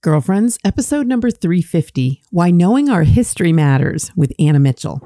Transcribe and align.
Girlfriends, 0.00 0.60
episode 0.64 1.08
number 1.08 1.28
350 1.28 2.22
Why 2.30 2.52
Knowing 2.52 2.88
Our 2.88 3.02
History 3.02 3.52
Matters 3.52 4.12
with 4.14 4.32
Anna 4.38 4.60
Mitchell. 4.60 5.00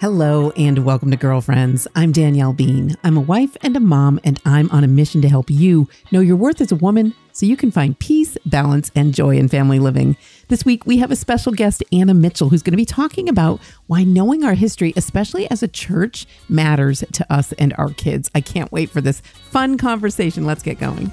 Hello, 0.00 0.52
and 0.52 0.86
welcome 0.86 1.10
to 1.10 1.18
Girlfriends. 1.18 1.86
I'm 1.94 2.12
Danielle 2.12 2.54
Bean. 2.54 2.96
I'm 3.04 3.18
a 3.18 3.20
wife 3.20 3.58
and 3.60 3.76
a 3.76 3.80
mom, 3.80 4.20
and 4.24 4.40
I'm 4.46 4.70
on 4.70 4.84
a 4.84 4.88
mission 4.88 5.20
to 5.20 5.28
help 5.28 5.50
you 5.50 5.86
know 6.10 6.20
your 6.20 6.36
worth 6.36 6.62
as 6.62 6.72
a 6.72 6.76
woman 6.76 7.14
so 7.32 7.44
you 7.44 7.58
can 7.58 7.70
find 7.70 7.98
peace, 7.98 8.38
balance, 8.46 8.90
and 8.94 9.12
joy 9.12 9.36
in 9.36 9.48
family 9.48 9.78
living. 9.78 10.16
This 10.48 10.64
week, 10.64 10.86
we 10.86 10.96
have 10.96 11.10
a 11.10 11.16
special 11.16 11.52
guest, 11.52 11.84
Anna 11.92 12.14
Mitchell, 12.14 12.48
who's 12.48 12.62
going 12.62 12.72
to 12.72 12.78
be 12.78 12.86
talking 12.86 13.28
about 13.28 13.60
why 13.86 14.02
knowing 14.02 14.44
our 14.44 14.54
history, 14.54 14.94
especially 14.96 15.50
as 15.50 15.62
a 15.62 15.68
church, 15.68 16.24
matters 16.48 17.04
to 17.12 17.30
us 17.30 17.52
and 17.52 17.74
our 17.76 17.90
kids. 17.90 18.30
I 18.34 18.40
can't 18.40 18.72
wait 18.72 18.88
for 18.88 19.02
this 19.02 19.20
fun 19.50 19.76
conversation. 19.76 20.46
Let's 20.46 20.62
get 20.62 20.78
going. 20.78 21.12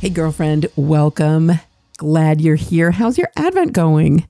Hey, 0.00 0.08
girlfriend, 0.08 0.66
welcome. 0.76 1.52
Glad 1.98 2.40
you're 2.40 2.56
here. 2.56 2.90
How's 2.90 3.18
your 3.18 3.28
Advent 3.36 3.74
going? 3.74 4.26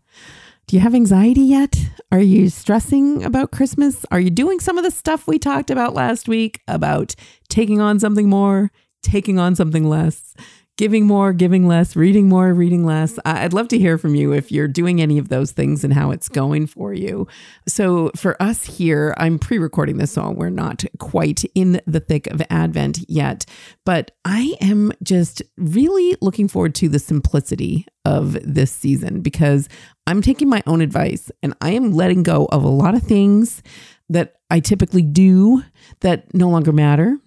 Do 0.66 0.74
you 0.74 0.80
have 0.80 0.96
anxiety 0.96 1.42
yet? 1.42 1.76
Are 2.10 2.18
you 2.18 2.48
stressing 2.48 3.22
about 3.22 3.52
Christmas? 3.52 4.04
Are 4.10 4.18
you 4.18 4.30
doing 4.30 4.58
some 4.58 4.78
of 4.78 4.84
the 4.84 4.90
stuff 4.90 5.28
we 5.28 5.38
talked 5.38 5.70
about 5.70 5.94
last 5.94 6.26
week 6.26 6.60
about 6.66 7.14
taking 7.48 7.80
on 7.80 8.00
something 8.00 8.28
more, 8.28 8.72
taking 9.04 9.38
on 9.38 9.54
something 9.54 9.88
less? 9.88 10.34
Giving 10.80 11.06
more, 11.06 11.34
giving 11.34 11.68
less, 11.68 11.94
reading 11.94 12.26
more, 12.26 12.54
reading 12.54 12.86
less. 12.86 13.18
I'd 13.26 13.52
love 13.52 13.68
to 13.68 13.78
hear 13.78 13.98
from 13.98 14.14
you 14.14 14.32
if 14.32 14.50
you're 14.50 14.66
doing 14.66 14.98
any 14.98 15.18
of 15.18 15.28
those 15.28 15.52
things 15.52 15.84
and 15.84 15.92
how 15.92 16.10
it's 16.10 16.26
going 16.26 16.66
for 16.66 16.94
you. 16.94 17.28
So, 17.68 18.10
for 18.16 18.42
us 18.42 18.64
here, 18.64 19.12
I'm 19.18 19.38
pre 19.38 19.58
recording 19.58 19.98
this, 19.98 20.12
so 20.12 20.30
we're 20.30 20.48
not 20.48 20.82
quite 20.98 21.44
in 21.54 21.82
the 21.86 22.00
thick 22.00 22.28
of 22.28 22.40
Advent 22.48 23.00
yet, 23.10 23.44
but 23.84 24.12
I 24.24 24.54
am 24.62 24.90
just 25.02 25.42
really 25.58 26.16
looking 26.22 26.48
forward 26.48 26.74
to 26.76 26.88
the 26.88 26.98
simplicity 26.98 27.86
of 28.06 28.38
this 28.42 28.72
season 28.72 29.20
because 29.20 29.68
I'm 30.06 30.22
taking 30.22 30.48
my 30.48 30.62
own 30.66 30.80
advice 30.80 31.30
and 31.42 31.52
I 31.60 31.72
am 31.72 31.92
letting 31.92 32.22
go 32.22 32.46
of 32.46 32.64
a 32.64 32.68
lot 32.68 32.94
of 32.94 33.02
things 33.02 33.62
that 34.08 34.36
I 34.50 34.60
typically 34.60 35.02
do 35.02 35.62
that 36.00 36.32
no 36.34 36.48
longer 36.48 36.72
matter 36.72 37.18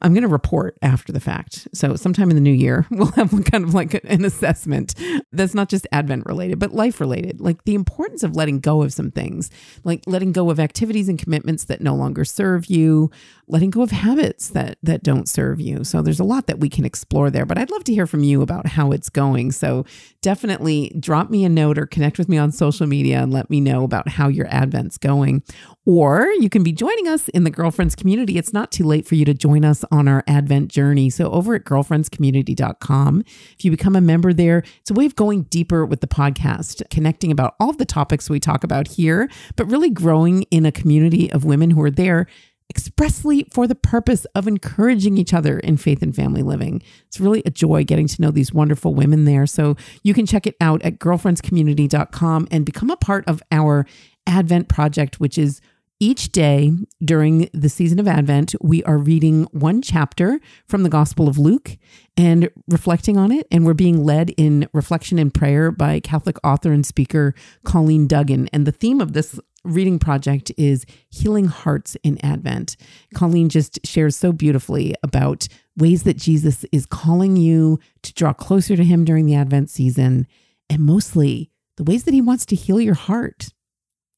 I'm 0.00 0.12
going 0.12 0.22
to 0.22 0.28
report 0.28 0.78
after 0.82 1.12
the 1.12 1.20
fact. 1.20 1.68
So, 1.72 1.96
sometime 1.96 2.30
in 2.30 2.36
the 2.36 2.42
new 2.42 2.52
year, 2.52 2.86
we'll 2.90 3.12
have 3.12 3.30
kind 3.44 3.64
of 3.64 3.74
like 3.74 4.02
an 4.04 4.24
assessment 4.24 4.94
that's 5.32 5.54
not 5.54 5.68
just 5.68 5.86
Advent 5.92 6.26
related, 6.26 6.58
but 6.58 6.72
life 6.72 7.00
related. 7.00 7.40
Like 7.40 7.64
the 7.64 7.74
importance 7.74 8.22
of 8.22 8.36
letting 8.36 8.60
go 8.60 8.82
of 8.82 8.92
some 8.92 9.10
things, 9.10 9.50
like 9.84 10.02
letting 10.06 10.32
go 10.32 10.50
of 10.50 10.60
activities 10.60 11.08
and 11.08 11.18
commitments 11.18 11.64
that 11.64 11.80
no 11.80 11.94
longer 11.94 12.24
serve 12.24 12.66
you, 12.66 13.10
letting 13.48 13.70
go 13.70 13.82
of 13.82 13.90
habits 13.90 14.48
that 14.50 14.78
that 14.82 15.02
don't 15.02 15.28
serve 15.28 15.60
you. 15.60 15.84
So 15.84 16.02
there's 16.02 16.20
a 16.20 16.24
lot 16.24 16.46
that 16.46 16.60
we 16.60 16.68
can 16.68 16.84
explore 16.84 17.30
there, 17.30 17.46
but 17.46 17.58
I'd 17.58 17.70
love 17.70 17.84
to 17.84 17.92
hear 17.92 18.06
from 18.06 18.22
you 18.22 18.42
about 18.42 18.66
how 18.66 18.92
it's 18.92 19.08
going. 19.08 19.52
So 19.52 19.84
definitely 20.20 20.94
drop 20.98 21.30
me 21.30 21.44
a 21.44 21.48
note 21.48 21.78
or 21.78 21.86
connect 21.86 22.18
with 22.18 22.28
me 22.28 22.38
on 22.38 22.52
social 22.52 22.86
media 22.86 23.20
and 23.20 23.32
let 23.32 23.50
me 23.50 23.60
know 23.60 23.84
about 23.84 24.08
how 24.08 24.28
your 24.28 24.46
advent's 24.46 24.98
going. 24.98 25.42
Or 25.84 26.28
you 26.38 26.48
can 26.48 26.62
be 26.62 26.70
joining 26.70 27.08
us 27.08 27.28
in 27.30 27.42
the 27.42 27.50
girlfriends 27.50 27.96
community. 27.96 28.38
It's 28.38 28.52
not 28.52 28.70
too 28.70 28.84
late 28.84 29.04
for 29.04 29.16
you 29.16 29.24
to 29.24 29.34
join 29.34 29.64
us 29.64 29.84
on 29.90 30.06
our 30.06 30.22
advent 30.28 30.68
journey. 30.68 31.10
So 31.10 31.30
over 31.32 31.56
at 31.56 31.64
girlfriendscommunity.com, 31.64 33.24
if 33.26 33.64
you 33.64 33.70
become 33.72 33.96
a 33.96 34.00
member 34.00 34.32
there, 34.32 34.62
it's 34.80 34.92
a 34.92 34.94
way 34.94 35.06
of 35.06 35.16
going 35.16 35.42
deeper 35.44 35.84
with 35.84 36.00
the 36.00 36.06
podcast, 36.06 36.88
connecting 36.88 37.32
about 37.32 37.56
all 37.58 37.70
of 37.70 37.78
the 37.78 37.84
topics 37.84 38.30
we 38.30 38.38
talk 38.38 38.62
about 38.62 38.86
here, 38.86 39.28
but 39.56 39.66
really 39.66 39.90
growing 39.90 40.42
in 40.44 40.64
a 40.64 40.72
community 40.72 41.32
of 41.32 41.44
women 41.44 41.72
who 41.72 41.82
are 41.82 41.90
there 41.90 42.28
expressly 42.70 43.44
for 43.50 43.66
the 43.66 43.74
purpose 43.74 44.24
of 44.36 44.46
encouraging 44.46 45.18
each 45.18 45.34
other 45.34 45.58
in 45.58 45.76
faith 45.76 46.00
and 46.00 46.14
family 46.14 46.42
living. 46.42 46.80
It's 47.06 47.20
really 47.20 47.42
a 47.44 47.50
joy 47.50 47.84
getting 47.84 48.06
to 48.06 48.22
know 48.22 48.30
these 48.30 48.52
wonderful 48.52 48.94
women 48.94 49.24
there. 49.24 49.46
So 49.46 49.76
you 50.04 50.14
can 50.14 50.26
check 50.26 50.46
it 50.46 50.56
out 50.60 50.80
at 50.82 50.98
girlfriendscommunity.com 50.98 52.48
and 52.50 52.64
become 52.64 52.88
a 52.88 52.96
part 52.96 53.26
of 53.26 53.42
our 53.50 53.84
Advent 54.26 54.68
project, 54.68 55.20
which 55.20 55.36
is 55.36 55.60
each 56.02 56.32
day 56.32 56.72
during 57.04 57.48
the 57.54 57.68
season 57.68 58.00
of 58.00 58.08
Advent, 58.08 58.56
we 58.60 58.82
are 58.82 58.98
reading 58.98 59.44
one 59.52 59.80
chapter 59.80 60.40
from 60.66 60.82
the 60.82 60.88
Gospel 60.88 61.28
of 61.28 61.38
Luke 61.38 61.78
and 62.16 62.50
reflecting 62.66 63.16
on 63.16 63.30
it. 63.30 63.46
And 63.52 63.64
we're 63.64 63.72
being 63.72 64.02
led 64.02 64.30
in 64.30 64.68
reflection 64.72 65.16
and 65.20 65.32
prayer 65.32 65.70
by 65.70 66.00
Catholic 66.00 66.38
author 66.42 66.72
and 66.72 66.84
speaker 66.84 67.36
Colleen 67.64 68.08
Duggan. 68.08 68.48
And 68.52 68.66
the 68.66 68.72
theme 68.72 69.00
of 69.00 69.12
this 69.12 69.38
reading 69.62 70.00
project 70.00 70.50
is 70.58 70.84
Healing 71.08 71.44
Hearts 71.44 71.96
in 72.02 72.18
Advent. 72.26 72.76
Colleen 73.14 73.48
just 73.48 73.78
shares 73.86 74.16
so 74.16 74.32
beautifully 74.32 74.96
about 75.04 75.46
ways 75.76 76.02
that 76.02 76.16
Jesus 76.16 76.64
is 76.72 76.84
calling 76.84 77.36
you 77.36 77.78
to 78.02 78.12
draw 78.14 78.32
closer 78.32 78.74
to 78.74 78.82
him 78.82 79.04
during 79.04 79.24
the 79.24 79.36
Advent 79.36 79.70
season, 79.70 80.26
and 80.68 80.80
mostly 80.80 81.52
the 81.76 81.84
ways 81.84 82.02
that 82.04 82.14
he 82.14 82.20
wants 82.20 82.44
to 82.46 82.56
heal 82.56 82.80
your 82.80 82.94
heart. 82.94 83.50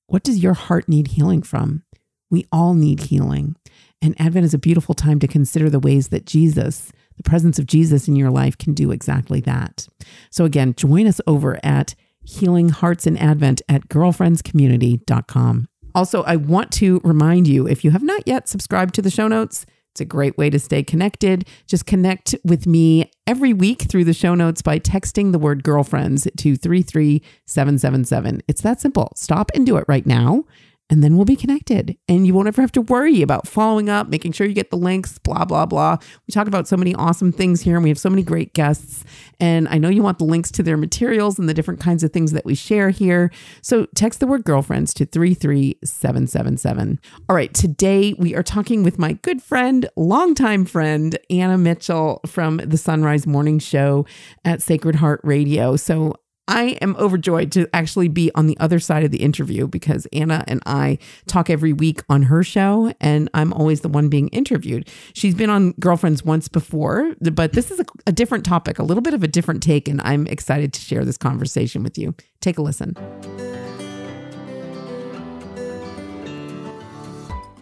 What 0.06 0.22
does 0.22 0.42
your 0.42 0.54
heart 0.54 0.88
need 0.88 1.08
healing 1.08 1.42
from? 1.42 1.82
We 2.30 2.46
all 2.52 2.74
need 2.74 3.00
healing. 3.00 3.56
And 4.02 4.20
Advent 4.20 4.44
is 4.44 4.54
a 4.54 4.58
beautiful 4.58 4.94
time 4.94 5.18
to 5.20 5.28
consider 5.28 5.70
the 5.70 5.80
ways 5.80 6.08
that 6.08 6.26
Jesus, 6.26 6.92
the 7.16 7.22
presence 7.22 7.58
of 7.58 7.66
Jesus 7.66 8.06
in 8.06 8.16
your 8.16 8.30
life, 8.30 8.58
can 8.58 8.74
do 8.74 8.90
exactly 8.90 9.40
that. 9.42 9.88
So, 10.30 10.44
again, 10.44 10.74
join 10.74 11.06
us 11.06 11.20
over 11.26 11.58
at 11.64 11.94
Healing 12.22 12.70
Hearts 12.70 13.06
in 13.06 13.16
Advent 13.16 13.62
at 13.68 13.88
girlfriendscommunity.com. 13.88 15.68
Also, 15.94 16.22
I 16.24 16.36
want 16.36 16.72
to 16.72 17.00
remind 17.04 17.46
you 17.46 17.68
if 17.68 17.84
you 17.84 17.92
have 17.92 18.02
not 18.02 18.26
yet 18.26 18.48
subscribed 18.48 18.94
to 18.96 19.02
the 19.02 19.10
show 19.10 19.28
notes, 19.28 19.64
it's 19.94 20.00
a 20.00 20.04
great 20.04 20.36
way 20.36 20.50
to 20.50 20.58
stay 20.58 20.82
connected. 20.82 21.46
Just 21.68 21.86
connect 21.86 22.34
with 22.44 22.66
me 22.66 23.12
every 23.28 23.52
week 23.52 23.82
through 23.82 24.02
the 24.02 24.12
show 24.12 24.34
notes 24.34 24.60
by 24.60 24.80
texting 24.80 25.30
the 25.30 25.38
word 25.38 25.62
girlfriends 25.62 26.26
to 26.36 26.56
33777. 26.56 28.42
It's 28.48 28.62
that 28.62 28.80
simple. 28.80 29.12
Stop 29.14 29.52
and 29.54 29.64
do 29.64 29.76
it 29.76 29.84
right 29.86 30.04
now 30.04 30.46
and 30.90 31.02
then 31.02 31.16
we'll 31.16 31.24
be 31.24 31.36
connected 31.36 31.96
and 32.08 32.26
you 32.26 32.34
won't 32.34 32.46
ever 32.46 32.60
have 32.60 32.72
to 32.72 32.82
worry 32.82 33.22
about 33.22 33.48
following 33.48 33.88
up, 33.88 34.08
making 34.08 34.32
sure 34.32 34.46
you 34.46 34.52
get 34.52 34.70
the 34.70 34.76
links, 34.76 35.18
blah, 35.18 35.44
blah, 35.44 35.64
blah. 35.64 35.96
We 36.26 36.32
talk 36.32 36.46
about 36.46 36.68
so 36.68 36.76
many 36.76 36.94
awesome 36.94 37.32
things 37.32 37.62
here 37.62 37.76
and 37.76 37.82
we 37.82 37.88
have 37.88 37.98
so 37.98 38.10
many 38.10 38.22
great 38.22 38.52
guests. 38.52 39.02
And 39.40 39.66
I 39.68 39.78
know 39.78 39.88
you 39.88 40.02
want 40.02 40.18
the 40.18 40.24
links 40.24 40.50
to 40.52 40.62
their 40.62 40.76
materials 40.76 41.38
and 41.38 41.48
the 41.48 41.54
different 41.54 41.80
kinds 41.80 42.04
of 42.04 42.12
things 42.12 42.32
that 42.32 42.44
we 42.44 42.54
share 42.54 42.90
here. 42.90 43.30
So 43.62 43.86
text 43.94 44.20
the 44.20 44.26
word 44.26 44.44
girlfriends 44.44 44.92
to 44.94 45.06
33777. 45.06 47.00
All 47.28 47.36
right, 47.36 47.52
today 47.54 48.14
we 48.18 48.34
are 48.34 48.42
talking 48.42 48.82
with 48.82 48.98
my 48.98 49.14
good 49.14 49.42
friend, 49.42 49.88
longtime 49.96 50.66
friend, 50.66 51.18
Anna 51.30 51.56
Mitchell 51.56 52.20
from 52.26 52.58
the 52.58 52.76
Sunrise 52.76 53.26
Morning 53.26 53.58
Show 53.58 54.04
at 54.44 54.60
Sacred 54.60 54.96
Heart 54.96 55.22
Radio. 55.24 55.76
So 55.76 56.14
I 56.46 56.76
am 56.82 56.94
overjoyed 56.96 57.52
to 57.52 57.68
actually 57.72 58.08
be 58.08 58.30
on 58.34 58.46
the 58.46 58.56
other 58.60 58.78
side 58.78 59.04
of 59.04 59.10
the 59.10 59.22
interview 59.22 59.66
because 59.66 60.06
Anna 60.12 60.44
and 60.46 60.60
I 60.66 60.98
talk 61.26 61.48
every 61.48 61.72
week 61.72 62.02
on 62.08 62.24
her 62.24 62.42
show, 62.42 62.92
and 63.00 63.30
I'm 63.32 63.52
always 63.52 63.80
the 63.80 63.88
one 63.88 64.08
being 64.08 64.28
interviewed. 64.28 64.88
She's 65.14 65.34
been 65.34 65.50
on 65.50 65.72
Girlfriends 65.80 66.24
once 66.24 66.48
before, 66.48 67.14
but 67.20 67.52
this 67.52 67.70
is 67.70 67.80
a, 67.80 67.84
a 68.06 68.12
different 68.12 68.44
topic, 68.44 68.78
a 68.78 68.82
little 68.82 69.02
bit 69.02 69.14
of 69.14 69.22
a 69.22 69.28
different 69.28 69.62
take, 69.62 69.88
and 69.88 70.00
I'm 70.02 70.26
excited 70.26 70.72
to 70.74 70.80
share 70.80 71.04
this 71.04 71.16
conversation 71.16 71.82
with 71.82 71.96
you. 71.96 72.14
Take 72.40 72.58
a 72.58 72.62
listen. 72.62 72.94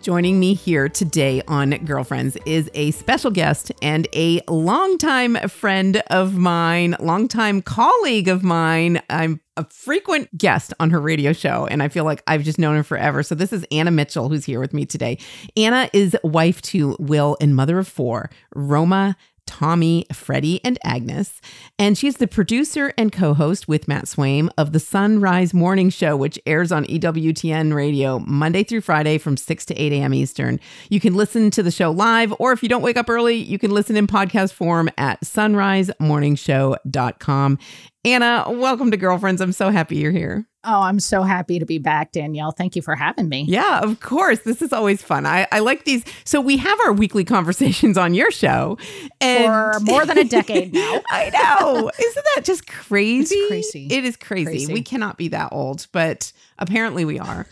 Joining 0.02 0.40
me 0.40 0.54
here 0.54 0.88
today 0.88 1.42
on 1.46 1.70
Girlfriends 1.84 2.36
is 2.44 2.68
a 2.74 2.90
special 2.90 3.30
guest 3.30 3.70
and 3.80 4.08
a 4.12 4.40
longtime 4.48 5.36
friend 5.48 6.02
of 6.10 6.36
mine, 6.36 6.96
longtime 6.98 7.62
colleague 7.62 8.26
of 8.26 8.42
mine. 8.42 9.00
I'm 9.08 9.40
a 9.56 9.64
frequent 9.70 10.36
guest 10.36 10.74
on 10.80 10.90
her 10.90 11.00
radio 11.00 11.32
show, 11.32 11.66
and 11.66 11.84
I 11.84 11.88
feel 11.88 12.02
like 12.02 12.20
I've 12.26 12.42
just 12.42 12.58
known 12.58 12.74
her 12.74 12.82
forever. 12.82 13.22
So, 13.22 13.36
this 13.36 13.52
is 13.52 13.64
Anna 13.70 13.92
Mitchell, 13.92 14.28
who's 14.28 14.44
here 14.44 14.58
with 14.58 14.74
me 14.74 14.86
today. 14.86 15.18
Anna 15.56 15.88
is 15.92 16.16
wife 16.24 16.60
to 16.62 16.96
Will 16.98 17.36
and 17.40 17.54
mother 17.54 17.78
of 17.78 17.86
four, 17.86 18.28
Roma 18.56 19.16
Tommy, 19.52 20.06
Freddie, 20.14 20.64
and 20.64 20.78
Agnes. 20.82 21.42
And 21.78 21.98
she's 21.98 22.16
the 22.16 22.26
producer 22.26 22.94
and 22.96 23.12
co 23.12 23.34
host 23.34 23.68
with 23.68 23.86
Matt 23.86 24.06
Swaim 24.06 24.48
of 24.56 24.72
the 24.72 24.80
Sunrise 24.80 25.52
Morning 25.52 25.90
Show, 25.90 26.16
which 26.16 26.38
airs 26.46 26.72
on 26.72 26.86
EWTN 26.86 27.74
radio 27.74 28.18
Monday 28.20 28.64
through 28.64 28.80
Friday 28.80 29.18
from 29.18 29.36
6 29.36 29.66
to 29.66 29.74
8 29.74 29.92
a.m. 29.92 30.14
Eastern. 30.14 30.58
You 30.88 31.00
can 31.00 31.14
listen 31.14 31.50
to 31.50 31.62
the 31.62 31.70
show 31.70 31.90
live, 31.90 32.32
or 32.38 32.52
if 32.52 32.62
you 32.62 32.70
don't 32.70 32.80
wake 32.80 32.96
up 32.96 33.10
early, 33.10 33.34
you 33.34 33.58
can 33.58 33.72
listen 33.72 33.94
in 33.94 34.06
podcast 34.06 34.54
form 34.54 34.88
at 34.96 35.20
sunrisemorningshow.com. 35.20 37.58
Anna, 38.04 38.44
welcome 38.48 38.90
to 38.90 38.96
Girlfriends. 38.96 39.42
I'm 39.42 39.52
so 39.52 39.68
happy 39.68 39.96
you're 39.96 40.12
here. 40.12 40.46
Oh, 40.64 40.82
I'm 40.82 41.00
so 41.00 41.22
happy 41.22 41.58
to 41.58 41.66
be 41.66 41.78
back, 41.78 42.12
Danielle. 42.12 42.52
Thank 42.52 42.76
you 42.76 42.82
for 42.82 42.94
having 42.94 43.28
me. 43.28 43.44
Yeah, 43.48 43.80
of 43.80 43.98
course. 44.00 44.40
This 44.40 44.62
is 44.62 44.72
always 44.72 45.02
fun. 45.02 45.26
I, 45.26 45.48
I 45.50 45.58
like 45.58 45.84
these. 45.84 46.04
So 46.24 46.40
we 46.40 46.56
have 46.58 46.78
our 46.86 46.92
weekly 46.92 47.24
conversations 47.24 47.98
on 47.98 48.14
your 48.14 48.30
show. 48.30 48.78
And 49.20 49.46
for 49.46 49.80
more 49.80 50.06
than 50.06 50.18
a 50.18 50.24
decade 50.24 50.72
now. 50.74 51.02
I 51.10 51.30
know. 51.30 51.90
Isn't 51.98 52.26
that 52.36 52.44
just 52.44 52.68
crazy? 52.68 53.34
It's 53.34 53.48
crazy. 53.48 53.88
It 53.90 54.04
is 54.04 54.16
crazy. 54.16 54.44
crazy. 54.44 54.72
We 54.72 54.82
cannot 54.82 55.16
be 55.16 55.28
that 55.28 55.52
old, 55.52 55.88
but 55.90 56.32
apparently 56.58 57.04
we 57.04 57.18
are. 57.18 57.46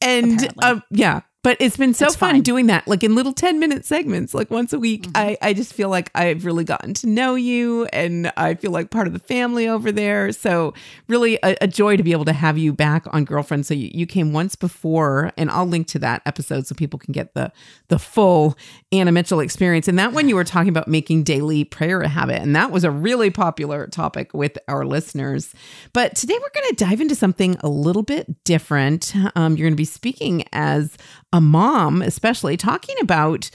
And 0.00 0.52
uh, 0.62 0.80
yeah, 0.90 1.20
but 1.44 1.56
it's 1.58 1.76
been 1.76 1.92
so 1.92 2.06
it's 2.06 2.14
fun 2.14 2.34
fine. 2.34 2.42
doing 2.42 2.66
that, 2.68 2.86
like 2.86 3.02
in 3.02 3.16
little 3.16 3.32
10 3.32 3.58
minute 3.58 3.84
segments, 3.84 4.32
like 4.32 4.48
once 4.48 4.72
a 4.72 4.78
week. 4.78 5.08
Mm-hmm. 5.08 5.16
I, 5.16 5.38
I 5.42 5.52
just 5.54 5.74
feel 5.74 5.88
like 5.88 6.08
I've 6.14 6.44
really 6.44 6.62
gotten 6.62 6.94
to 6.94 7.08
know 7.08 7.34
you 7.34 7.86
and 7.86 8.32
I 8.36 8.54
feel 8.54 8.70
like 8.70 8.90
part 8.90 9.08
of 9.08 9.12
the 9.12 9.18
family 9.18 9.66
over 9.66 9.90
there. 9.90 10.30
So, 10.30 10.72
really 11.08 11.40
a, 11.42 11.56
a 11.60 11.66
joy 11.66 11.96
to 11.96 12.04
be 12.04 12.12
able 12.12 12.26
to 12.26 12.32
have 12.32 12.58
you 12.58 12.72
back 12.72 13.06
on 13.12 13.24
Girlfriend. 13.24 13.66
So, 13.66 13.74
you, 13.74 13.90
you 13.92 14.06
came 14.06 14.32
once 14.32 14.54
before, 14.54 15.32
and 15.36 15.50
I'll 15.50 15.66
link 15.66 15.88
to 15.88 15.98
that 15.98 16.22
episode 16.26 16.68
so 16.68 16.76
people 16.76 17.00
can 17.00 17.10
get 17.10 17.34
the, 17.34 17.50
the 17.88 17.98
full 17.98 18.56
Anna 18.92 19.10
Mitchell 19.10 19.40
experience. 19.40 19.88
And 19.88 19.98
that 19.98 20.12
one 20.12 20.28
you 20.28 20.36
were 20.36 20.44
talking 20.44 20.68
about 20.68 20.86
making 20.86 21.24
daily 21.24 21.64
prayer 21.64 22.02
a 22.02 22.08
habit. 22.08 22.40
And 22.40 22.54
that 22.54 22.70
was 22.70 22.84
a 22.84 22.90
really 22.90 23.30
popular 23.30 23.88
topic 23.88 24.32
with 24.32 24.58
our 24.68 24.84
listeners. 24.84 25.52
But 25.92 26.14
today 26.14 26.38
we're 26.40 26.60
going 26.60 26.76
to 26.76 26.84
dive 26.84 27.00
into 27.00 27.16
something 27.16 27.56
a 27.60 27.68
little 27.68 28.04
bit 28.04 28.41
different. 28.44 29.14
Um, 29.36 29.56
you're 29.56 29.66
going 29.66 29.72
to 29.72 29.76
be 29.76 29.84
speaking 29.84 30.44
as 30.52 30.96
a 31.32 31.40
mom, 31.40 32.02
especially 32.02 32.56
talking 32.56 32.96
about 33.00 33.50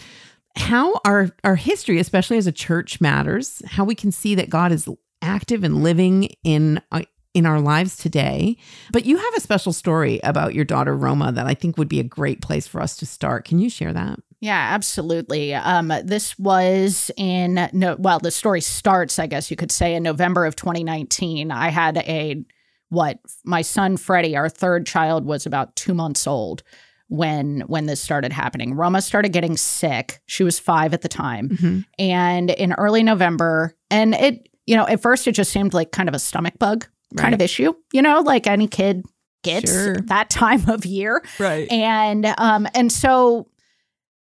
how 0.55 0.99
our 1.05 1.29
our 1.43 1.55
history, 1.55 1.99
especially 1.99 2.37
as 2.37 2.47
a 2.47 2.51
church, 2.51 2.99
matters. 2.99 3.61
How 3.65 3.83
we 3.83 3.95
can 3.95 4.11
see 4.11 4.35
that 4.35 4.49
God 4.49 4.71
is 4.71 4.87
active 5.21 5.63
and 5.63 5.83
living 5.83 6.29
in 6.43 6.81
uh, 6.91 7.03
in 7.33 7.45
our 7.45 7.59
lives 7.59 7.95
today. 7.95 8.57
But 8.91 9.05
you 9.05 9.17
have 9.17 9.33
a 9.35 9.41
special 9.41 9.71
story 9.71 10.19
about 10.23 10.55
your 10.55 10.65
daughter 10.65 10.95
Roma 10.95 11.31
that 11.31 11.45
I 11.45 11.53
think 11.53 11.77
would 11.77 11.89
be 11.89 11.99
a 11.99 12.03
great 12.03 12.41
place 12.41 12.67
for 12.67 12.81
us 12.81 12.97
to 12.97 13.05
start. 13.05 13.45
Can 13.45 13.59
you 13.59 13.69
share 13.69 13.93
that? 13.93 14.19
Yeah, 14.39 14.69
absolutely. 14.73 15.53
Um, 15.53 15.91
this 16.03 16.37
was 16.37 17.11
in 17.17 17.69
no, 17.73 17.95
well, 17.99 18.19
the 18.19 18.31
story 18.31 18.61
starts, 18.61 19.19
I 19.19 19.27
guess 19.27 19.49
you 19.49 19.57
could 19.57 19.71
say, 19.71 19.95
in 19.95 20.03
November 20.03 20.45
of 20.45 20.55
2019. 20.55 21.51
I 21.51 21.69
had 21.69 21.97
a 21.97 22.43
what 22.89 23.19
my 23.43 23.61
son 23.61 23.97
Freddie, 23.97 24.35
our 24.35 24.49
third 24.49 24.85
child, 24.85 25.25
was 25.25 25.45
about 25.45 25.75
two 25.75 25.93
months 25.93 26.27
old 26.27 26.63
when 27.09 27.61
when 27.61 27.85
this 27.85 28.01
started 28.01 28.33
happening. 28.33 28.73
Roma 28.73 29.01
started 29.01 29.29
getting 29.29 29.57
sick. 29.57 30.21
She 30.25 30.43
was 30.43 30.59
5 30.59 30.93
at 30.93 31.01
the 31.01 31.07
time. 31.07 31.49
Mm-hmm. 31.49 31.79
And 31.99 32.49
in 32.51 32.73
early 32.73 33.03
November, 33.03 33.75
and 33.89 34.13
it 34.15 34.49
you 34.65 34.75
know, 34.75 34.87
at 34.87 35.01
first 35.01 35.27
it 35.27 35.31
just 35.33 35.51
seemed 35.51 35.73
like 35.73 35.91
kind 35.91 36.09
of 36.09 36.15
a 36.15 36.19
stomach 36.19 36.59
bug 36.59 36.85
right. 37.13 37.21
kind 37.21 37.33
of 37.33 37.41
issue, 37.41 37.73
you 37.93 38.01
know, 38.01 38.21
like 38.21 38.47
any 38.47 38.67
kid 38.67 39.05
gets 39.43 39.71
sure. 39.71 39.97
that 40.01 40.29
time 40.29 40.69
of 40.69 40.85
year. 40.85 41.23
Right. 41.39 41.71
And 41.71 42.33
um 42.37 42.67
and 42.75 42.91
so 42.91 43.49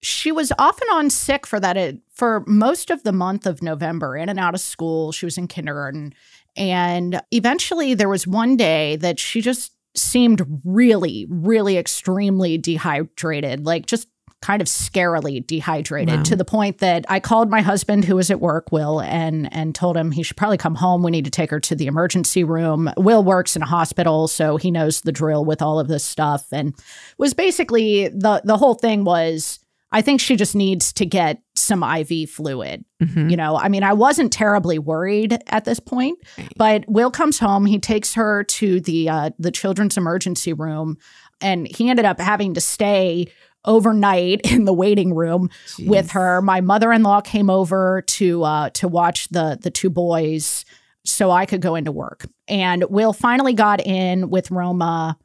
she 0.06 0.31
was 0.31 0.51
off 0.59 0.79
and 0.81 0.91
on 0.91 1.09
sick 1.09 1.47
for 1.47 1.59
that 1.59 1.77
it, 1.77 1.97
for 2.13 2.44
most 2.45 2.91
of 2.91 3.01
the 3.01 3.12
month 3.12 3.47
of 3.47 3.63
November, 3.63 4.15
in 4.15 4.29
and 4.29 4.39
out 4.39 4.53
of 4.53 4.62
school. 4.62 5.12
She 5.12 5.25
was 5.25 5.35
in 5.35 5.47
kindergarten. 5.47 6.13
And 6.55 7.21
eventually 7.31 7.93
there 7.93 8.09
was 8.09 8.25
one 8.25 8.57
day 8.57 8.95
that 8.97 9.19
she 9.19 9.41
just 9.41 9.71
seemed 9.95 10.45
really, 10.63 11.25
really 11.29 11.77
extremely 11.77 12.57
dehydrated, 12.57 13.65
like 13.65 13.85
just 13.85 14.07
kind 14.41 14.61
of 14.61 14.67
scarily 14.67 15.45
dehydrated 15.45 16.17
wow. 16.17 16.23
to 16.23 16.35
the 16.35 16.45
point 16.45 16.77
that 16.77 17.03
I 17.09 17.19
called 17.19 17.49
my 17.49 17.61
husband 17.61 18.05
who 18.05 18.15
was 18.15 18.29
at 18.29 18.39
work, 18.39 18.71
Will, 18.71 19.01
and 19.01 19.51
and 19.51 19.73
told 19.73 19.97
him 19.97 20.11
he 20.11 20.21
should 20.21 20.37
probably 20.37 20.57
come 20.57 20.75
home. 20.75 21.01
We 21.01 21.09
need 21.09 21.25
to 21.25 21.31
take 21.31 21.49
her 21.49 21.59
to 21.61 21.75
the 21.75 21.87
emergency 21.87 22.43
room. 22.43 22.91
Will 22.95 23.23
works 23.23 23.55
in 23.55 23.63
a 23.63 23.65
hospital, 23.65 24.27
so 24.27 24.57
he 24.57 24.69
knows 24.69 25.01
the 25.01 25.11
drill 25.11 25.45
with 25.45 25.61
all 25.61 25.79
of 25.79 25.87
this 25.87 26.03
stuff 26.03 26.45
and 26.51 26.75
was 27.17 27.33
basically 27.33 28.09
the 28.09 28.41
the 28.43 28.57
whole 28.57 28.75
thing 28.75 29.03
was 29.03 29.59
I 29.95 30.01
think 30.01 30.19
she 30.19 30.36
just 30.36 30.56
needs 30.56 30.92
to 30.92 31.06
get 31.06 31.42
some 31.56 31.81
IV 31.81 32.30
fluid. 32.30 32.83
Mm-hmm. 33.01 33.30
You 33.30 33.38
know, 33.38 33.56
I 33.56 33.69
mean, 33.69 33.81
I 33.81 33.94
wasn't 33.94 34.33
terribly 34.33 34.77
worried 34.77 35.38
at 35.47 35.63
this 35.63 35.80
point, 35.80 36.19
right. 36.38 36.51
but 36.57 36.83
Will 36.89 37.09
comes 37.09 37.39
home. 37.39 37.65
He 37.65 37.80
takes 37.80 38.13
her 38.15 38.44
to 38.44 38.81
the 38.81 39.07
uh, 39.07 39.30
the 39.39 39.51
children's 39.51 39.95
emergency 39.95 40.51
room, 40.51 40.97
and 41.39 41.65
he 41.65 41.89
ended 41.89 42.03
up 42.03 42.19
having 42.19 42.56
to 42.56 42.62
stay 42.62 43.27
overnight 43.63 44.42
in 44.51 44.65
the 44.65 44.74
waiting 44.74 45.13
room 45.13 45.50
Jeez. 45.68 45.88
with 45.88 46.12
her. 46.12 46.41
My 46.41 46.59
mother 46.59 46.91
in 46.91 47.01
law 47.01 47.21
came 47.21 47.50
over 47.50 48.01
to 48.01 48.44
uh, 48.44 48.69
to 48.71 48.89
watch 48.89 49.30
the 49.30 49.57
the 49.62 49.71
two 49.71 49.89
boys, 49.89 50.65
so 51.06 51.31
I 51.31 51.45
could 51.45 51.62
go 51.62 51.75
into 51.75 51.94
work. 51.94 52.25
And 52.50 52.83
Will 52.89 53.13
finally 53.13 53.53
got 53.53 53.80
in 53.80 54.30
with 54.30 54.51
Roma 54.51 55.18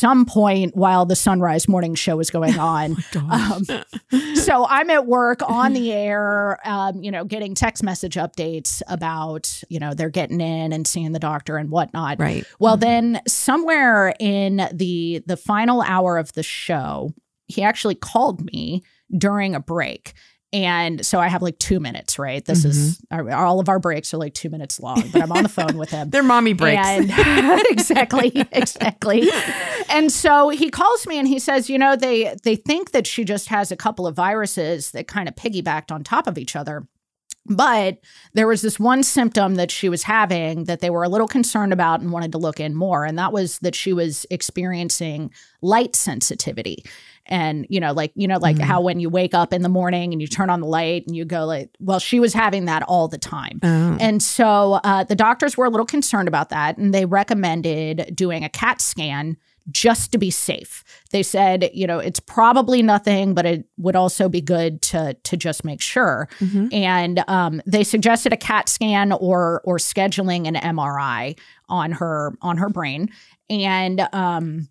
some 0.00 0.24
point 0.24 0.74
while 0.74 1.04
the 1.04 1.14
sunrise 1.14 1.68
morning 1.68 1.94
show 1.94 2.16
was 2.16 2.30
going 2.30 2.58
on. 2.58 2.96
Oh 3.14 3.60
um, 4.10 4.34
so 4.34 4.66
I'm 4.66 4.88
at 4.88 5.06
work 5.06 5.40
on 5.48 5.74
the 5.74 5.92
air, 5.92 6.58
um, 6.64 7.02
you 7.02 7.10
know, 7.10 7.24
getting 7.24 7.54
text 7.54 7.82
message 7.82 8.14
updates 8.14 8.80
about, 8.88 9.62
you 9.68 9.78
know, 9.78 9.92
they're 9.92 10.08
getting 10.08 10.40
in 10.40 10.72
and 10.72 10.86
seeing 10.86 11.12
the 11.12 11.18
doctor 11.18 11.58
and 11.58 11.70
whatnot. 11.70 12.18
Right. 12.18 12.44
Well, 12.58 12.76
mm-hmm. 12.76 12.80
then 12.80 13.20
somewhere 13.28 14.14
in 14.18 14.68
the 14.72 15.22
the 15.26 15.36
final 15.36 15.82
hour 15.82 16.16
of 16.16 16.32
the 16.32 16.42
show, 16.42 17.12
he 17.46 17.62
actually 17.62 17.94
called 17.94 18.42
me 18.52 18.82
during 19.16 19.54
a 19.54 19.60
break 19.60 20.14
and 20.52 21.06
so 21.06 21.20
I 21.20 21.28
have 21.28 21.42
like 21.42 21.58
two 21.58 21.78
minutes, 21.78 22.18
right? 22.18 22.44
This 22.44 22.60
mm-hmm. 22.60 22.70
is 22.70 23.00
our, 23.10 23.30
all 23.30 23.60
of 23.60 23.68
our 23.68 23.78
breaks 23.78 24.12
are 24.12 24.16
like 24.16 24.34
two 24.34 24.50
minutes 24.50 24.80
long, 24.80 25.08
but 25.12 25.22
I'm 25.22 25.30
on 25.30 25.44
the 25.44 25.48
phone 25.48 25.76
with 25.76 25.90
him. 25.90 26.10
They're 26.10 26.24
mommy 26.24 26.54
breaks. 26.54 26.84
And, 26.84 27.10
exactly, 27.70 28.32
exactly. 28.50 29.30
And 29.88 30.10
so 30.10 30.48
he 30.48 30.68
calls 30.68 31.06
me 31.06 31.18
and 31.18 31.28
he 31.28 31.38
says, 31.38 31.70
you 31.70 31.78
know, 31.78 31.94
they 31.94 32.34
they 32.42 32.56
think 32.56 32.90
that 32.90 33.06
she 33.06 33.24
just 33.24 33.48
has 33.48 33.70
a 33.70 33.76
couple 33.76 34.08
of 34.08 34.16
viruses 34.16 34.90
that 34.90 35.06
kind 35.06 35.28
of 35.28 35.36
piggybacked 35.36 35.92
on 35.92 36.02
top 36.02 36.26
of 36.26 36.36
each 36.36 36.56
other. 36.56 36.86
But 37.46 37.98
there 38.34 38.46
was 38.46 38.60
this 38.62 38.78
one 38.78 39.02
symptom 39.02 39.54
that 39.54 39.70
she 39.70 39.88
was 39.88 40.02
having 40.02 40.64
that 40.64 40.80
they 40.80 40.90
were 40.90 41.04
a 41.04 41.08
little 41.08 41.26
concerned 41.28 41.72
about 41.72 42.00
and 42.00 42.12
wanted 42.12 42.32
to 42.32 42.38
look 42.38 42.60
in 42.60 42.74
more. 42.74 43.04
And 43.04 43.18
that 43.18 43.32
was 43.32 43.58
that 43.60 43.74
she 43.74 43.92
was 43.92 44.26
experiencing 44.30 45.30
light 45.62 45.96
sensitivity 45.96 46.84
and 47.26 47.66
you 47.68 47.80
know 47.80 47.92
like 47.92 48.12
you 48.14 48.26
know 48.26 48.38
like 48.38 48.56
mm-hmm. 48.56 48.64
how 48.64 48.80
when 48.80 49.00
you 49.00 49.08
wake 49.08 49.34
up 49.34 49.52
in 49.52 49.62
the 49.62 49.68
morning 49.68 50.12
and 50.12 50.20
you 50.20 50.28
turn 50.28 50.50
on 50.50 50.60
the 50.60 50.66
light 50.66 51.06
and 51.06 51.16
you 51.16 51.24
go 51.24 51.44
like 51.44 51.70
well 51.78 51.98
she 51.98 52.20
was 52.20 52.34
having 52.34 52.64
that 52.64 52.82
all 52.84 53.08
the 53.08 53.18
time 53.18 53.58
oh. 53.62 53.96
and 54.00 54.22
so 54.22 54.80
uh, 54.84 55.04
the 55.04 55.14
doctors 55.14 55.56
were 55.56 55.64
a 55.64 55.70
little 55.70 55.86
concerned 55.86 56.28
about 56.28 56.48
that 56.50 56.76
and 56.76 56.92
they 56.92 57.04
recommended 57.04 58.14
doing 58.14 58.44
a 58.44 58.48
cat 58.48 58.80
scan 58.80 59.36
just 59.70 60.10
to 60.10 60.18
be 60.18 60.30
safe 60.30 60.82
they 61.10 61.22
said 61.22 61.70
you 61.72 61.86
know 61.86 61.98
it's 61.98 62.20
probably 62.20 62.82
nothing 62.82 63.34
but 63.34 63.46
it 63.46 63.64
would 63.76 63.94
also 63.94 64.28
be 64.28 64.40
good 64.40 64.82
to 64.82 65.14
to 65.22 65.36
just 65.36 65.64
make 65.64 65.80
sure 65.80 66.28
mm-hmm. 66.40 66.66
and 66.72 67.22
um, 67.28 67.62
they 67.66 67.84
suggested 67.84 68.32
a 68.32 68.36
cat 68.36 68.68
scan 68.68 69.12
or 69.12 69.60
or 69.64 69.76
scheduling 69.76 70.48
an 70.48 70.54
mri 70.76 71.38
on 71.68 71.92
her 71.92 72.32
on 72.42 72.56
her 72.56 72.68
brain 72.68 73.08
and 73.48 74.08
um 74.12 74.68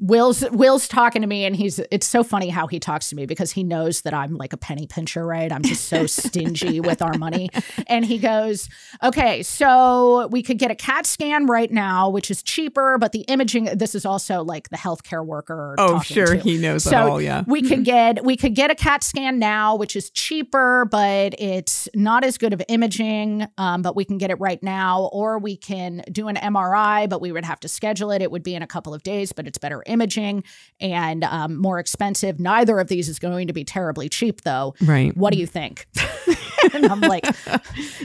Will's 0.00 0.42
Will's 0.50 0.88
talking 0.88 1.20
to 1.20 1.28
me 1.28 1.44
and 1.44 1.54
he's 1.54 1.78
it's 1.90 2.06
so 2.06 2.24
funny 2.24 2.48
how 2.48 2.66
he 2.66 2.80
talks 2.80 3.10
to 3.10 3.16
me 3.16 3.26
because 3.26 3.50
he 3.50 3.62
knows 3.62 4.00
that 4.02 4.14
I'm 4.14 4.34
like 4.36 4.52
a 4.52 4.56
penny 4.56 4.86
pincher, 4.86 5.26
right? 5.26 5.52
I'm 5.52 5.62
just 5.62 5.88
so 5.88 6.06
stingy 6.20 6.80
with 6.80 7.02
our 7.02 7.16
money. 7.18 7.50
And 7.86 8.04
he 8.04 8.18
goes, 8.18 8.68
"Okay, 9.02 9.42
so 9.42 10.26
we 10.28 10.42
could 10.42 10.58
get 10.58 10.70
a 10.70 10.74
CAT 10.74 11.04
scan 11.04 11.46
right 11.46 11.70
now, 11.70 12.08
which 12.08 12.30
is 12.30 12.42
cheaper, 12.42 12.96
but 12.98 13.12
the 13.12 13.20
imaging 13.22 13.64
this 13.76 13.94
is 13.94 14.06
also 14.06 14.42
like 14.42 14.70
the 14.70 14.76
healthcare 14.78 15.24
worker 15.24 15.74
Oh, 15.78 16.00
sure, 16.00 16.34
to. 16.34 16.38
he 16.38 16.56
knows 16.56 16.84
so 16.84 17.12
all, 17.12 17.20
yeah. 17.20 17.44
We 17.46 17.60
could 17.60 17.84
get 17.84 18.24
we 18.24 18.36
could 18.36 18.54
get 18.54 18.70
a 18.70 18.74
CAT 18.74 19.04
scan 19.04 19.38
now, 19.38 19.76
which 19.76 19.96
is 19.96 20.08
cheaper, 20.10 20.86
but 20.90 21.34
it's 21.38 21.88
not 21.94 22.24
as 22.24 22.38
good 22.38 22.54
of 22.54 22.62
imaging, 22.68 23.46
um, 23.58 23.82
but 23.82 23.94
we 23.94 24.06
can 24.06 24.16
get 24.16 24.30
it 24.30 24.40
right 24.40 24.62
now 24.62 25.10
or 25.12 25.38
we 25.38 25.56
can 25.56 26.02
do 26.10 26.28
an 26.28 26.36
MRI, 26.36 27.06
but 27.08 27.20
we 27.20 27.32
would 27.32 27.44
have 27.44 27.60
to 27.60 27.68
schedule 27.68 28.10
it. 28.10 28.22
It 28.22 28.30
would 28.30 28.42
be 28.42 28.54
in 28.54 28.62
a 28.62 28.66
couple 28.66 28.94
of 28.94 29.02
days, 29.02 29.32
but 29.32 29.46
it's 29.46 29.58
better 29.58 29.82
imaging 29.90 30.44
and 30.80 31.24
um, 31.24 31.56
more 31.56 31.78
expensive. 31.78 32.40
Neither 32.40 32.78
of 32.78 32.88
these 32.88 33.08
is 33.08 33.18
going 33.18 33.46
to 33.48 33.52
be 33.52 33.64
terribly 33.64 34.08
cheap, 34.08 34.42
though. 34.42 34.74
Right. 34.80 35.16
What 35.16 35.32
do 35.32 35.38
you 35.38 35.46
think? 35.46 35.86
and 36.74 36.86
I'm 36.86 37.00
like, 37.00 37.24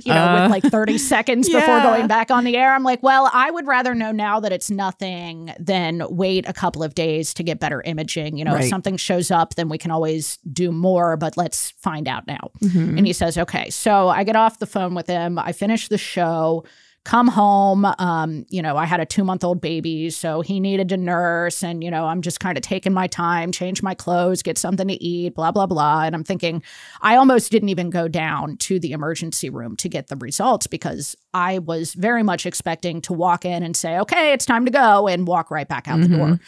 you 0.04 0.13
know, 0.13 0.24
uh, 0.24 0.42
with 0.44 0.51
like 0.51 0.63
30 0.63 0.98
seconds 0.98 1.50
yeah. 1.50 1.60
before 1.60 1.82
going 1.82 2.08
back 2.08 2.32
on 2.32 2.44
the 2.44 2.58
air, 2.58 2.74
I'm 2.74 2.84
like, 2.84 3.01
well, 3.04 3.30
I 3.34 3.51
would 3.51 3.68
rather 3.68 3.96
know 3.96 4.12
now 4.12 4.39
that 4.39 4.51
it's 4.51 4.70
nothing 4.70 5.54
than 5.60 6.04
wait 6.10 6.48
a 6.48 6.54
couple 6.54 6.84
of 6.84 6.96
days 6.96 7.34
to 7.36 7.44
get 7.44 7.60
better 7.60 7.82
imaging. 7.84 8.38
You 8.38 8.46
know, 8.46 8.54
right. 8.54 8.63
if 8.63 8.70
something 8.70 8.98
shows 8.98 9.32
up, 9.32 9.56
then 9.56 9.70
we 9.70 9.77
can 9.77 9.92
always 9.92 10.38
do 10.51 10.72
more, 10.72 11.18
but 11.18 11.38
let's 11.38 11.72
find 11.72 12.08
out 12.08 12.27
now. 12.27 12.51
Mm-hmm. 12.62 12.98
And 12.98 13.08
he 13.08 13.13
says, 13.13 13.38
okay. 13.38 13.70
So 13.70 14.10
I 14.10 14.24
get 14.24 14.36
off 14.36 14.60
the 14.60 14.65
phone 14.65 14.96
with 14.96 15.08
him. 15.08 15.39
I 15.39 15.51
finish 15.51 15.88
the 15.88 15.98
show 15.98 16.63
come 17.06 17.28
home. 17.28 17.86
Um, 18.00 18.46
you 18.50 18.64
know, 18.64 18.78
I 18.78 18.86
had 18.86 19.00
a 19.00 19.06
two 19.06 19.24
month 19.24 19.44
old 19.44 19.62
baby, 19.62 20.10
so 20.10 20.42
he 20.42 20.60
needed 20.60 20.90
to 20.90 20.98
nurse. 20.98 21.64
And, 21.64 21.84
you 21.84 21.92
know, 21.92 22.08
I'm 22.08 22.22
just 22.22 22.40
kind 22.40 22.58
of 22.58 22.64
taking 22.64 22.94
my 22.94 23.06
time, 23.06 23.52
change 23.52 23.84
my 23.84 23.94
clothes, 23.94 24.42
get 24.42 24.58
something 24.58 24.88
to 24.88 25.02
eat, 25.02 25.36
blah, 25.36 25.52
blah, 25.52 25.68
blah. 25.68 26.04
And 26.04 26.16
I'm 26.16 26.24
thinking, 26.24 26.64
I 27.02 27.16
almost 27.16 27.52
didn't 27.52 27.70
even 27.70 27.92
go 27.92 28.08
down 28.08 28.58
to 28.58 28.80
the 28.80 28.92
emergency 28.92 29.52
room 29.52 29.76
to 29.78 29.88
get 29.88 30.08
the 30.08 30.16
results 30.16 30.66
because 30.66 31.16
I 31.34 31.60
was 31.60 31.94
very 31.94 32.24
much 32.24 32.48
expecting 32.48 33.02
to 33.02 33.14
walk 33.14 33.46
in 33.46 33.62
and 33.62 33.78
say, 33.78 34.00
okay, 34.00 34.34
it's 34.34 34.46
time 34.46 34.66
to 34.66 34.72
go 34.72 35.08
and 35.08 35.28
walk 35.28 35.52
right 35.52 35.68
back 35.68 35.88
out 35.88 36.00
mm-hmm. 36.00 36.12
the 36.12 36.18
door. 36.18 36.40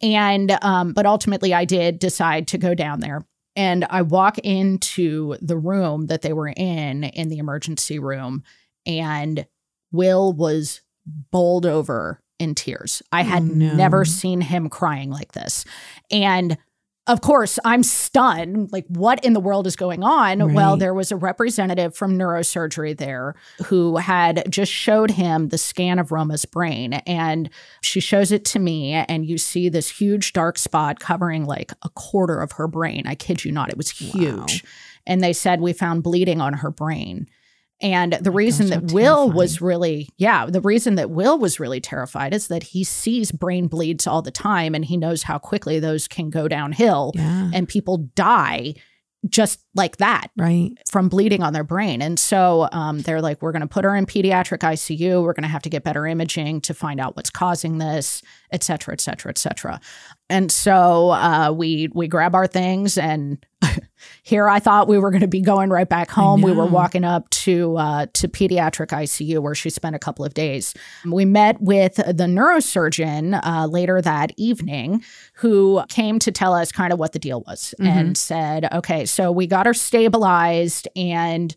And, 0.00 0.58
um, 0.62 0.92
but 0.92 1.06
ultimately, 1.06 1.52
I 1.52 1.64
did 1.64 1.98
decide 1.98 2.46
to 2.48 2.58
go 2.58 2.72
down 2.72 3.00
there. 3.00 3.26
And 3.56 3.84
I 3.90 4.02
walk 4.02 4.38
into 4.38 5.36
the 5.42 5.56
room 5.56 6.06
that 6.06 6.22
they 6.22 6.32
were 6.32 6.46
in, 6.56 7.02
in 7.02 7.28
the 7.28 7.38
emergency 7.38 7.98
room, 7.98 8.44
and 8.86 9.44
Will 9.92 10.32
was 10.32 10.82
bowled 11.06 11.66
over 11.66 12.20
in 12.38 12.54
tears. 12.54 13.02
I 13.12 13.22
had 13.22 13.42
oh, 13.42 13.46
no. 13.46 13.74
never 13.74 14.04
seen 14.04 14.40
him 14.40 14.68
crying 14.68 15.10
like 15.10 15.32
this. 15.32 15.64
And 16.10 16.56
of 17.08 17.22
course, 17.22 17.58
I'm 17.64 17.82
stunned. 17.82 18.70
Like, 18.70 18.84
what 18.88 19.24
in 19.24 19.32
the 19.32 19.40
world 19.40 19.66
is 19.66 19.76
going 19.76 20.04
on? 20.04 20.40
Right. 20.40 20.54
Well, 20.54 20.76
there 20.76 20.92
was 20.92 21.10
a 21.10 21.16
representative 21.16 21.96
from 21.96 22.18
neurosurgery 22.18 22.98
there 22.98 23.34
who 23.64 23.96
had 23.96 24.44
just 24.50 24.70
showed 24.70 25.12
him 25.12 25.48
the 25.48 25.56
scan 25.56 25.98
of 25.98 26.12
Roma's 26.12 26.44
brain. 26.44 26.92
And 26.92 27.48
she 27.80 28.00
shows 28.00 28.30
it 28.30 28.44
to 28.46 28.58
me, 28.58 28.92
and 28.92 29.24
you 29.24 29.38
see 29.38 29.70
this 29.70 29.88
huge 29.98 30.34
dark 30.34 30.58
spot 30.58 31.00
covering 31.00 31.46
like 31.46 31.72
a 31.82 31.88
quarter 31.88 32.40
of 32.40 32.52
her 32.52 32.68
brain. 32.68 33.04
I 33.06 33.14
kid 33.14 33.42
you 33.42 33.52
not, 33.52 33.70
it 33.70 33.78
was 33.78 33.88
huge. 33.88 34.62
Wow. 34.62 34.70
And 35.06 35.22
they 35.22 35.32
said, 35.32 35.62
We 35.62 35.72
found 35.72 36.02
bleeding 36.02 36.42
on 36.42 36.52
her 36.52 36.70
brain. 36.70 37.26
And 37.80 38.14
the 38.14 38.32
reason 38.32 38.70
that 38.70 38.92
Will 38.92 39.30
was 39.30 39.60
really, 39.60 40.08
yeah, 40.16 40.46
the 40.46 40.60
reason 40.60 40.96
that 40.96 41.10
Will 41.10 41.38
was 41.38 41.60
really 41.60 41.80
terrified 41.80 42.34
is 42.34 42.48
that 42.48 42.64
he 42.64 42.82
sees 42.82 43.30
brain 43.30 43.68
bleeds 43.68 44.06
all 44.06 44.20
the 44.20 44.32
time 44.32 44.74
and 44.74 44.84
he 44.84 44.96
knows 44.96 45.22
how 45.22 45.38
quickly 45.38 45.78
those 45.78 46.08
can 46.08 46.28
go 46.28 46.48
downhill 46.48 47.12
yeah. 47.14 47.50
and 47.54 47.68
people 47.68 48.08
die 48.16 48.74
just 49.28 49.60
like 49.74 49.96
that, 49.98 50.28
right? 50.36 50.70
From 50.88 51.08
bleeding 51.08 51.42
on 51.42 51.52
their 51.52 51.64
brain. 51.64 52.00
And 52.02 52.18
so 52.18 52.68
um, 52.72 53.00
they're 53.00 53.20
like, 53.20 53.42
we're 53.42 53.52
going 53.52 53.62
to 53.62 53.68
put 53.68 53.84
her 53.84 53.94
in 53.96 54.06
pediatric 54.06 54.58
ICU. 54.58 55.22
We're 55.22 55.32
going 55.32 55.42
to 55.42 55.48
have 55.48 55.62
to 55.62 55.68
get 55.68 55.82
better 55.82 56.06
imaging 56.06 56.60
to 56.62 56.74
find 56.74 57.00
out 57.00 57.16
what's 57.16 57.30
causing 57.30 57.78
this, 57.78 58.22
et 58.52 58.62
cetera, 58.62 58.94
et 58.94 59.00
cetera, 59.00 59.30
et 59.30 59.38
cetera. 59.38 59.80
And 60.30 60.52
so 60.52 61.10
uh, 61.10 61.52
we 61.52 61.88
we 61.94 62.06
grab 62.06 62.34
our 62.34 62.46
things 62.46 62.96
and 62.96 63.44
here 64.22 64.48
I 64.48 64.58
thought 64.58 64.88
we 64.88 64.98
were 64.98 65.10
going 65.10 65.22
to 65.22 65.28
be 65.28 65.40
going 65.40 65.70
right 65.70 65.88
back 65.88 66.10
home. 66.10 66.42
We 66.42 66.52
were 66.52 66.66
walking 66.66 67.04
up 67.04 67.28
to 67.30 67.76
uh, 67.76 68.06
to 68.14 68.28
pediatric 68.28 68.88
ICU 68.88 69.40
where 69.40 69.54
she 69.54 69.70
spent 69.70 69.96
a 69.96 69.98
couple 69.98 70.24
of 70.24 70.34
days. 70.34 70.74
We 71.04 71.24
met 71.24 71.60
with 71.60 71.96
the 71.96 72.26
neurosurgeon 72.26 73.40
uh, 73.42 73.66
later 73.66 74.00
that 74.00 74.32
evening, 74.36 75.02
who 75.34 75.82
came 75.88 76.18
to 76.20 76.32
tell 76.32 76.54
us 76.54 76.72
kind 76.72 76.92
of 76.92 76.98
what 76.98 77.12
the 77.12 77.18
deal 77.18 77.42
was 77.46 77.74
mm-hmm. 77.78 77.86
and 77.86 78.18
said, 78.18 78.72
"Okay, 78.72 79.04
so 79.04 79.32
we 79.32 79.46
got 79.46 79.66
her 79.66 79.74
stabilized 79.74 80.88
and." 80.96 81.54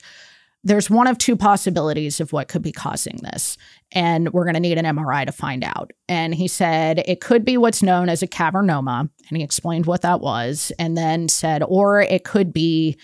There's 0.63 0.89
one 0.89 1.07
of 1.07 1.17
two 1.17 1.35
possibilities 1.35 2.19
of 2.19 2.33
what 2.33 2.47
could 2.47 2.61
be 2.61 2.71
causing 2.71 3.17
this 3.23 3.57
and 3.91 4.31
we're 4.31 4.43
going 4.43 4.53
to 4.53 4.59
need 4.59 4.77
an 4.77 4.85
MRI 4.85 5.25
to 5.25 5.31
find 5.31 5.63
out. 5.63 5.91
And 6.07 6.33
he 6.33 6.47
said 6.47 6.99
it 7.05 7.19
could 7.19 7.43
be 7.43 7.57
what's 7.57 7.83
known 7.83 8.09
as 8.09 8.23
a 8.23 8.27
cavernoma. 8.27 9.09
And 9.27 9.37
he 9.37 9.43
explained 9.43 9.85
what 9.85 10.01
that 10.01 10.21
was. 10.21 10.71
And 10.79 10.97
then 10.97 11.27
said, 11.27 11.63
or 11.63 12.01
it 12.01 12.23
could 12.23 12.53
be 12.53 12.97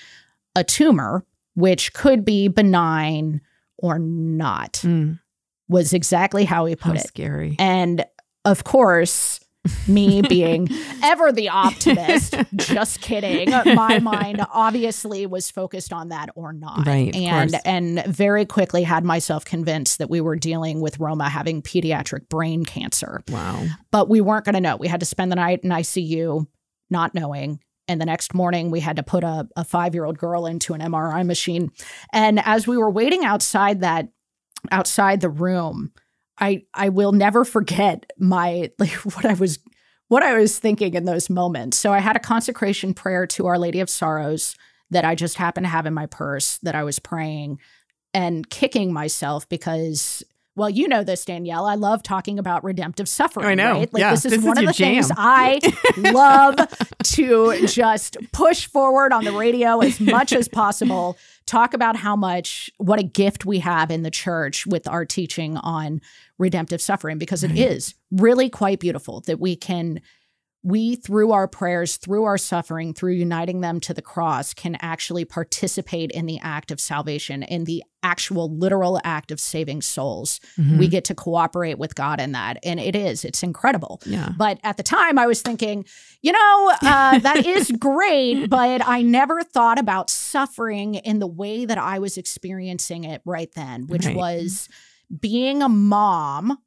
a 0.55 0.63
tumor, 0.63 1.25
which 1.55 1.93
could 1.93 2.23
be 2.23 2.47
benign 2.47 3.41
or 3.77 3.99
not, 3.99 4.73
mm. 4.83 5.19
was 5.67 5.93
exactly 5.93 6.45
how 6.45 6.65
he 6.65 6.75
put 6.75 6.93
how 6.93 6.93
it. 6.93 7.07
Scary. 7.07 7.55
And 7.59 8.05
of 8.45 8.63
course, 8.63 9.39
me 9.88 10.21
being 10.21 10.67
ever 11.03 11.31
the 11.31 11.50
optimist. 11.50 12.36
just 12.55 13.01
kidding. 13.01 13.50
My 13.50 14.00
mind 14.00 14.45
obviously 14.53 15.25
was 15.25 15.50
focused 15.51 15.93
on 15.93 16.09
that 16.09 16.29
or 16.36 16.53
not. 16.53 16.86
Right. 16.86 17.15
And 17.15 17.55
and 17.65 18.03
very 18.05 18.45
quickly 18.45 18.83
had 18.83 19.03
myself 19.03 19.45
convinced 19.45 19.97
that 20.00 20.09
we 20.09 20.21
were 20.21 20.36
dealing 20.36 20.81
with 20.81 21.00
Roma 21.00 21.29
having 21.29 21.62
pediatric 21.62 22.29
brain 22.29 22.65
cancer. 22.65 23.21
Wow. 23.29 23.65
But 23.91 24.09
we 24.09 24.21
weren't 24.21 24.45
going 24.45 24.55
to 24.55 24.62
know. 24.62 24.75
We 24.77 24.88
had 24.88 25.00
to 25.00 25.05
spend 25.05 25.31
the 25.31 25.36
night 25.36 25.62
in 25.63 25.69
ICU 25.69 26.45
not 26.89 27.13
knowing. 27.13 27.59
And 27.88 28.01
the 28.01 28.05
next 28.05 28.33
morning, 28.33 28.69
we 28.69 28.81
had 28.81 28.97
to 28.97 29.03
put 29.03 29.24
a, 29.24 29.47
a 29.55 29.63
five 29.63 29.93
year 29.93 30.05
old 30.05 30.17
girl 30.17 30.45
into 30.45 30.74
an 30.74 30.81
MRI 30.81 31.25
machine. 31.25 31.71
And 32.12 32.39
as 32.43 32.67
we 32.67 32.77
were 32.77 32.91
waiting 32.91 33.24
outside 33.24 33.81
that, 33.81 34.09
outside 34.71 35.21
the 35.21 35.29
room, 35.29 35.91
I 36.39 36.63
I 36.74 36.89
will 36.89 37.12
never 37.12 37.44
forget 37.46 38.12
my 38.17 38.72
like 38.79 38.94
what 38.94 39.25
I 39.25 39.34
was 39.34 39.60
what 40.08 40.24
I 40.24 40.38
was 40.38 40.58
thinking 40.58 40.94
in 40.94 41.06
those 41.06 41.29
moments. 41.29 41.77
So 41.77 41.91
I 41.91 42.00
had 42.00 42.15
a 42.15 42.20
consecration 42.20 42.94
prayer 42.94 43.27
to 43.27 43.48
Our 43.48 43.60
Lady 43.60 43.79
of 43.82 43.89
Sorrows 43.89 44.56
that 44.89 45.03
I 45.03 45.15
just 45.15 45.36
happened 45.36 45.65
to 45.65 45.70
have 45.70 45.86
in 45.86 45.94
my 45.94 46.06
purse 46.06 46.60
that 46.60 46.75
I 46.75 46.84
was 46.84 46.98
praying 46.98 47.60
and 48.13 48.50
kicking 48.50 48.94
myself 48.94 49.48
because 49.50 50.24
well, 50.56 50.72
you 50.72 50.88
know 50.88 51.03
this, 51.03 51.24
Danielle. 51.24 51.67
I 51.67 51.75
love 51.75 52.01
talking 52.01 52.39
about 52.39 52.63
redemptive 52.63 53.08
suffering. 53.08 53.46
I 53.46 53.53
know. 53.53 53.74
Right? 53.74 53.94
Like 53.94 54.01
yeah, 54.01 54.10
this 54.10 54.25
is 54.25 54.32
this 54.32 54.44
one 54.44 54.58
is 54.58 54.63
of 54.63 54.67
the 54.67 54.74
jam. 54.74 55.03
things 55.03 55.12
I 55.15 55.60
love 55.98 56.56
to 57.03 57.67
just 57.67 58.17
push 58.32 58.65
forward 58.65 59.13
on 59.13 59.24
the 59.24 59.34
radio 59.34 59.82
as 59.82 60.00
much 60.00 60.34
as 60.34 60.48
possible 60.48 61.15
talk 61.46 61.74
about 61.74 61.96
how 61.96 62.15
much, 62.15 62.70
what 62.77 63.00
a 63.00 63.03
gift 63.03 63.46
we 63.46 63.60
have 63.60 63.89
in 63.89 64.01
the 64.01 64.12
church 64.12 64.67
with 64.67 64.88
our 64.88 65.06
teaching 65.06 65.58
on 65.58 66.01
redemptive 66.38 66.82
suffering, 66.82 67.17
because 67.17 67.44
it 67.44 67.50
right. 67.50 67.58
is 67.58 67.96
really 68.12 68.50
quite 68.50 68.79
beautiful 68.79 69.22
that 69.22 69.39
we 69.39 69.56
can 69.56 70.01
we, 70.63 70.96
through 70.96 71.32
our 71.32 71.48
prayers, 71.48 71.96
through 71.96 72.25
our 72.25 72.38
suffering, 72.38 72.94
through 72.94 73.13
uniting 73.13 73.62
them 73.62 73.79
to 73.79 73.94
the 73.94 74.01
cross, 74.01 74.53
can 74.53 74.75
actually 74.82 75.24
participate 75.24 76.12
in 76.12 76.25
the 76.25 76.39
act 76.41 76.72
of 76.72 76.79
salvation, 76.82 77.44
in 77.44 77.63
the 77.63 77.84
actual 78.03 78.53
literal 78.53 79.00
act 79.06 79.32
of 79.32 79.39
saving 79.39 79.82
souls. 79.82 80.41
Mm-hmm. 80.60 80.77
We 80.77 80.88
get 80.89 81.06
to 81.06 81.15
cooperate 81.15 81.77
with 81.77 81.96
God 81.96 82.20
in 82.20 82.34
that. 82.34 82.58
And 82.63 82.82
it 82.82 82.98
is, 82.98 83.24
it's 83.24 83.44
incredible. 83.44 84.01
Yeah. 84.06 84.32
But 84.38 84.60
at 84.63 84.75
the 84.75 84.84
time, 84.84 85.17
I 85.17 85.25
was 85.25 85.41
thinking, 85.41 85.86
you 86.22 86.34
know, 86.34 86.74
uh, 86.82 87.20
that 87.20 87.46
is 87.46 87.72
great, 87.72 88.50
but 88.50 88.86
I 88.86 89.03
never 89.03 89.44
thought 89.44 89.79
about 89.79 90.10
suffering 90.10 90.96
in 90.96 91.20
the 91.20 91.27
way 91.27 91.63
that 91.65 91.77
I 91.77 92.00
was 92.00 92.17
experiencing 92.17 93.06
it 93.06 93.22
right 93.24 93.51
then, 93.56 93.88
which 93.88 94.06
right. 94.06 94.15
was 94.15 94.67
being 95.19 95.61
a 95.61 95.69
mom 95.69 96.57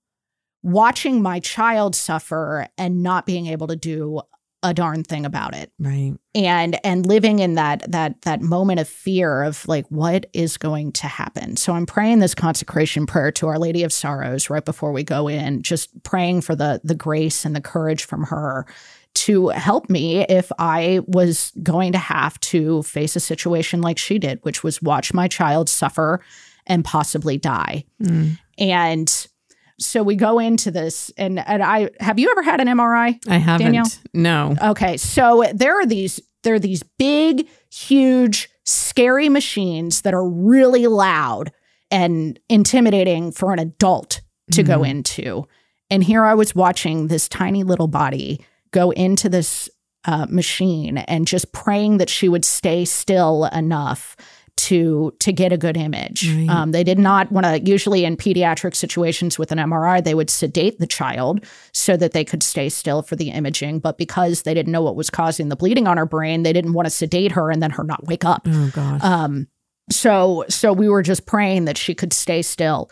watching 0.63 1.23
my 1.23 1.41
child 1.41 1.97
suffer 1.97 2.67
and 2.77 3.03
not 3.03 3.27
being 3.27 3.47
able 3.47 3.67
to 3.67 3.77
do 3.77 4.21
a 4.63 4.75
darn 4.75 5.03
thing 5.03 5.25
about 5.25 5.55
it. 5.55 5.73
Right. 5.79 6.15
And 6.35 6.79
and 6.85 7.07
living 7.07 7.39
in 7.39 7.55
that 7.55 7.91
that 7.91 8.21
that 8.23 8.43
moment 8.43 8.81
of 8.81 8.89
fear 8.89 9.43
of 9.43 9.67
like 9.67 9.87
what 9.89 10.27
is 10.33 10.59
going 10.59 10.93
to 10.93 11.07
happen. 11.07 11.57
So 11.57 11.73
i'm 11.73 11.87
praying 11.87 12.19
this 12.19 12.35
consecration 12.35 13.07
prayer 13.07 13.33
to 13.33 13.49
our 13.49 13.59
lady 13.59 13.83
of 13.85 13.93
sorrows 13.93 14.51
right 14.51 14.65
before 14.65 14.93
we 14.93 15.03
go 15.03 15.29
in 15.29 15.63
just 15.63 16.03
praying 16.03 16.43
for 16.43 16.55
the 16.55 16.81
the 16.85 16.95
grace 16.95 17.45
and 17.45 17.57
the 17.57 17.61
courage 17.61 18.05
from 18.05 18.25
her 18.25 18.67
to 19.13 19.49
help 19.49 19.91
me 19.91 20.21
if 20.29 20.53
i 20.59 21.01
was 21.07 21.53
going 21.63 21.93
to 21.93 21.99
have 21.99 22.39
to 22.41 22.83
face 22.85 23.17
a 23.17 23.21
situation 23.21 23.81
like 23.81 23.99
she 23.99 24.19
did 24.19 24.39
which 24.43 24.63
was 24.63 24.81
watch 24.81 25.13
my 25.13 25.27
child 25.27 25.69
suffer 25.69 26.21
and 26.71 26.85
possibly 26.85 27.37
die 27.37 27.85
mm. 28.03 28.39
and 28.59 29.27
so 29.81 30.03
we 30.03 30.15
go 30.15 30.39
into 30.39 30.71
this 30.71 31.11
and, 31.17 31.39
and 31.39 31.63
I 31.63 31.91
have 32.01 32.19
you 32.19 32.31
ever 32.31 32.43
had 32.43 32.61
an 32.61 32.69
MRI? 32.69 33.19
I 33.27 33.39
haven't. 33.39 33.65
Danielle? 33.65 33.91
No. 34.13 34.55
Okay. 34.63 34.99
So 34.99 35.45
there 35.55 35.81
are 35.81 35.87
these 35.87 36.21
there 36.43 36.55
are 36.55 36.59
these 36.61 36.83
big, 36.99 37.49
huge, 37.71 38.49
scary 38.65 39.29
machines 39.29 40.03
that 40.03 40.15
are 40.15 40.27
really 40.27 40.87
loud 40.87 41.53
and 41.91 42.39
intimidating 42.49 43.33
for 43.33 43.53
an 43.53 43.59
adult 43.59 44.21
to 44.53 44.63
mm-hmm. 44.63 44.73
go 44.73 44.85
into. 44.85 45.47
And 45.91 46.05
here 46.05 46.25
I 46.25 46.35
was 46.35 46.55
watching 46.55 47.09
this 47.09 47.29
tiny 47.29 47.65
little 47.65 47.89
body 47.89 48.45
go 48.71 48.91
into 48.91 49.29
this 49.29 49.69
uh, 50.05 50.27
machine 50.31 50.99
and 50.99 51.27
just 51.27 51.53
praying 51.53 51.99
that 51.99 52.09
she 52.09 52.29
would 52.29 52.45
stay 52.45 52.85
still 52.85 53.47
enough 53.47 54.17
to 54.57 55.13
to 55.21 55.33
get 55.33 55.53
a 55.53 55.57
good 55.57 55.77
image. 55.77 56.29
Right. 56.29 56.49
Um, 56.49 56.73
they 56.73 56.85
did 56.85 56.99
not 56.99 57.31
want 57.33 57.47
to. 57.47 57.61
Usually, 57.61 58.05
in 58.05 58.17
pediatric 58.17 58.75
situations 58.75 59.39
with 59.39 59.53
an 59.53 59.59
MRI, 59.59 60.03
they 60.03 60.15
would 60.15 60.31
sedate 60.31 60.79
the 60.79 60.87
child 60.87 61.45
so 61.73 61.97
that 61.97 62.13
they 62.13 62.25
could 62.25 62.43
stay 62.43 62.69
still 62.69 63.03
for 63.03 63.17
the 63.17 63.31
imaging. 63.31 63.81
But 63.81 63.99
because 63.99 64.43
they 64.43 64.55
didn't 64.55 64.73
know 64.73 64.83
what 64.83 64.97
was 64.97 65.11
causing 65.11 65.49
the 65.49 65.57
bleeding 65.57 65.87
on 65.87 65.97
her 65.97 66.07
brain, 66.07 66.43
they 66.43 66.53
didn't 66.53 66.73
want 66.73 66.87
to 66.87 66.91
sedate 66.91 67.33
her 67.33 67.51
and 67.51 67.63
then 67.63 67.71
her 67.71 67.85
not 67.85 68.07
wake 68.07 68.25
up. 68.25 68.47
Oh 68.49 68.71
God. 68.73 69.03
Um, 69.03 69.49
so 69.91 70.45
so 70.49 70.73
we 70.73 70.89
were 70.89 71.03
just 71.03 71.27
praying 71.27 71.65
that 71.65 71.77
she 71.77 71.95
could 71.95 72.13
stay 72.13 72.43
still. 72.43 72.91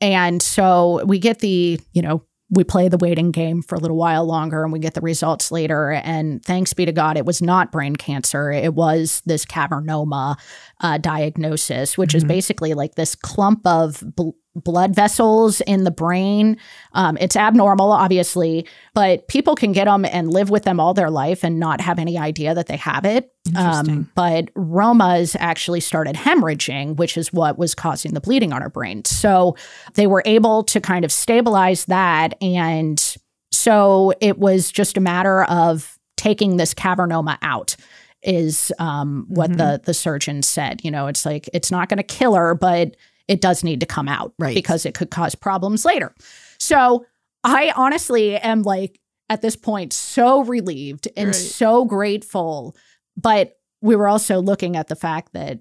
And 0.00 0.40
so 0.40 1.04
we 1.04 1.18
get 1.18 1.40
the, 1.40 1.80
you 1.92 2.02
know, 2.02 2.22
we 2.50 2.64
play 2.64 2.88
the 2.88 2.96
waiting 2.96 3.30
game 3.30 3.62
for 3.62 3.74
a 3.74 3.78
little 3.78 3.96
while 3.96 4.24
longer 4.24 4.64
and 4.64 4.72
we 4.72 4.78
get 4.78 4.94
the 4.94 5.00
results 5.00 5.50
later. 5.52 5.92
And 5.92 6.42
thanks 6.42 6.72
be 6.72 6.86
to 6.86 6.92
God, 6.92 7.16
it 7.16 7.26
was 7.26 7.42
not 7.42 7.70
brain 7.70 7.94
cancer. 7.94 8.50
It 8.50 8.74
was 8.74 9.22
this 9.26 9.44
cavernoma 9.44 10.38
uh, 10.80 10.98
diagnosis, 10.98 11.98
which 11.98 12.10
mm-hmm. 12.10 12.16
is 12.18 12.24
basically 12.24 12.74
like 12.74 12.94
this 12.94 13.14
clump 13.14 13.66
of 13.66 14.02
bl- 14.16 14.30
blood 14.58 14.94
vessels 14.94 15.60
in 15.62 15.84
the 15.84 15.90
brain. 15.90 16.56
Um, 16.92 17.16
it's 17.20 17.36
abnormal, 17.36 17.92
obviously, 17.92 18.66
but 18.94 19.28
people 19.28 19.54
can 19.54 19.72
get 19.72 19.84
them 19.86 20.04
and 20.04 20.30
live 20.30 20.50
with 20.50 20.64
them 20.64 20.80
all 20.80 20.94
their 20.94 21.10
life 21.10 21.44
and 21.44 21.58
not 21.58 21.80
have 21.80 21.98
any 21.98 22.18
idea 22.18 22.54
that 22.54 22.66
they 22.66 22.76
have 22.76 23.04
it. 23.04 23.32
Um, 23.56 24.10
but 24.14 24.50
Roma's 24.54 25.36
actually 25.40 25.80
started 25.80 26.14
hemorrhaging, 26.16 26.96
which 26.96 27.16
is 27.16 27.32
what 27.32 27.58
was 27.58 27.74
causing 27.74 28.12
the 28.14 28.20
bleeding 28.20 28.52
on 28.52 28.60
her 28.62 28.68
brain. 28.68 29.04
So 29.06 29.56
they 29.94 30.06
were 30.06 30.22
able 30.26 30.64
to 30.64 30.80
kind 30.80 31.04
of 31.04 31.10
stabilize 31.12 31.86
that. 31.86 32.34
And 32.42 33.02
so 33.50 34.12
it 34.20 34.38
was 34.38 34.70
just 34.70 34.96
a 34.96 35.00
matter 35.00 35.44
of 35.44 35.98
taking 36.16 36.56
this 36.58 36.74
cavernoma 36.74 37.38
out 37.42 37.76
is 38.22 38.72
um, 38.78 39.24
what 39.28 39.50
Mm-hmm. 39.50 39.58
the 39.58 39.80
the 39.84 39.94
surgeon 39.94 40.42
said. 40.42 40.84
You 40.84 40.90
know, 40.90 41.06
it's 41.06 41.24
like 41.24 41.48
it's 41.54 41.70
not 41.70 41.88
going 41.88 41.98
to 41.98 42.02
kill 42.02 42.34
her, 42.34 42.54
but 42.54 42.96
it 43.28 43.40
does 43.40 43.62
need 43.62 43.80
to 43.80 43.86
come 43.86 44.08
out 44.08 44.32
Right. 44.38 44.54
because 44.54 44.84
it 44.86 44.94
could 44.94 45.10
cause 45.10 45.34
problems 45.34 45.84
later. 45.84 46.14
So 46.58 47.04
I 47.44 47.72
honestly 47.76 48.36
am 48.36 48.62
like 48.62 48.98
at 49.30 49.42
this 49.42 49.54
point 49.56 49.92
so 49.92 50.42
relieved 50.44 51.06
and 51.16 51.28
Right. 51.28 51.34
so 51.36 51.84
grateful, 51.84 52.74
but 53.16 53.56
we 53.80 53.94
were 53.94 54.08
also 54.08 54.40
looking 54.40 54.74
at 54.76 54.88
the 54.88 54.96
fact 54.96 55.32
that 55.34 55.60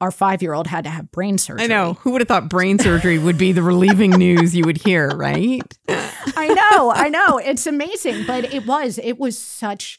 our 0.00 0.10
five 0.10 0.42
year 0.42 0.52
old 0.52 0.66
had 0.66 0.84
to 0.84 0.90
have 0.90 1.10
brain 1.10 1.38
surgery. 1.38 1.64
I 1.64 1.66
know. 1.68 1.94
Who 2.02 2.10
would 2.10 2.20
have 2.20 2.28
thought 2.28 2.50
brain 2.50 2.78
surgery 2.78 3.18
would 3.18 3.38
be 3.38 3.52
the 3.52 3.62
relieving 3.62 4.10
news 4.18 4.54
you 4.54 4.64
would 4.66 4.76
hear, 4.84 5.08
right? 5.08 5.62
I 5.88 6.48
know, 6.48 6.92
I 6.92 7.08
know. 7.08 7.38
It's 7.38 7.66
amazing, 7.66 8.26
but 8.26 8.52
it 8.52 8.66
was 8.66 8.98
it 9.02 9.18
was 9.18 9.38
such 9.38 9.98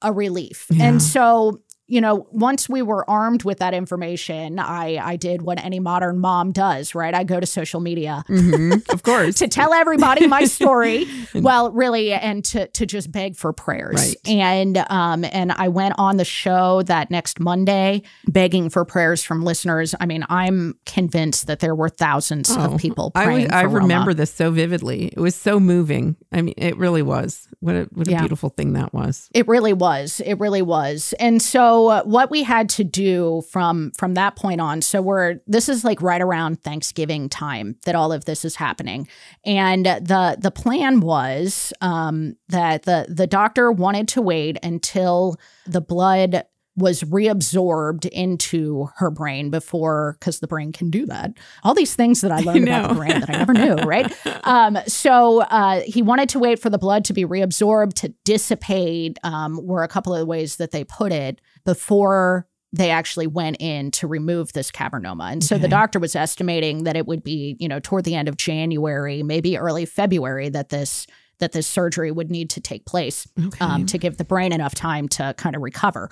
a 0.00 0.12
relief. 0.12 0.66
Yeah. 0.70 0.86
And 0.86 1.02
so, 1.02 1.60
you 1.86 2.00
know, 2.00 2.26
once 2.32 2.66
we 2.68 2.80
were 2.80 3.08
armed 3.10 3.44
with 3.44 3.58
that 3.58 3.74
information, 3.74 4.58
I 4.58 4.96
I 5.02 5.16
did 5.16 5.42
what 5.42 5.62
any 5.62 5.80
modern 5.80 6.18
mom 6.18 6.50
does, 6.52 6.94
right? 6.94 7.14
I 7.14 7.24
go 7.24 7.38
to 7.40 7.46
social 7.46 7.80
media 7.80 8.24
Mhm. 8.28 8.88
Of 8.92 9.02
course. 9.10 9.34
to 9.36 9.48
tell 9.48 9.74
everybody 9.74 10.26
my 10.26 10.44
story. 10.58 11.06
well, 11.34 11.70
really, 11.72 12.12
and 12.12 12.42
to 12.46 12.68
to 12.68 12.86
just 12.86 13.12
beg 13.12 13.36
for 13.36 13.52
prayers. 13.52 13.96
Right. 13.96 14.16
And 14.26 14.78
um 14.88 15.24
and 15.26 15.52
I 15.52 15.68
went 15.68 15.94
on 15.98 16.16
the 16.16 16.24
show 16.24 16.82
that 16.84 17.10
next 17.10 17.38
Monday 17.38 18.02
begging 18.28 18.70
for 18.70 18.84
prayers 18.86 19.22
from 19.22 19.44
listeners. 19.44 19.94
I 20.00 20.06
mean, 20.06 20.24
I'm 20.30 20.78
convinced 20.86 21.46
that 21.48 21.60
there 21.60 21.74
were 21.74 21.90
thousands 21.90 22.50
Oh, 22.50 22.72
of 22.74 22.80
people 22.80 23.12
I, 23.14 23.24
praying. 23.24 23.42
was- 23.44 23.52
I 23.52 23.62
for 23.64 23.68
Roma. 23.68 23.78
remember 23.80 24.14
this 24.14 24.32
so 24.32 24.50
vividly. 24.50 25.08
It 25.08 25.20
was 25.20 25.34
so 25.34 25.60
moving. 25.60 26.16
I 26.32 26.40
mean, 26.40 26.54
it 26.56 26.76
really 26.78 27.02
was. 27.02 27.46
What 27.60 27.74
a, 27.74 27.88
what 27.92 28.08
a 28.08 28.10
Yeah. 28.10 28.20
beautiful 28.20 28.48
thing 28.50 28.72
that 28.74 28.92
was. 28.94 29.28
It 29.34 29.46
really 29.48 29.72
was. 29.74 30.20
It 30.24 30.34
really 30.40 30.62
was. 30.62 31.12
And 31.18 31.40
so 31.42 31.73
uh, 31.88 32.02
what 32.04 32.30
we 32.30 32.42
had 32.42 32.68
to 32.70 32.84
do 32.84 33.42
from 33.50 33.92
from 33.92 34.14
that 34.14 34.36
point 34.36 34.60
on, 34.60 34.82
so 34.82 35.00
we're 35.00 35.40
this 35.46 35.68
is 35.68 35.84
like 35.84 36.00
right 36.02 36.20
around 36.20 36.62
Thanksgiving 36.62 37.28
time 37.28 37.76
that 37.84 37.94
all 37.94 38.12
of 38.12 38.24
this 38.24 38.44
is 38.44 38.56
happening. 38.56 39.08
And 39.44 39.86
the 39.86 40.36
the 40.38 40.50
plan 40.50 41.00
was 41.00 41.72
um, 41.80 42.36
that 42.48 42.84
the 42.84 43.06
the 43.08 43.26
doctor 43.26 43.70
wanted 43.72 44.08
to 44.08 44.22
wait 44.22 44.58
until 44.62 45.36
the 45.66 45.80
blood 45.80 46.44
was 46.76 47.02
reabsorbed 47.02 48.06
into 48.06 48.88
her 48.96 49.10
brain 49.10 49.50
before 49.50 50.16
because 50.18 50.40
the 50.40 50.48
brain 50.48 50.72
can 50.72 50.90
do 50.90 51.06
that. 51.06 51.32
All 51.62 51.74
these 51.74 51.94
things 51.94 52.20
that 52.22 52.32
i 52.32 52.40
learned 52.40 52.64
about 52.64 52.88
the 52.88 52.94
brain 52.96 53.20
that 53.20 53.30
i 53.30 53.38
never 53.38 53.52
knew 53.52 53.74
right? 53.74 54.12
Um, 54.44 54.76
so 54.86 55.40
uh, 55.40 55.80
he 55.86 56.02
wanted 56.02 56.28
to 56.30 56.38
wait 56.38 56.58
for 56.58 56.68
the 56.68 56.76
blood 56.76 57.06
to 57.06 57.14
be 57.14 57.24
reabsorbed 57.24 57.94
to 57.94 58.08
dissipate 58.24 59.18
um, 59.22 59.64
were 59.66 59.82
a 59.82 59.88
couple 59.88 60.12
of 60.12 60.18
the 60.18 60.26
ways 60.26 60.56
that 60.56 60.70
they 60.70 60.84
put 60.84 61.12
it 61.12 61.40
before 61.64 62.46
they 62.72 62.90
actually 62.90 63.26
went 63.28 63.56
in 63.60 63.90
to 63.92 64.06
remove 64.06 64.52
this 64.52 64.70
cavernoma 64.72 65.30
and 65.30 65.44
so 65.44 65.56
the 65.56 65.68
doctor 65.68 65.98
was 66.00 66.16
estimating 66.16 66.84
that 66.84 66.96
it 66.96 67.06
would 67.06 67.22
be 67.22 67.56
you 67.60 67.68
know 67.68 67.78
toward 67.78 68.04
the 68.04 68.14
end 68.16 68.28
of 68.28 68.36
january 68.36 69.22
maybe 69.22 69.56
early 69.56 69.86
february 69.86 70.48
that 70.48 70.70
this 70.70 71.06
that 71.40 71.52
this 71.52 71.66
surgery 71.66 72.10
would 72.12 72.30
need 72.30 72.48
to 72.50 72.60
take 72.60 72.84
place 72.86 73.26
Okay. 73.46 73.64
um, 73.64 73.86
to 73.86 73.98
give 73.98 74.16
the 74.18 74.24
brain 74.24 74.52
enough 74.52 74.74
time 74.74 75.08
to 75.08 75.34
kind 75.36 75.56
of 75.56 75.62
recover. 75.62 76.08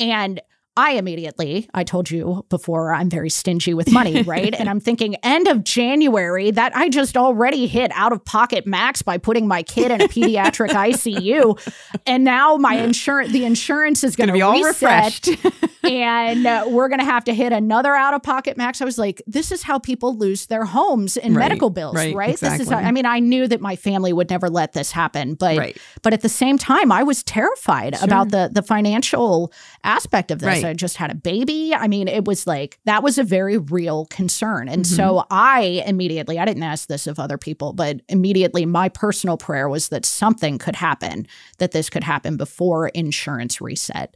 And 0.00 0.40
I 0.76 0.92
immediately, 0.92 1.68
I 1.72 1.84
told 1.84 2.10
you 2.10 2.44
before, 2.50 2.92
I'm 2.92 3.08
very 3.08 3.30
stingy 3.30 3.72
with 3.72 3.90
money, 3.90 4.22
right? 4.26 4.54
and 4.54 4.68
I'm 4.68 4.80
thinking 4.80 5.14
end 5.16 5.48
of 5.48 5.64
January 5.64 6.50
that 6.50 6.76
I 6.76 6.88
just 6.90 7.16
already 7.16 7.66
hit 7.66 7.90
out 7.94 8.12
of 8.12 8.24
pocket 8.24 8.66
max 8.66 9.00
by 9.00 9.16
putting 9.16 9.48
my 9.48 9.62
kid 9.62 9.90
in 9.90 10.02
a 10.02 10.08
pediatric 10.08 10.68
ICU, 10.86 11.58
and 12.06 12.24
now 12.24 12.56
my 12.56 12.74
insurance, 12.74 13.32
the 13.32 13.44
insurance 13.44 14.04
is 14.04 14.16
going 14.16 14.28
to 14.28 14.34
be 14.34 14.42
all 14.42 14.62
refreshed. 14.62 15.28
and 15.84 16.46
uh, 16.46 16.66
we're 16.68 16.88
going 16.88 16.98
to 16.98 17.04
have 17.06 17.24
to 17.24 17.34
hit 17.34 17.52
another 17.52 17.94
out 17.94 18.12
of 18.12 18.22
pocket 18.22 18.56
max. 18.56 18.82
I 18.82 18.84
was 18.84 18.98
like, 18.98 19.22
this 19.26 19.52
is 19.52 19.62
how 19.62 19.78
people 19.78 20.16
lose 20.16 20.46
their 20.46 20.64
homes 20.64 21.16
and 21.16 21.34
Right, 21.36 21.48
medical 21.48 21.70
bills, 21.70 21.94
right, 21.96 22.14
right? 22.14 22.38
This 22.38 22.60
is, 22.60 22.68
how. 22.68 22.78
I 22.78 22.92
mean, 22.92 23.06
I 23.06 23.18
knew 23.18 23.48
that 23.48 23.60
my 23.60 23.76
family 23.76 24.12
would 24.12 24.30
never 24.30 24.48
let 24.48 24.72
this 24.72 24.90
happen, 24.92 25.34
but 25.34 25.56
right. 25.56 25.76
but 26.02 26.12
at 26.12 26.22
the 26.22 26.28
same 26.28 26.58
time, 26.58 26.92
I 26.92 27.02
was 27.02 27.22
terrified 27.22 27.96
Sure. 27.96 28.04
about 28.04 28.30
the 28.30 28.50
the 28.52 28.62
financial 28.62 29.52
aspect 29.84 30.30
of 30.30 30.38
this. 30.40 30.65
I 30.66 30.74
just 30.74 30.96
had 30.96 31.10
a 31.10 31.14
baby. 31.14 31.74
I 31.74 31.88
mean, 31.88 32.08
it 32.08 32.24
was 32.24 32.46
like 32.46 32.78
that 32.84 33.02
was 33.02 33.18
a 33.18 33.22
very 33.24 33.56
real 33.58 34.06
concern. 34.06 34.68
And 34.68 34.84
Mm-hmm. 34.84 34.94
so 34.96 35.24
I 35.30 35.82
immediately, 35.86 36.38
I 36.38 36.44
didn't 36.44 36.62
ask 36.62 36.88
this 36.88 37.06
of 37.06 37.18
other 37.18 37.38
people, 37.38 37.72
but 37.72 38.00
immediately 38.08 38.66
my 38.66 38.88
personal 38.88 39.36
prayer 39.36 39.68
was 39.68 39.88
that 39.88 40.04
something 40.04 40.58
could 40.58 40.76
happen, 40.76 41.26
that 41.58 41.72
this 41.72 41.88
could 41.90 42.04
happen 42.04 42.36
before 42.36 42.88
insurance 42.88 43.60
reset. 43.60 44.14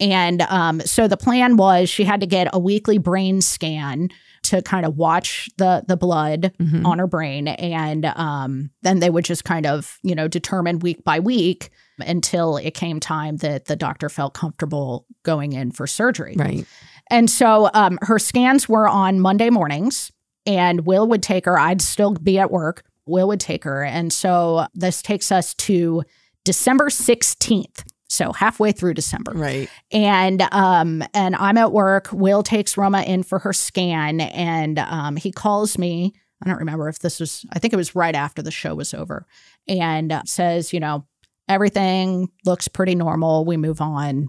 And 0.00 0.42
um, 0.42 0.80
so 0.80 1.06
the 1.08 1.16
plan 1.16 1.56
was 1.56 1.88
she 1.88 2.04
had 2.04 2.20
to 2.20 2.26
get 2.26 2.48
a 2.52 2.58
weekly 2.58 2.98
brain 2.98 3.40
scan 3.40 4.08
to 4.44 4.60
kind 4.62 4.84
of 4.84 4.96
watch 4.96 5.48
the 5.56 5.84
the 5.86 5.96
blood 5.96 6.52
Mhm. 6.60 6.84
on 6.84 6.98
her 6.98 7.06
brain 7.06 7.46
and 7.46 8.04
um, 8.06 8.70
then 8.82 8.98
they 8.98 9.08
would 9.08 9.24
just 9.24 9.44
kind 9.44 9.66
of 9.66 9.98
you 10.02 10.16
know 10.16 10.26
determine 10.26 10.80
week 10.80 11.04
by 11.04 11.20
week 11.20 11.70
until 12.06 12.56
it 12.56 12.72
came 12.74 13.00
time 13.00 13.36
that 13.38 13.64
the 13.66 13.76
doctor 13.76 14.08
felt 14.08 14.34
comfortable 14.34 15.06
going 15.22 15.52
in 15.52 15.70
for 15.70 15.86
surgery 15.86 16.34
Right. 16.36 16.66
and 17.10 17.28
so 17.30 17.70
um, 17.74 17.98
her 18.02 18.18
scans 18.18 18.68
were 18.68 18.88
on 18.88 19.20
monday 19.20 19.50
mornings 19.50 20.12
and 20.46 20.84
will 20.86 21.06
would 21.08 21.22
take 21.22 21.44
her 21.46 21.58
i'd 21.58 21.80
still 21.82 22.14
be 22.14 22.38
at 22.38 22.50
work 22.50 22.84
will 23.06 23.28
would 23.28 23.40
take 23.40 23.64
her 23.64 23.82
and 23.84 24.12
so 24.12 24.66
this 24.74 25.02
takes 25.02 25.30
us 25.32 25.54
to 25.54 26.02
december 26.44 26.88
16th 26.88 27.84
so 28.08 28.32
halfway 28.32 28.72
through 28.72 28.94
december 28.94 29.32
Right. 29.34 29.68
and 29.90 30.42
um 30.52 31.02
and 31.14 31.34
I'm 31.36 31.56
at 31.56 31.72
work. 31.72 32.08
Will 32.12 32.42
takes 32.42 32.76
Roma 32.76 33.02
in 33.02 33.22
for 33.22 33.38
her 33.38 33.52
scan, 33.54 34.20
and 34.20 34.78
um 34.78 35.16
he 35.16 35.32
calls 35.32 35.78
me. 35.78 36.12
I 36.44 36.48
don't 36.48 36.58
remember 36.58 36.88
if 36.90 36.98
this 36.98 37.18
was. 37.20 37.46
I 37.52 37.58
think 37.58 37.72
it 37.72 37.76
was 37.78 37.94
right 37.94 38.14
after 38.14 38.42
the 38.42 38.50
show 38.50 38.74
was 38.74 38.92
over, 38.92 39.26
and 39.66 40.12
uh, 40.12 40.22
says, 40.26 40.72
you 40.74 40.80
know, 40.80 41.06
everything 41.48 42.28
looks 42.44 42.68
pretty 42.68 42.94
normal. 42.94 43.44
We 43.44 43.56
move 43.56 43.80
on. 43.80 44.28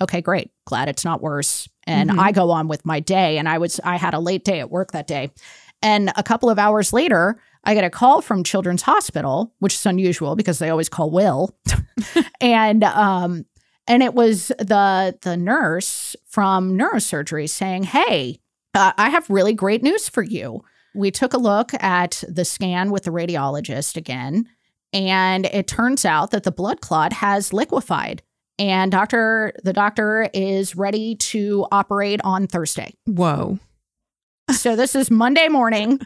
Okay, 0.00 0.20
great. 0.20 0.50
Glad 0.66 0.88
it's 0.88 1.04
not 1.04 1.22
worse. 1.22 1.68
And 1.86 2.10
Mhm. 2.10 2.18
I 2.18 2.32
go 2.32 2.50
on 2.50 2.68
with 2.68 2.84
my 2.84 3.00
day. 3.00 3.38
And 3.38 3.48
I 3.48 3.58
was 3.58 3.80
I 3.84 3.96
had 3.96 4.14
a 4.14 4.18
late 4.20 4.44
day 4.44 4.60
at 4.60 4.70
work 4.70 4.92
that 4.92 5.06
day, 5.06 5.30
and 5.82 6.12
a 6.16 6.22
couple 6.22 6.50
of 6.50 6.58
hours 6.58 6.92
later. 6.92 7.38
I 7.64 7.74
get 7.74 7.84
a 7.84 7.90
call 7.90 8.22
from 8.22 8.42
Children's 8.42 8.82
Hospital, 8.82 9.54
which 9.60 9.74
is 9.74 9.86
unusual 9.86 10.34
because 10.34 10.58
they 10.58 10.68
always 10.68 10.88
call 10.88 11.12
Will. 11.12 11.56
and 12.40 12.82
um, 12.82 13.44
and 13.86 14.02
it 14.02 14.14
was 14.14 14.48
the 14.58 15.16
the 15.22 15.36
nurse 15.36 16.16
from 16.26 16.76
neurosurgery 16.76 17.48
saying, 17.48 17.84
"Hey, 17.84 18.40
uh, 18.74 18.92
I 18.98 19.10
have 19.10 19.30
really 19.30 19.52
great 19.54 19.80
news 19.84 20.08
for 20.08 20.24
you. 20.24 20.62
We 20.94 21.12
took 21.12 21.34
a 21.34 21.38
look 21.38 21.72
at 21.80 22.24
the 22.28 22.44
scan 22.44 22.90
with 22.90 23.04
the 23.04 23.12
radiologist 23.12 23.96
again, 23.96 24.46
and 24.92 25.46
it 25.46 25.66
turns 25.66 26.04
out 26.04 26.30
that 26.32 26.42
the 26.44 26.52
blood 26.52 26.80
clot 26.80 27.12
has 27.14 27.52
liquefied." 27.52 28.22
And 28.58 28.92
doctor, 28.92 29.52
the 29.64 29.72
doctor 29.72 30.28
is 30.34 30.76
ready 30.76 31.16
to 31.16 31.66
operate 31.72 32.20
on 32.22 32.46
Thursday. 32.46 32.94
Whoa. 33.06 33.58
So 34.50 34.76
this 34.76 34.94
is 34.94 35.10
Monday 35.10 35.48
morning, 35.48 35.98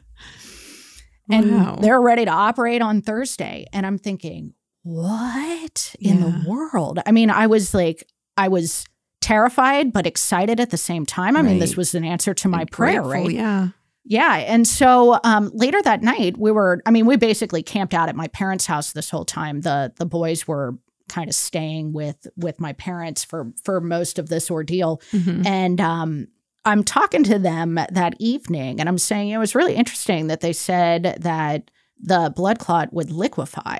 and 1.31 1.51
Wow. 1.57 1.79
they're 1.81 2.01
ready 2.01 2.25
to 2.25 2.31
operate 2.31 2.81
on 2.83 3.03
Thursday. 3.03 3.67
And 3.73 3.85
I'm 3.85 3.99
thinking, 3.99 4.55
what 4.85 5.95
in 6.01 6.21
Yeah. 6.21 6.25
the 6.43 6.49
world? 6.49 7.01
I 7.05 7.13
mean, 7.13 7.31
I 7.31 7.47
was 7.49 7.75
like, 7.75 8.07
I 8.37 8.49
was 8.49 8.85
terrified 9.21 9.93
but 9.93 10.07
excited 10.07 10.61
at 10.61 10.71
the 10.71 10.77
same 10.77 11.05
time. 11.05 11.37
I 11.37 11.43
mean, 11.43 11.59
this 11.59 11.77
was 11.77 11.95
an 11.95 12.05
answer 12.05 12.33
to 12.35 12.49
my 12.49 12.65
prayer, 12.67 13.03
Grateful, 13.03 13.25
right? 13.27 13.35
Yeah. 13.35 13.69
Yeah. 14.09 14.37
And 14.37 14.67
so 14.67 15.19
um, 15.25 15.51
later 15.53 15.83
that 15.83 16.03
night, 16.03 16.39
we 16.39 16.53
were, 16.53 16.81
I 16.87 16.91
mean, 16.91 17.07
we 17.07 17.17
basically 17.17 17.63
camped 17.63 17.93
out 17.93 18.09
at 18.09 18.15
my 18.17 18.29
parents' 18.29 18.67
house 18.67 18.93
this 18.93 19.11
whole 19.11 19.25
time. 19.25 19.63
The 19.63 19.93
the 19.97 20.07
boys 20.07 20.47
were 20.47 20.79
kind 21.09 21.29
of 21.29 21.35
staying 21.35 21.93
with 21.93 22.27
with 22.37 22.61
my 22.61 22.73
parents 22.75 23.25
for 23.25 23.53
for 23.65 23.81
most 23.81 24.19
of 24.19 24.29
this 24.29 24.51
ordeal. 24.51 25.01
Mhm. 25.13 25.45
And 25.47 25.81
um, 25.81 26.29
I'm 26.65 26.83
talking 26.85 27.25
to 27.25 27.39
them 27.39 27.75
that 27.75 28.15
evening 28.19 28.81
and 28.81 28.89
I'm 28.89 28.99
saying 28.99 29.31
it 29.31 29.39
was 29.39 29.55
really 29.55 29.75
interesting 29.75 30.27
that 30.29 30.41
they 30.41 30.53
said 30.53 31.17
that 31.21 31.71
the 32.01 32.33
blood 32.35 32.59
clot 32.59 32.93
would 32.93 33.11
liquefy 33.11 33.79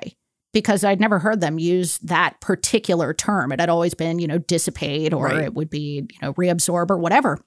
because 0.53 0.83
I'd 0.83 0.99
never 1.01 1.19
heard 1.19 1.41
them 1.41 1.59
use 1.59 1.97
that 1.99 2.39
particular 2.41 3.13
term. 3.13 3.51
It 3.51 3.59
had 3.59 3.69
always 3.69 3.93
been, 3.93 4.19
you 4.19 4.27
know, 4.27 4.37
dissipate 4.39 5.13
or 5.13 5.25
Right. 5.25 5.43
it 5.43 5.53
would 5.53 5.69
be, 5.69 6.07
you 6.09 6.17
know, 6.21 6.33
reabsorb 6.33 6.89
or 6.89 6.97
whatever. 6.97 7.39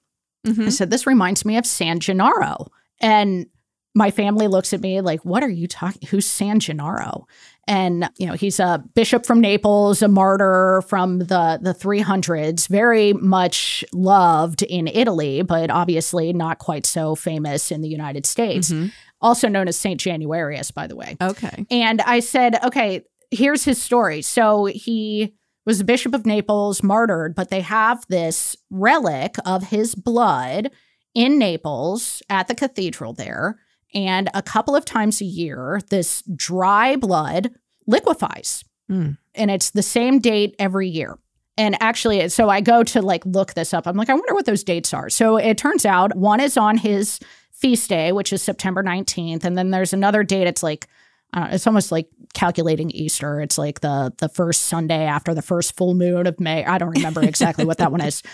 I 0.45 0.49
Mhm. 0.49 0.71
said, 0.71 0.89
This 0.89 1.05
reminds 1.07 1.45
me 1.45 1.57
of 1.57 1.65
San 1.65 1.99
Gennaro. 1.99 2.67
And 2.99 3.45
my 3.93 4.09
family 4.09 4.47
looks 4.47 4.71
at 4.73 4.79
me 4.81 5.01
like, 5.01 5.25
what 5.25 5.43
are 5.43 5.49
you 5.49 5.67
talking? 5.67 6.07
Who's 6.09 6.25
San 6.25 6.59
Gennaro? 6.61 7.27
And, 7.67 8.09
you 8.17 8.25
know, 8.25 8.33
he's 8.33 8.57
a 8.59 8.81
bishop 8.95 9.25
from 9.25 9.41
Naples, 9.41 10.01
a 10.01 10.07
martyr 10.07 10.81
from 10.87 11.19
the, 11.19 11.59
the 11.61 11.73
300s, 11.73 12.67
very 12.67 13.11
much 13.13 13.83
loved 13.91 14.63
in 14.63 14.87
Italy, 14.87 15.41
but 15.41 15.69
obviously 15.69 16.31
not 16.31 16.57
quite 16.59 16.85
so 16.85 17.15
famous 17.15 17.69
in 17.69 17.81
the 17.81 17.89
United 17.89 18.25
States. 18.25 18.71
Mhm. 18.71 18.91
Also 19.19 19.47
known 19.49 19.67
as 19.67 19.75
St. 19.77 19.99
Januarius, 19.99 20.73
by 20.73 20.87
the 20.87 20.95
way. 20.95 21.17
Okay. 21.21 21.65
And 21.69 22.01
I 22.01 22.21
said, 22.21 22.63
okay, 22.63 23.01
here's 23.29 23.63
his 23.65 23.81
story. 23.81 24.21
So 24.21 24.65
he 24.65 25.33
was 25.65 25.77
the 25.77 25.83
Bishop 25.83 26.13
of 26.13 26.25
Naples, 26.25 26.81
martyred, 26.81 27.35
but 27.35 27.49
they 27.49 27.61
have 27.61 28.05
this 28.07 28.55
relic 28.69 29.35
of 29.45 29.69
his 29.69 29.95
blood 29.95 30.71
in 31.13 31.37
Naples 31.37 32.21
at 32.29 32.47
the 32.47 32.55
cathedral 32.55 33.13
there. 33.13 33.59
And 33.93 34.29
a 34.33 34.41
couple 34.41 34.75
of 34.75 34.85
times 34.85 35.21
a 35.21 35.25
year, 35.25 35.81
this 35.89 36.23
dry 36.35 36.95
blood 36.95 37.51
liquefies. 37.87 38.63
Mm. 38.89 39.17
And 39.35 39.51
it's 39.51 39.71
the 39.71 39.83
same 39.83 40.19
date 40.19 40.55
every 40.57 40.87
year. 40.87 41.17
And 41.57 41.77
actually, 41.81 42.27
so 42.29 42.49
I 42.49 42.61
go 42.61 42.83
to 42.83 43.01
like 43.01 43.25
look 43.25 43.53
this 43.53 43.73
up. 43.73 43.85
I'm 43.85 43.97
like, 43.97 44.09
I 44.09 44.13
wonder 44.13 44.33
what 44.33 44.45
those 44.45 44.63
dates 44.63 44.93
are. 44.93 45.09
So 45.09 45.37
it 45.37 45.57
turns 45.57 45.85
out 45.85 46.15
one 46.15 46.39
is 46.39 46.57
on 46.57 46.77
his 46.77 47.19
feast 47.51 47.89
day, 47.89 48.11
which 48.11 48.33
is 48.33 48.41
September 48.41 48.83
19th. 48.83 49.43
And 49.43 49.57
then 49.57 49.71
there's 49.71 49.93
another 49.93 50.23
date. 50.23 50.47
It's 50.47 50.63
like, 50.63 50.87
uh, 51.33 51.47
it's 51.51 51.65
almost 51.67 51.91
like 51.91 52.07
calculating 52.33 52.89
Easter. 52.91 53.39
It's 53.41 53.57
like 53.57 53.79
the 53.81 54.13
the 54.17 54.29
first 54.29 54.63
Sunday 54.63 55.05
after 55.05 55.33
the 55.33 55.41
first 55.41 55.75
full 55.75 55.93
moon 55.95 56.27
of 56.27 56.39
May. 56.39 56.65
I 56.65 56.77
don't 56.77 56.89
remember 56.95 57.21
exactly 57.23 57.65
what 57.65 57.77
that 57.79 57.91
one 57.91 58.01
is. 58.01 58.21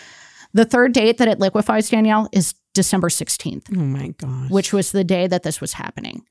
The 0.54 0.64
third 0.64 0.94
date 0.94 1.18
that 1.18 1.28
it 1.28 1.40
liquefies, 1.40 1.90
Danielle, 1.90 2.30
is 2.32 2.56
December 2.74 3.10
16th 3.10 3.66
Oh 3.78 3.82
my 3.82 4.08
gosh. 4.18 4.50
which 4.50 4.72
was 4.72 4.94
the 4.94 5.04
day 5.04 5.28
that 5.28 5.44
this 5.44 5.60
was 5.60 5.74
happening. 5.74 6.24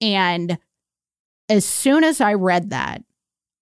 And 0.00 0.56
as 1.48 1.64
soon 1.64 2.04
as 2.04 2.20
I 2.20 2.34
read 2.34 2.70
that, 2.70 3.02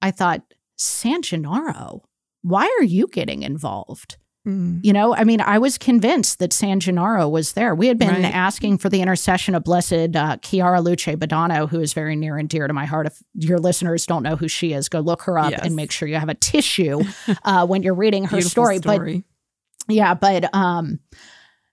I 0.03 0.11
thought, 0.11 0.43
San 0.77 1.23
Gennaro, 1.23 2.03
why 2.43 2.65
are 2.79 2.85
you 2.85 3.07
getting 3.09 3.43
involved? 3.43 4.19
Mm. 4.49 4.81
You 4.83 4.93
know, 4.93 5.15
I 5.15 5.25
mean, 5.25 5.41
I 5.41 5.59
was 5.59 5.77
convinced 5.77 6.39
that 6.39 6.53
San 6.53 6.81
Gennaro 6.81 7.29
was 7.29 7.53
there. 7.53 7.75
We 7.75 7.87
had 7.89 7.99
been 7.99 8.09
Right. 8.09 8.25
asking 8.35 8.79
for 8.79 8.89
the 8.89 9.03
intercession 9.03 9.55
of 9.55 9.63
Blessed 9.65 10.17
uh, 10.17 10.39
Chiara 10.39 10.81
Luce 10.81 11.05
Badano, 11.17 11.69
who 11.69 11.81
is 11.81 11.93
very 11.93 12.17
near 12.17 12.37
and 12.39 12.49
dear 12.49 12.67
to 12.67 12.73
my 12.73 12.87
heart. 12.87 13.07
If 13.07 13.23
your 13.35 13.59
listeners 13.59 14.07
don't 14.07 14.23
know 14.23 14.37
who 14.37 14.49
she 14.49 14.73
is, 14.73 14.89
go 14.89 15.01
look 15.01 15.23
her 15.23 15.39
up 15.39 15.51
Yes. 15.51 15.61
and 15.65 15.77
make 15.77 15.91
sure 15.91 16.09
you 16.09 16.17
have 16.17 16.29
a 16.31 16.35
tissue 16.35 17.03
uh, 17.45 17.67
when 17.67 17.83
you're 17.83 17.95
reading 17.95 18.25
her 18.25 18.37
Beautiful 18.39 18.51
story. 18.51 18.79
But 18.79 19.03
yeah, 19.89 20.15
but 20.15 20.53
um 20.55 20.99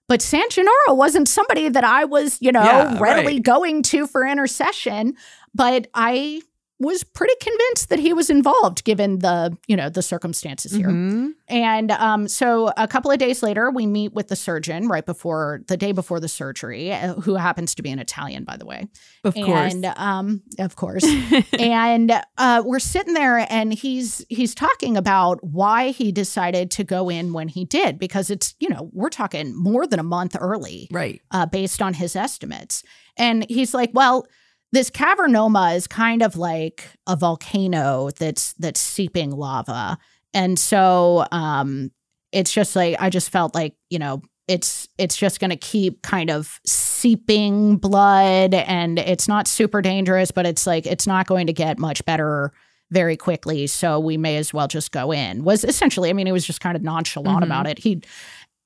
but 0.08 0.22
San 0.22 0.48
Gennaro 0.52 0.94
wasn't 0.94 1.28
somebody 1.28 1.68
that 1.70 1.84
I 1.84 2.06
was, 2.06 2.38
you 2.40 2.52
know, 2.52 2.64
Yeah, 2.64 3.00
readily 3.00 3.36
right. 3.36 3.44
going 3.44 3.82
to 3.84 4.06
for 4.06 4.26
intercession, 4.26 5.16
but 5.56 5.88
I 5.96 6.42
was 6.78 7.04
pretty 7.06 7.34
convinced 7.40 7.90
that 7.90 8.00
he 8.00 8.12
was 8.12 8.30
involved 8.30 8.84
given 8.84 9.20
the, 9.20 9.58
you 9.68 9.78
know, 9.78 9.90
the 9.90 10.02
circumstances 10.02 10.74
here. 10.74 10.90
Mhm. 10.90 11.32
And 11.48 11.92
um, 11.92 12.28
so 12.28 12.72
a 12.76 12.88
couple 12.88 13.12
of 13.12 13.18
days 13.18 13.42
later, 13.42 13.72
we 13.72 13.86
meet 13.86 14.14
with 14.14 14.28
the 14.28 14.36
surgeon 14.36 14.90
right 14.90 15.06
before 15.06 15.62
the 15.68 15.78
day 15.78 15.94
before 15.94 16.20
the 16.20 16.28
surgery, 16.28 16.92
uh, 16.92 17.14
who 17.16 17.36
happens 17.36 17.76
to 17.76 17.82
be 17.82 17.92
an 17.92 18.00
Italian, 18.00 18.44
by 18.44 18.58
the 18.58 18.66
way. 18.66 18.88
Of 19.24 19.36
course. 19.36 19.74
And 19.74 19.86
um, 19.86 20.42
of 20.60 20.76
course. 20.76 21.06
and 21.60 22.12
uh, 22.38 22.64
we're 22.66 22.80
sitting 22.80 23.14
there, 23.14 23.46
and 23.50 23.74
he's 23.74 24.26
he's 24.28 24.54
talking 24.54 24.98
about 24.98 25.42
why 25.44 25.92
he 25.92 26.12
decided 26.12 26.72
to 26.72 26.84
go 26.84 27.10
in 27.10 27.32
when 27.32 27.48
he 27.48 27.64
did, 27.64 27.98
because 28.00 28.30
it's 28.30 28.54
you 28.60 28.68
know 28.68 28.90
we're 28.92 29.10
talking 29.10 29.56
more 29.56 29.88
than 29.88 30.00
a 30.00 30.04
month 30.04 30.36
early, 30.40 30.90
right. 30.92 31.22
uh, 31.32 31.46
based 31.46 31.82
on 31.82 31.94
his 31.94 32.16
estimates. 32.16 32.84
And 33.18 33.46
he's 33.50 33.74
like, 33.74 33.92
well. 33.94 34.28
This 34.72 34.90
cavernoma 34.90 35.76
is 35.76 35.88
kind 35.88 36.22
of 36.22 36.36
like 36.36 36.90
a 37.08 37.16
volcano 37.16 38.10
that's 38.12 38.54
that's 38.54 38.80
seeping 38.80 39.32
lava, 39.32 39.98
and 40.34 40.60
so 40.60 41.26
um, 41.32 41.92
it's 42.32 42.52
just 42.52 42.76
like 42.76 42.98
I 43.00 43.10
just 43.10 43.30
felt 43.30 43.56
like 43.56 43.76
you 43.90 44.00
know 44.00 44.22
it's 44.48 44.88
it's 44.98 45.16
just 45.18 45.40
going 45.40 45.50
to 45.50 45.56
keep 45.56 46.02
kind 46.02 46.30
of 46.30 46.60
seeping 46.66 47.78
blood 47.78 48.54
and 48.54 49.00
it's 49.00 49.28
not 49.28 49.48
super 49.48 49.82
dangerous 49.82 50.30
but 50.30 50.46
it's 50.46 50.68
like 50.68 50.86
it's 50.86 51.08
not 51.08 51.26
going 51.26 51.48
to 51.48 51.54
get 51.54 51.80
much 51.80 52.06
better 52.06 52.52
very 52.92 53.18
quickly. 53.18 53.66
So 53.66 54.00
we 54.00 54.18
may 54.18 54.38
as 54.38 54.54
well 54.54 54.68
just 54.68 54.92
go 54.92 55.12
in. 55.12 55.44
Was 55.44 55.64
essentially 55.64 56.10
i 56.10 56.14
mean 56.14 56.28
he 56.28 56.32
was 56.32 56.46
just 56.46 56.62
kind 56.62 56.76
of 56.78 56.84
nonchalant 56.84 57.40
Mhm. 57.42 57.46
about 57.46 57.66
it. 57.68 57.80
He 57.80 58.02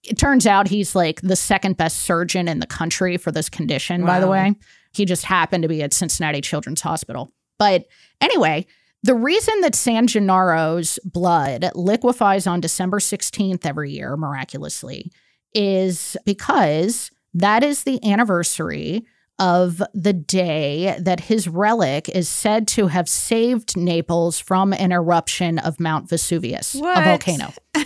it 0.03 0.17
turns 0.17 0.45
out 0.47 0.67
he's 0.67 0.95
like 0.95 1.21
the 1.21 1.35
second 1.35 1.77
best 1.77 1.97
surgeon 1.99 2.47
in 2.47 2.59
the 2.59 2.67
country 2.67 3.15
for 3.17 3.31
this 3.31 3.49
condition 3.49 4.05
by 4.05 4.19
the 4.19 4.27
way 4.27 4.55
he 4.91 5.05
just 5.05 5.25
happened 5.25 5.61
to 5.63 5.69
be 5.69 5.81
at 5.81 5.93
cincinnati 5.93 6.41
children's 6.41 6.81
hospital 6.81 7.31
but 7.57 7.85
anyway 8.21 8.65
the 9.01 9.15
reason 9.15 9.61
that 9.61 9.75
San 9.75 10.07
Gennaro's 10.07 10.99
blood 11.05 11.69
liquefies 11.73 12.45
on 12.45 12.59
December 12.59 12.99
16th 12.99 13.65
every 13.65 13.91
year, 13.91 14.17
miraculously, 14.17 15.09
is 15.53 16.17
because 16.25 17.09
that 17.33 17.63
is 17.63 17.83
the 17.83 18.03
anniversary 18.05 19.05
of 19.39 19.81
the 19.93 20.11
day 20.11 20.97
that 20.99 21.21
his 21.21 21.47
relic 21.47 22.09
is 22.09 22.27
said 22.27 22.67
to 22.67 22.87
have 22.87 23.07
saved 23.07 23.77
Naples 23.77 24.37
from 24.37 24.73
an 24.73 24.91
eruption 24.91 25.59
of 25.59 25.79
Mount 25.79 26.09
Vesuvius, 26.09 26.75
What? 26.75 26.97
a 26.97 27.01
volcano. 27.05 27.53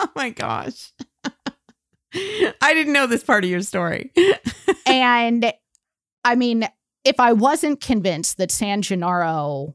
Oh 0.00 0.08
my 0.14 0.30
gosh. 0.30 0.92
I 2.14 2.72
didn't 2.72 2.92
know 2.92 3.08
this 3.08 3.24
part 3.24 3.42
of 3.42 3.50
your 3.50 3.62
story. 3.62 4.12
and 4.86 5.52
I 6.24 6.34
mean, 6.34 6.68
if 7.04 7.20
I 7.20 7.32
wasn't 7.32 7.80
convinced 7.80 8.36
that 8.38 8.50
San 8.50 8.82
Gennaro 8.82 9.74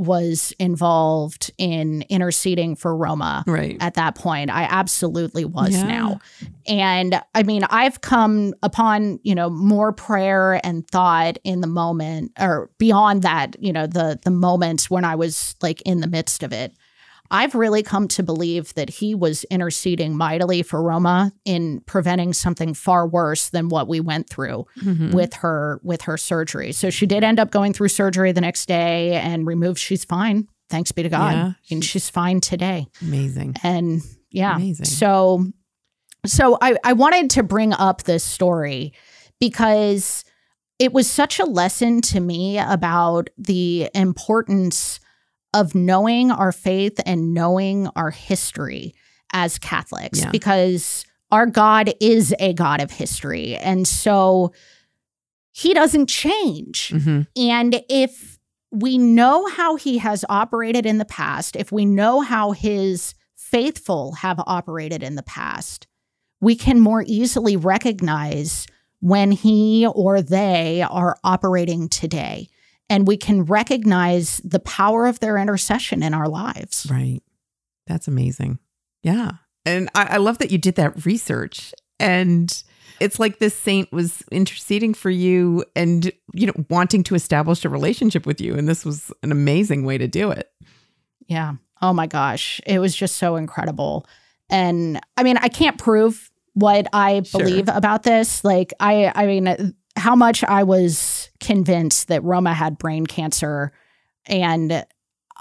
was 0.00 0.54
involved 0.58 1.52
in 1.58 2.02
interceding 2.08 2.74
for 2.74 2.96
Roma, 2.96 3.44
right. 3.46 3.76
at 3.80 3.94
that 3.94 4.14
point. 4.14 4.48
I 4.50 4.62
absolutely 4.62 5.44
was 5.44 5.74
Yeah. 5.74 5.82
now. 5.82 6.20
And 6.66 7.20
I 7.34 7.42
mean, 7.42 7.64
I've 7.68 8.00
come 8.00 8.54
upon, 8.62 9.20
you 9.24 9.34
know, 9.34 9.50
more 9.50 9.92
prayer 9.92 10.58
and 10.64 10.88
thought 10.88 11.36
in 11.44 11.60
the 11.60 11.66
moment 11.66 12.32
or 12.40 12.70
beyond 12.78 13.22
that, 13.22 13.56
you 13.62 13.74
know, 13.74 13.86
the 13.86 14.18
the 14.24 14.30
moments 14.30 14.88
when 14.88 15.04
I 15.04 15.16
was 15.16 15.54
like 15.60 15.82
in 15.82 16.00
the 16.00 16.06
midst 16.06 16.42
of 16.42 16.52
it. 16.52 16.72
I've 17.30 17.54
really 17.54 17.82
come 17.82 18.08
to 18.08 18.22
believe 18.22 18.74
that 18.74 18.90
he 18.90 19.14
was 19.14 19.44
interceding 19.44 20.16
mightily 20.16 20.62
for 20.62 20.82
Roma 20.82 21.32
in 21.44 21.80
preventing 21.86 22.32
something 22.32 22.74
far 22.74 23.06
worse 23.06 23.48
than 23.50 23.68
what 23.68 23.86
we 23.88 24.00
went 24.00 24.28
through 24.28 24.66
Mhm. 24.82 25.14
with 25.14 25.34
her 25.34 25.80
with 25.84 26.02
her 26.02 26.16
surgery. 26.16 26.72
So 26.72 26.90
she 26.90 27.06
did 27.06 27.22
end 27.22 27.38
up 27.38 27.50
going 27.50 27.72
through 27.72 27.88
surgery 27.88 28.32
the 28.32 28.40
next 28.40 28.66
day 28.66 29.12
and 29.14 29.46
removed 29.46 29.78
she's 29.78 30.04
fine. 30.04 30.48
Thanks 30.68 30.92
be 30.92 31.02
to 31.04 31.08
God. 31.08 31.32
Yeah, 31.34 31.52
and 31.70 31.82
she's- 31.84 31.90
she's 32.04 32.10
fine 32.10 32.40
today 32.40 32.86
Amazing. 33.02 33.56
and 33.62 34.02
yeah 34.30 34.56
Amazing. 34.56 34.86
so 34.86 35.46
so 36.26 36.58
I, 36.60 36.76
I 36.84 36.92
wanted 36.92 37.30
to 37.30 37.42
bring 37.42 37.72
up 37.72 38.02
this 38.04 38.22
story 38.22 38.92
because 39.40 40.24
it 40.78 40.92
was 40.92 41.10
such 41.10 41.38
a 41.38 41.44
lesson 41.44 42.00
to 42.02 42.20
me 42.20 42.58
about 42.58 43.30
the 43.38 43.88
importance 43.94 45.00
of 45.54 45.74
knowing 45.74 46.30
our 46.30 46.52
faith 46.52 47.00
and 47.06 47.34
knowing 47.34 47.88
our 47.96 48.10
history 48.10 48.94
as 49.32 49.58
catholics 49.58 50.20
Yeah. 50.20 50.30
because 50.30 51.04
our 51.30 51.46
god 51.46 51.92
is 52.00 52.34
a 52.38 52.52
god 52.52 52.80
of 52.80 52.90
history 52.90 53.56
and 53.56 53.86
so 53.86 54.52
he 55.52 55.74
doesn't 55.74 56.08
change 56.08 56.88
Mhm. 56.94 57.26
and 57.36 57.82
if 57.88 58.38
we 58.72 58.98
know 58.98 59.46
how 59.48 59.74
he 59.76 59.98
has 59.98 60.24
operated 60.28 60.86
in 60.86 60.98
the 60.98 61.04
past, 61.04 61.56
if 61.56 61.72
we 61.72 61.84
know 61.84 62.20
how 62.20 62.52
his 62.52 63.14
faithful 63.34 64.12
have 64.12 64.40
operated 64.46 65.02
in 65.02 65.16
the 65.16 65.24
past, 65.24 65.88
we 66.40 66.54
can 66.54 66.78
more 66.78 67.02
easily 67.04 67.56
recognize 67.56 68.68
when 69.00 69.32
he 69.32 69.84
or 69.92 70.22
they 70.22 70.82
are 70.82 71.16
operating 71.24 71.88
today. 71.88 72.48
And 72.90 73.06
we 73.06 73.16
can 73.16 73.44
recognize 73.44 74.38
the 74.44 74.60
power 74.60 75.06
of 75.06 75.20
their 75.20 75.38
intercession 75.38 76.02
in 76.02 76.12
our 76.12 76.28
lives. 76.28 76.86
Right. 76.90 77.20
That's 77.86 78.06
amazing. 78.08 78.58
Yeah. 79.02 79.30
And 79.64 79.88
I, 79.94 80.04
I 80.04 80.16
love 80.18 80.38
that 80.38 80.50
you 80.50 80.58
did 80.58 80.74
that 80.74 81.06
research. 81.06 81.72
And 81.98 82.62
it's 82.98 83.18
like 83.18 83.38
this 83.38 83.54
saint 83.54 83.92
was 83.92 84.22
interceding 84.30 84.92
for 84.94 85.10
you 85.10 85.64
and, 85.76 86.10
you 86.34 86.46
know, 86.46 86.52
wanting 86.68 87.02
to 87.04 87.14
establish 87.14 87.64
a 87.64 87.68
relationship 87.68 88.26
with 88.26 88.40
you. 88.40 88.54
And 88.54 88.68
this 88.68 88.84
was 88.84 89.12
an 89.22 89.32
amazing 89.32 89.84
way 89.84 89.96
to 89.96 90.08
do 90.08 90.30
it. 90.30 90.50
Yeah. 91.26 91.54
Oh 91.80 91.92
my 91.92 92.06
gosh. 92.06 92.60
It 92.66 92.78
was 92.78 92.94
just 92.94 93.16
so 93.16 93.36
incredible. 93.36 94.06
And 94.50 95.00
I 95.16 95.22
mean, 95.22 95.36
I 95.38 95.48
can't 95.48 95.78
prove 95.78 96.30
what 96.54 96.88
I 96.92 97.22
Sure. 97.22 97.40
believe 97.40 97.68
about 97.68 98.02
this. 98.02 98.42
Like 98.44 98.72
I 98.80 99.12
I 99.14 99.26
mean 99.26 99.74
how 99.96 100.16
much 100.16 100.42
I 100.44 100.62
was 100.64 101.19
convinced 101.40 102.08
that 102.08 102.22
Roma 102.24 102.52
had 102.54 102.78
brain 102.78 103.06
cancer 103.06 103.72
and 104.26 104.84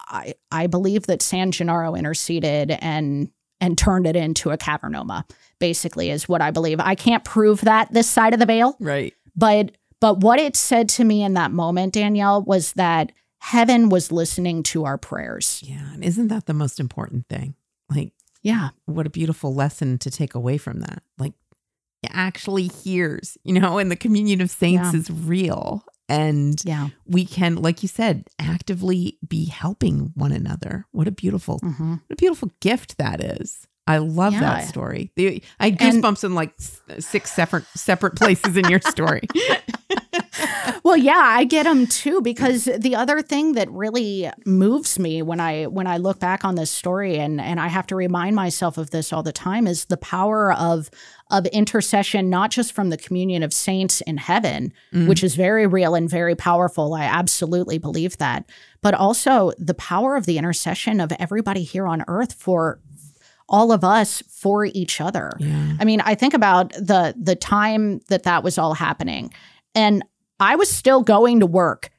I 0.08 0.34
I 0.52 0.68
believe 0.68 1.08
that 1.08 1.22
San 1.22 1.52
Gennaro 1.52 1.96
interceded 1.96 2.72
and 2.72 3.30
and 3.62 3.78
turned 3.78 4.08
it 4.08 4.16
into 4.16 4.52
a 4.52 4.58
cavernoma 4.58 5.30
basically 5.60 6.10
is 6.10 6.30
what 6.30 6.42
I 6.42 6.52
believe. 6.52 6.80
I 6.80 6.96
can't 6.96 7.26
prove 7.26 7.62
that 7.62 7.92
this 7.94 8.08
side 8.10 8.34
of 8.34 8.40
the 8.40 8.46
veil, 8.46 8.78
Right. 8.80 9.14
but 9.36 9.72
But 10.00 10.22
what 10.22 10.40
it 10.40 10.56
said 10.56 10.88
to 10.90 11.04
me 11.04 11.24
in 11.24 11.34
that 11.34 11.52
moment, 11.52 11.94
Danielle, 11.94 12.42
was 12.42 12.72
that 12.74 13.12
heaven 13.40 13.90
was 13.90 14.12
listening 14.14 14.64
to 14.64 14.86
our 14.86 14.98
prayers. 14.98 15.62
Yeah. 15.66 15.94
And 15.94 16.04
isn't 16.06 16.30
that 16.30 16.46
the 16.46 16.54
most 16.54 16.80
important 16.80 17.28
thing? 17.28 17.56
Like, 17.90 18.14
Yeah. 18.42 18.70
what 18.86 19.06
a 19.06 19.10
beautiful 19.10 19.54
lesson 19.54 19.98
to 20.00 20.10
take 20.10 20.36
away 20.36 20.58
from 20.58 20.80
that. 20.80 21.04
Like, 21.18 21.34
actually 22.12 22.68
hears, 22.68 23.38
you 23.44 23.60
know, 23.60 23.78
and 23.78 23.92
the 23.92 23.96
communion 23.96 24.42
of 24.42 24.50
saints 24.50 24.94
Yeah. 24.94 25.00
is 25.00 25.10
real. 25.12 25.84
And 26.08 26.60
Yeah. 26.66 26.90
we 27.06 27.26
can, 27.26 27.58
like 27.58 27.84
you 27.84 27.88
said, 27.90 28.26
actively 28.40 29.18
be 29.28 29.46
helping 29.46 30.12
one 30.16 30.32
another. 30.32 30.86
What 30.92 31.08
a 31.08 31.12
beautiful, 31.12 31.60
hmm 31.60 31.92
what 32.08 32.12
a 32.12 32.16
beautiful 32.16 32.52
gift 32.62 32.98
that 32.98 33.22
is. 33.24 33.68
I 33.86 33.98
love 33.98 34.34
Yeah. 34.34 34.40
that 34.42 34.68
story. 34.70 35.12
I 35.18 35.42
had 35.60 35.78
And- 35.82 36.04
goosebumps 36.04 36.24
in 36.24 36.36
like 36.36 36.54
six 37.00 37.32
separate 37.32 37.66
separate 37.76 38.16
places 38.16 38.56
in 38.58 38.68
your 38.70 38.82
story. 38.82 39.28
Well, 40.84 40.98
yeah, 40.98 41.22
I 41.24 41.44
get 41.44 41.64
them 41.64 41.88
too 41.88 42.22
because 42.22 42.66
the 42.78 42.96
other 42.96 43.22
thing 43.22 43.54
that 43.54 43.70
really 43.72 44.30
moves 44.46 44.98
me 45.00 45.22
when 45.22 45.40
I 45.40 45.66
when 45.66 45.88
I 45.88 45.98
look 45.98 46.20
back 46.20 46.44
on 46.46 46.56
this 46.56 46.72
story 46.72 47.18
and 47.18 47.40
and 47.42 47.60
I 47.60 47.68
have 47.68 47.86
to 47.88 47.96
remind 47.96 48.36
myself 48.36 48.78
of 48.78 48.90
this 48.92 49.12
all 49.14 49.24
the 49.24 49.32
time 49.32 49.68
is 49.68 49.86
the 49.86 49.98
power 49.98 50.54
of 50.54 50.90
of 51.32 51.46
intercession 51.48 52.30
not 52.30 52.50
just 52.52 52.74
from 52.74 52.90
the 52.90 52.98
communion 52.98 53.44
of 53.44 53.54
saints 53.54 54.02
in 54.02 54.18
heaven, 54.18 54.74
Mm. 54.94 55.08
which 55.08 55.24
is 55.24 55.36
very 55.36 55.68
real 55.68 55.94
and 55.96 56.10
very 56.10 56.36
powerful. 56.36 56.94
I 56.96 57.04
absolutely 57.04 57.78
believe 57.78 58.18
that. 58.18 58.50
But 58.82 58.94
also 58.96 59.52
the 59.60 59.74
power 59.76 60.16
of 60.16 60.26
the 60.26 60.38
intercession 60.38 61.00
of 61.00 61.12
everybody 61.20 61.64
here 61.64 61.86
on 61.88 62.04
earth 62.08 62.34
for 62.34 62.80
all 63.48 63.72
of 63.72 63.84
us 63.84 64.22
for 64.30 64.66
each 64.66 65.02
other. 65.02 65.32
yeah. 65.40 65.74
I 65.80 65.86
mean, 65.86 66.02
I 66.02 66.16
think 66.16 66.34
about 66.34 66.72
the 66.74 67.14
the 67.22 67.36
time 67.36 68.00
that 68.08 68.24
that 68.24 68.44
was 68.44 68.58
all 68.58 68.74
happening, 68.76 69.34
and 69.76 70.04
I 70.40 70.56
was 70.56 70.70
still 70.70 71.04
going 71.04 71.42
to 71.42 71.46
work 71.46 71.90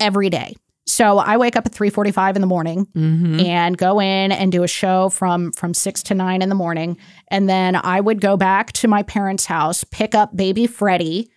every 0.00 0.30
day. 0.30 0.56
So 0.86 1.18
I 1.18 1.36
wake 1.36 1.54
up 1.54 1.66
at 1.66 1.72
three 1.72 1.90
forty 1.90 2.12
five 2.12 2.34
in 2.34 2.40
the 2.40 2.46
morning 2.46 2.86
hmm 2.94 3.40
and 3.40 3.76
go 3.76 4.00
in 4.00 4.32
and 4.32 4.50
do 4.50 4.62
a 4.62 4.68
show 4.68 5.10
from 5.10 5.52
from 5.52 5.74
six 5.74 6.02
to 6.04 6.14
nine 6.14 6.40
in 6.40 6.48
the 6.48 6.54
morning, 6.54 6.96
and 7.28 7.48
then 7.48 7.76
I 7.76 8.00
would 8.00 8.20
go 8.22 8.36
back 8.38 8.72
to 8.72 8.88
my 8.88 9.02
parents' 9.02 9.44
house, 9.44 9.84
pick 9.84 10.14
up 10.14 10.34
baby 10.34 10.66
Freddie, 10.66 11.30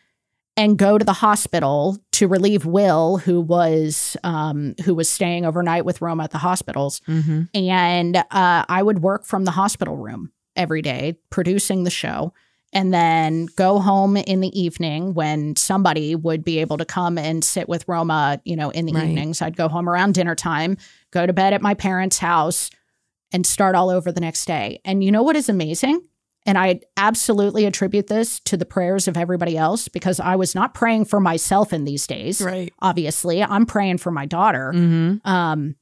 and 0.56 0.78
go 0.78 0.97
to 0.97 1.04
the 1.04 1.12
hospital 1.12 1.97
to 2.13 2.30
relieve 2.30 2.65
Will, 2.65 3.17
who 3.17 3.41
was 3.41 4.15
um, 4.24 4.74
who 4.86 4.95
was 4.95 5.10
staying 5.10 5.45
overnight 5.45 5.84
with 5.84 6.02
Roma 6.02 6.24
at 6.24 6.32
the 6.32 6.38
hospitals. 6.38 7.02
Hmm 7.06 7.41
and 7.54 8.15
uh, 8.17 8.24
I 8.69 8.82
would 8.82 9.00
work 9.00 9.26
from 9.26 9.43
the 9.43 9.52
hospital 9.52 9.97
room 9.97 10.32
every 10.56 10.82
day, 10.82 11.17
producing 11.30 11.84
the 11.84 11.89
show, 11.89 12.34
and 12.73 12.93
then 12.93 13.47
go 13.55 13.79
home 13.79 14.15
in 14.17 14.39
the 14.41 14.60
evening 14.60 15.13
when 15.13 15.55
somebody 15.55 16.15
would 16.15 16.43
be 16.43 16.60
able 16.60 16.77
to 16.77 16.86
come 16.86 17.17
and 17.17 17.43
sit 17.43 17.67
with 17.67 17.86
Roma, 17.88 18.41
you 18.45 18.55
know, 18.55 18.69
in 18.69 18.86
the 18.86 18.93
Right. 18.93 19.05
evenings. 19.10 19.41
I'd 19.41 19.57
go 19.57 19.67
home 19.67 19.89
around 19.89 20.13
dinner 20.13 20.36
time, 20.36 20.77
go 21.12 21.25
to 21.25 21.34
bed 21.34 21.53
at 21.53 21.62
my 21.62 21.73
parents' 21.73 22.17
house, 22.19 22.69
and 23.34 23.45
start 23.45 23.75
all 23.75 23.89
over 23.89 24.12
the 24.12 24.21
next 24.21 24.45
day. 24.45 24.79
And 24.86 25.03
you 25.03 25.12
know 25.12 25.23
what 25.23 25.36
is 25.36 25.49
amazing? 25.49 26.01
And 26.45 26.57
I 26.57 26.81
absolutely 26.97 27.65
attribute 27.65 28.07
this 28.07 28.39
to 28.41 28.57
the 28.57 28.65
prayers 28.65 29.07
of 29.07 29.15
everybody 29.15 29.55
else 29.57 29.88
because 29.88 30.19
I 30.19 30.36
was 30.36 30.55
not 30.55 30.73
praying 30.73 31.05
for 31.05 31.19
myself 31.19 31.71
in 31.71 31.86
these 31.86 32.07
days. 32.07 32.41
Right. 32.41 32.73
Obviously, 32.81 33.43
I'm 33.43 33.65
praying 33.67 33.99
for 33.99 34.12
my 34.12 34.25
daughter. 34.25 34.71
hmm 34.71 35.15
Um, 35.23 35.75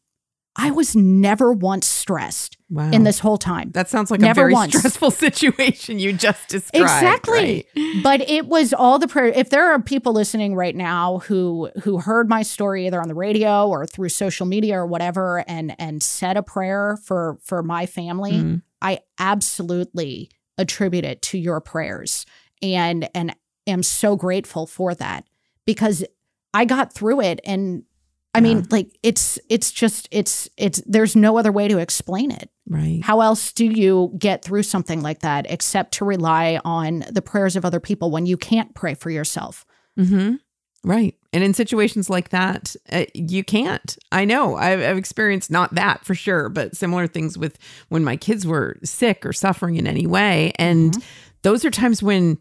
I 0.56 0.72
was 0.72 0.96
never 0.96 1.54
once 1.54 1.88
stressed 1.88 2.58
Wow. 2.72 2.92
in 2.92 3.04
this 3.04 3.20
whole 3.20 3.38
time. 3.38 3.72
that 3.72 3.90
sounds 3.90 4.12
like 4.12 4.20
Never 4.20 4.42
a 4.42 4.44
very 4.44 4.54
once. 4.54 4.78
stressful 4.78 5.10
situation 5.26 5.98
you 5.98 6.14
just 6.14 6.50
described. 6.50 6.84
Exactly. 6.84 7.66
right? 7.76 8.04
But 8.04 8.22
it 8.30 8.46
was 8.48 8.74
all 8.74 9.00
the 9.00 9.08
prayer. 9.08 9.26
If 9.28 9.50
there 9.50 9.72
are 9.72 9.82
people 9.82 10.14
listening 10.14 10.54
right 10.56 10.76
now 10.76 11.20
who 11.20 11.70
who 11.84 12.00
heard 12.00 12.30
my 12.30 12.44
story 12.44 12.86
either 12.86 13.02
on 13.02 13.08
the 13.08 13.16
radio 13.16 13.68
or 13.68 13.88
through 13.88 14.10
social 14.10 14.46
media 14.46 14.78
or 14.80 14.86
whatever, 14.86 15.44
and 15.48 15.76
and 15.80 16.04
said 16.04 16.38
a 16.38 16.44
prayer 16.44 16.98
for 17.04 17.38
for 17.42 17.64
my 17.64 17.86
family, 17.88 18.34
Mhm. 18.34 18.62
I 18.82 19.00
absolutely 19.18 20.30
attribute 20.58 21.06
it 21.06 21.22
to 21.24 21.38
your 21.38 21.60
prayers, 21.62 22.26
and 22.62 23.10
and 23.16 23.36
am 23.66 23.82
so 23.84 24.16
grateful 24.16 24.66
for 24.68 24.94
that 24.96 25.26
because 25.66 26.04
I 26.54 26.66
got 26.66 26.94
through 26.94 27.22
it 27.22 27.40
and. 27.46 27.84
I 28.40 28.42
mean, 28.42 28.58
Yeah. 28.60 28.64
like 28.72 28.98
it's 29.04 29.38
it's 29.50 29.72
just 29.72 30.08
it's 30.12 30.50
it's 30.58 30.82
there's 30.86 31.16
no 31.16 31.38
other 31.38 31.52
way 31.52 31.68
to 31.68 31.78
explain 31.78 32.32
it. 32.32 32.50
Right. 32.68 33.02
How 33.04 33.22
else 33.22 33.52
do 33.54 33.66
you 33.66 34.14
get 34.18 34.44
through 34.44 34.64
something 34.64 35.02
like 35.02 35.20
that 35.20 35.46
except 35.50 35.94
to 35.96 36.06
rely 36.06 36.60
on 36.64 37.04
the 37.12 37.22
prayers 37.22 37.56
of 37.56 37.66
other 37.66 37.80
people 37.80 38.12
when 38.12 38.26
you 38.26 38.38
can't 38.38 38.74
pray 38.74 38.94
for 38.94 39.10
yourself? 39.10 39.66
Mm-hmm. 40.00 40.36
Right. 40.84 41.16
And 41.34 41.44
in 41.44 41.54
situations 41.54 42.10
like 42.10 42.30
that, 42.30 42.76
uh, 42.92 43.06
you 43.14 43.44
can't. 43.44 43.98
I 44.12 44.24
know. 44.26 44.56
I've, 44.56 44.80
I've 44.80 44.98
experienced 44.98 45.52
not 45.52 45.76
that 45.76 46.06
for 46.06 46.16
sure, 46.16 46.48
but 46.50 46.76
similar 46.78 47.06
things 47.06 47.38
with 47.38 47.58
when 47.90 48.04
my 48.04 48.16
kids 48.16 48.48
were 48.48 48.78
sick 48.84 49.26
or 49.26 49.34
suffering 49.34 49.76
in 49.76 49.86
any 49.88 50.08
way. 50.08 50.54
And 50.58 50.94
Mhm. 50.94 51.04
those 51.44 51.66
are 51.66 51.72
times 51.72 52.02
when 52.02 52.38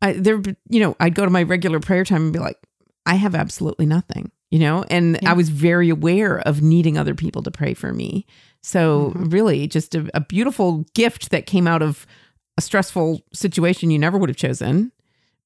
I 0.00 0.14
there, 0.14 0.40
you 0.70 0.80
know, 0.80 0.96
I'd 1.00 1.14
go 1.14 1.24
to 1.24 1.30
my 1.30 1.42
regular 1.42 1.80
prayer 1.80 2.04
time 2.04 2.22
and 2.24 2.32
be 2.32 2.38
like, 2.38 2.56
I 3.04 3.16
have 3.16 3.34
absolutely 3.34 3.86
nothing, 3.86 4.30
you 4.52 4.58
know, 4.60 4.84
and 4.90 5.18
Yeah. 5.22 5.30
I 5.30 5.32
was 5.32 5.48
very 5.48 5.88
aware 5.88 6.38
of 6.40 6.60
needing 6.62 6.96
other 6.98 7.14
people 7.14 7.42
to 7.42 7.50
pray 7.50 7.72
for 7.74 7.92
me. 7.92 8.26
So 8.62 9.12
Mhm. 9.16 9.32
really, 9.32 9.66
just 9.66 9.94
a, 9.96 10.08
a 10.14 10.20
beautiful 10.20 10.84
gift 10.94 11.30
that 11.30 11.46
came 11.46 11.66
out 11.66 11.82
of 11.82 12.06
a 12.58 12.60
stressful 12.60 13.22
situation 13.32 13.90
you 13.90 13.98
never 13.98 14.18
would 14.18 14.28
have 14.28 14.36
chosen. 14.36 14.92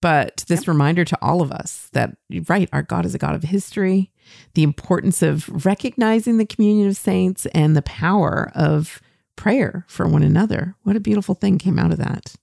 But 0.02 0.44
this 0.48 0.68
reminder 0.68 1.04
to 1.06 1.18
all 1.22 1.40
of 1.40 1.50
us 1.52 1.88
that, 1.92 2.16
right, 2.48 2.68
our 2.72 2.82
God 2.82 3.06
is 3.06 3.14
a 3.14 3.18
God 3.18 3.34
of 3.34 3.44
history, 3.44 4.10
the 4.54 4.62
importance 4.64 5.22
of 5.22 5.64
recognizing 5.64 6.36
the 6.36 6.44
communion 6.44 6.88
of 6.88 6.96
saints 6.96 7.46
and 7.54 7.74
the 7.74 7.82
power 7.82 8.50
of 8.54 9.00
prayer 9.36 9.84
for 9.88 10.06
one 10.08 10.22
another. 10.24 10.74
What 10.82 10.96
a 10.96 11.00
beautiful 11.00 11.34
thing 11.34 11.58
came 11.58 11.78
out 11.78 11.92
of 11.92 11.98
that. 11.98 12.34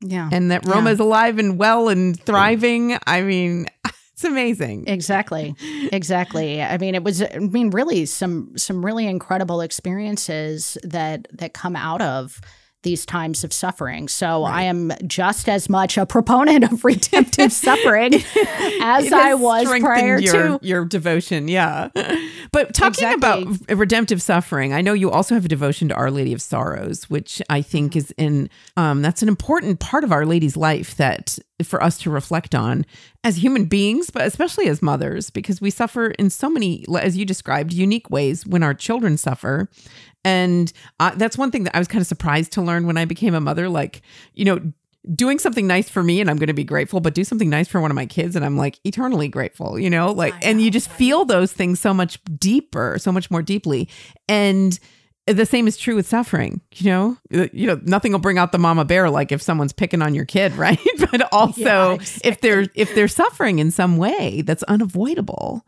Yeah. 0.00 0.28
And 0.32 0.50
that 0.50 0.64
Yeah. 0.64 0.74
Roma 0.74 0.90
is 0.90 1.00
alive 1.00 1.38
and 1.38 1.58
well 1.58 1.88
and 1.88 2.18
thriving. 2.24 2.96
I 3.06 3.22
mean, 3.22 3.66
it's 4.18 4.24
amazing. 4.24 4.88
Exactly. 4.88 5.54
Exactly. 5.92 6.60
I 6.60 6.76
mean, 6.76 6.96
it 6.96 7.04
was 7.04 7.22
I 7.22 7.38
mean 7.38 7.70
really 7.70 8.04
some 8.04 8.50
some 8.58 8.84
really 8.84 9.06
incredible 9.06 9.60
experiences 9.60 10.76
that 10.82 11.28
that 11.32 11.54
come 11.54 11.76
out 11.76 12.02
of 12.02 12.40
these 12.82 13.04
times 13.04 13.42
of 13.42 13.52
suffering. 13.52 14.06
So 14.08 14.44
I 14.44 14.62
am 14.62 14.92
just 15.06 15.48
as 15.48 15.68
much 15.68 15.98
a 15.98 16.06
proponent 16.06 16.64
of 16.70 16.84
redemptive 16.84 17.52
suffering 17.52 18.14
as 18.80 19.12
I 19.12 19.34
was 19.34 19.66
prior 19.80 20.18
your, 20.18 20.58
to 20.58 20.58
your 20.62 20.84
devotion. 20.84 21.48
Yeah. 21.48 21.88
But 22.50 22.72
talking 22.72 23.04
Exactly. 23.06 23.42
about 23.42 23.78
redemptive 23.78 24.22
suffering, 24.22 24.72
I 24.72 24.80
know 24.80 24.94
you 24.94 25.10
also 25.10 25.34
have 25.34 25.44
a 25.44 25.48
devotion 25.48 25.88
to 25.90 25.94
Our 25.94 26.10
Lady 26.10 26.32
of 26.32 26.40
Sorrows, 26.40 27.10
which 27.10 27.42
I 27.50 27.60
think 27.60 27.94
is 27.94 28.10
in, 28.16 28.48
um, 28.74 29.02
that's 29.02 29.20
an 29.20 29.28
important 29.28 29.80
part 29.80 30.02
of 30.02 30.12
Our 30.12 30.24
Lady's 30.24 30.56
life 30.56 30.96
that 30.96 31.38
for 31.62 31.82
us 31.82 31.98
to 31.98 32.10
reflect 32.10 32.54
on 32.54 32.86
as 33.22 33.42
human 33.42 33.66
beings, 33.66 34.10
but 34.10 34.22
especially 34.26 34.68
as 34.68 34.80
mothers, 34.80 35.28
because 35.28 35.60
we 35.60 35.70
suffer 35.70 36.08
in 36.12 36.30
so 36.30 36.48
many, 36.48 36.86
as 36.98 37.18
you 37.18 37.26
described, 37.26 37.72
unique 37.72 38.08
ways 38.08 38.46
when 38.46 38.62
our 38.62 38.72
children 38.74 39.18
suffer. 39.18 39.68
And 40.28 40.72
uh, 41.00 41.12
that's 41.16 41.38
one 41.38 41.50
thing 41.50 41.64
that 41.64 41.74
I 41.74 41.78
was 41.78 41.88
kind 41.88 42.00
of 42.02 42.06
surprised 42.06 42.52
to 42.52 42.62
learn 42.62 42.86
when 42.86 42.96
I 42.96 43.04
became 43.04 43.34
a 43.34 43.40
mother. 43.40 43.68
Like, 43.68 44.02
you 44.34 44.44
know, 44.44 44.58
doing 45.14 45.38
something 45.38 45.66
nice 45.66 45.88
for 45.88 46.02
me 46.02 46.20
and 46.20 46.28
I'm 46.28 46.36
going 46.36 46.48
to 46.48 46.52
be 46.54 46.64
grateful, 46.64 47.00
but 47.00 47.14
do 47.14 47.24
something 47.24 47.48
nice 47.48 47.68
for 47.68 47.80
one 47.80 47.90
of 47.90 47.94
my 47.94 48.04
kids 48.06 48.36
and 48.36 48.44
I'm 48.44 48.56
like 48.58 48.78
eternally 48.84 49.28
grateful, 49.28 49.78
you 49.78 49.88
know? 49.88 50.12
Like, 50.12 50.34
and 50.42 50.60
you 50.60 50.70
just 50.70 50.90
feel 50.90 51.24
those 51.24 51.52
things 51.52 51.80
so 51.80 51.94
much 51.94 52.18
deeper, 52.38 52.96
so 52.98 53.10
much 53.12 53.30
more 53.30 53.42
deeply. 53.42 53.88
And 54.28 54.78
the 55.26 55.46
same 55.46 55.66
is 55.68 55.76
true 55.76 55.94
with 55.94 56.06
suffering, 56.06 56.60
you 56.74 56.90
know? 56.90 57.16
Uh, 57.32 57.48
You 57.52 57.66
know, 57.68 57.80
nothing 57.84 58.12
will 58.12 58.18
bring 58.18 58.38
out 58.38 58.52
the 58.52 58.58
mama 58.58 58.84
bear 58.84 59.08
like 59.08 59.32
if 59.32 59.40
someone's 59.40 59.72
picking 59.72 60.02
on 60.02 60.14
your 60.14 60.24
kid, 60.26 60.52
right? 60.66 60.78
but 61.10 61.22
also 61.32 61.60
Yeah, 61.62 61.98
if 62.24 62.40
they're 62.42 62.66
if 62.74 62.94
they're 62.94 63.08
suffering 63.08 63.60
in 63.60 63.70
some 63.70 63.96
way 63.98 64.42
that's 64.42 64.62
unavoidable, 64.64 65.64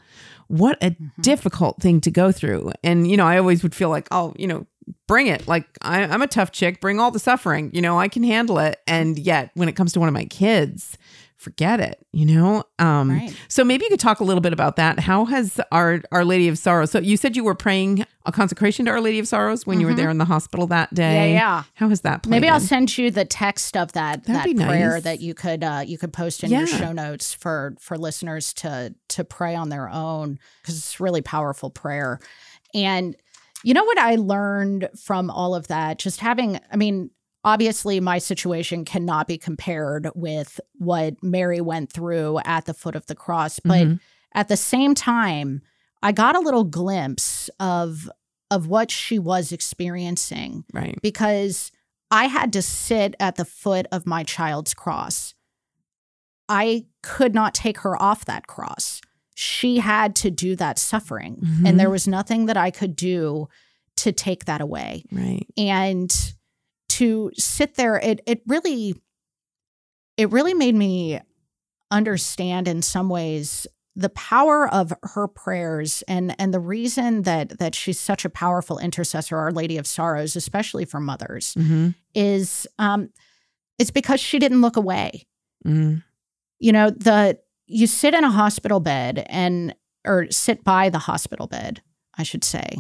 what 0.51 0.77
a 0.83 0.91
Mm-hmm. 0.91 1.23
difficult 1.23 1.81
thing 1.81 2.01
to 2.03 2.11
go 2.11 2.33
through. 2.33 2.73
And 2.83 3.09
you 3.11 3.17
know, 3.17 3.27
I 3.27 3.39
always 3.39 3.63
would 3.63 3.75
feel 3.75 3.89
like, 3.89 4.09
oh, 4.11 4.35
you 4.37 4.47
know, 4.47 4.67
bring 5.07 5.29
it. 5.29 5.47
Like 5.47 5.67
I, 5.83 6.03
I'm 6.03 6.23
a 6.23 6.27
tough 6.27 6.51
chick. 6.51 6.81
Bring 6.81 6.99
all 6.99 7.11
the 7.11 7.19
suffering. 7.21 7.71
You 7.73 7.81
know, 7.81 7.99
I 7.99 8.09
can 8.09 8.23
handle 8.25 8.59
it. 8.59 8.81
And 8.87 9.19
yet, 9.19 9.51
when 9.55 9.69
it 9.69 9.77
comes 9.77 9.93
to 9.93 10.01
one 10.01 10.09
of 10.09 10.15
my 10.15 10.25
kids, 10.25 10.99
forget 11.40 11.81
it. 11.81 12.07
You 12.12 12.26
know. 12.26 12.64
Um, 12.79 13.11
Right. 13.11 13.35
So 13.48 13.64
maybe 13.64 13.85
you 13.85 13.90
could 13.90 13.98
talk 14.00 14.20
a 14.20 14.24
little 14.24 14.40
bit 14.40 14.53
about 14.53 14.76
that. 14.76 15.00
How 15.00 15.24
has 15.24 15.61
our 15.72 16.03
Our 16.12 16.24
Lady 16.24 16.48
of 16.48 16.59
Sorrows? 16.59 16.90
So 16.90 16.98
you 16.98 17.16
said 17.16 17.35
you 17.37 17.42
were 17.44 17.55
praying 17.55 18.05
a 18.26 18.33
consecration 18.33 18.85
to 18.85 18.90
Our 18.90 19.00
Lady 19.00 19.18
of 19.18 19.26
Sorrows 19.26 19.66
when 19.66 19.81
you 19.81 19.87
were 19.87 19.92
Mhm. 19.94 19.96
there 19.96 20.11
in 20.11 20.18
the 20.18 20.26
hospital 20.26 20.66
that 20.68 20.92
day. 20.94 21.33
yeah. 21.33 21.38
yeah 21.40 21.62
How 21.74 21.88
has 21.88 22.03
that 22.03 22.22
played? 22.22 22.31
Maybe 22.31 22.48
I'll 22.48 22.61
send 22.61 22.96
you 22.98 23.11
the 23.11 23.24
text 23.24 23.76
of 23.76 23.92
that 23.92 24.24
That'd 24.24 24.59
that 24.59 24.66
prayer 24.68 24.92
nice. 24.94 25.03
that 25.05 25.20
you 25.20 25.35
could 25.35 25.64
uh, 25.64 25.83
you 25.87 25.96
could 25.98 26.12
post 26.12 26.44
in 26.44 26.50
your 26.50 26.66
show 26.66 26.92
notes 26.92 27.33
for 27.33 27.74
for 27.81 27.96
listeners 27.96 28.53
to 28.55 28.94
to 29.09 29.24
pray 29.24 29.55
on 29.55 29.70
their 29.70 29.88
own 29.88 30.38
because 30.62 30.76
it's 30.76 31.00
really 31.00 31.22
powerful 31.22 31.70
prayer. 31.70 32.20
And 32.74 33.16
you 33.64 33.74
know 33.74 33.85
what 33.85 33.98
I 33.98 34.14
learned 34.16 34.88
from 35.03 35.31
all 35.31 35.55
of 35.55 35.68
that, 35.68 35.98
just 35.98 36.20
having 36.20 36.61
I 36.72 36.76
mean 36.76 37.11
obviously 37.44 38.00
my 38.00 38.18
situation 38.18 38.85
cannot 38.85 39.26
be 39.26 39.38
compared 39.38 40.09
with 40.14 40.61
what 40.79 41.22
Mary 41.22 41.61
went 41.61 41.90
through 41.92 42.38
at 42.44 42.66
the 42.66 42.74
foot 42.74 42.94
of 42.96 43.07
the 43.07 43.14
cross, 43.14 43.59
but 43.61 43.87
Mhm. 43.87 44.00
at 44.35 44.48
the 44.48 44.57
same 44.57 44.94
time, 44.94 45.62
I 46.03 46.12
got 46.12 46.37
a 46.37 46.40
little 46.40 46.64
glimpse 46.64 47.48
of 47.61 48.11
of 48.53 48.66
what 48.66 48.90
she 48.90 49.16
was 49.16 49.53
experiencing 49.53 50.64
Right. 50.72 50.98
because 51.03 51.70
I 52.11 52.24
had 52.26 52.53
to 52.55 52.62
sit 52.62 53.14
at 53.20 53.37
the 53.37 53.44
foot 53.44 53.87
of 53.92 54.07
my 54.09 54.24
child's 54.24 54.74
cross. 54.74 55.35
I 56.48 56.87
could 57.03 57.33
not 57.33 57.55
take 57.55 57.79
her 57.79 58.00
off 58.03 58.24
that 58.24 58.48
cross. 58.48 59.00
She 59.37 59.79
had 59.79 60.16
to 60.16 60.33
do 60.33 60.57
that 60.57 60.81
suffering, 60.81 61.37
Mhm. 61.37 61.68
and 61.68 61.79
there 61.79 61.90
was 61.90 62.09
nothing 62.09 62.46
that 62.46 62.57
I 62.57 62.72
could 62.72 62.96
do 62.96 63.48
to 63.98 64.11
take 64.11 64.46
that 64.46 64.61
away. 64.61 65.05
Right. 65.12 65.46
And 65.57 66.12
to 66.90 67.31
sit 67.37 67.74
there, 67.76 67.96
it 67.96 68.20
it 68.26 68.42
really 68.46 68.94
it 70.16 70.31
really 70.31 70.55
made 70.55 70.74
me 70.74 71.20
understand 71.90 72.68
in 72.68 72.83
some 72.83 73.09
ways 73.09 73.66
the 73.96 74.11
power 74.11 74.68
of 74.68 74.92
her 75.03 75.26
prayers 75.26 76.03
and 76.07 76.35
and 76.38 76.55
the 76.55 76.61
reason 76.61 77.22
that 77.22 77.59
that 77.59 77.74
she's 77.74 77.98
such 77.98 78.24
a 78.24 78.31
powerful 78.31 78.79
intercessor 78.79 79.37
our 79.37 79.50
lady 79.50 79.76
of 79.76 79.87
sorrows 79.87 80.37
especially 80.37 80.85
for 80.85 81.00
mothers 81.00 81.55
hmm 81.55 81.88
is 82.14 82.66
um 82.79 83.09
it's 83.79 83.90
because 83.90 84.20
she 84.20 84.38
didn't 84.38 84.61
look 84.61 84.76
away. 84.76 85.26
Hmm 85.64 85.96
you 86.61 86.70
know 86.70 86.90
the 86.90 87.38
you 87.66 87.87
sit 87.87 88.14
in 88.14 88.22
a 88.22 88.31
hospital 88.31 88.79
bed 88.79 89.24
and 89.29 89.74
or 90.07 90.31
sit 90.31 90.62
by 90.62 90.88
the 90.88 90.98
hospital 90.98 91.46
bed 91.48 91.83
i 92.16 92.22
should 92.22 92.44
say 92.44 92.76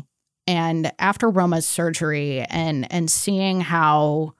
and 0.50 0.90
after 0.98 1.28
roma's 1.30 1.66
surgery 1.66 2.40
and 2.50 2.86
and 2.92 3.10
seeing 3.10 3.60
how 3.60 4.34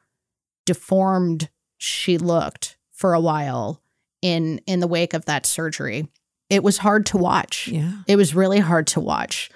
deformed 0.67 1.49
she 1.79 2.19
looked 2.19 2.77
for 2.93 3.15
a 3.15 3.21
while 3.21 3.81
in 4.23 4.61
in 4.67 4.81
the 4.81 4.87
wake 4.87 5.15
of 5.15 5.25
that 5.25 5.47
surgery 5.47 6.07
it 6.49 6.63
was 6.63 6.79
hard 6.79 7.07
to 7.07 7.17
watch 7.17 7.69
Yeah. 7.69 7.93
it 8.07 8.17
was 8.17 8.35
really 8.35 8.59
hard 8.61 8.87
to 8.89 9.01
watch 9.01 9.51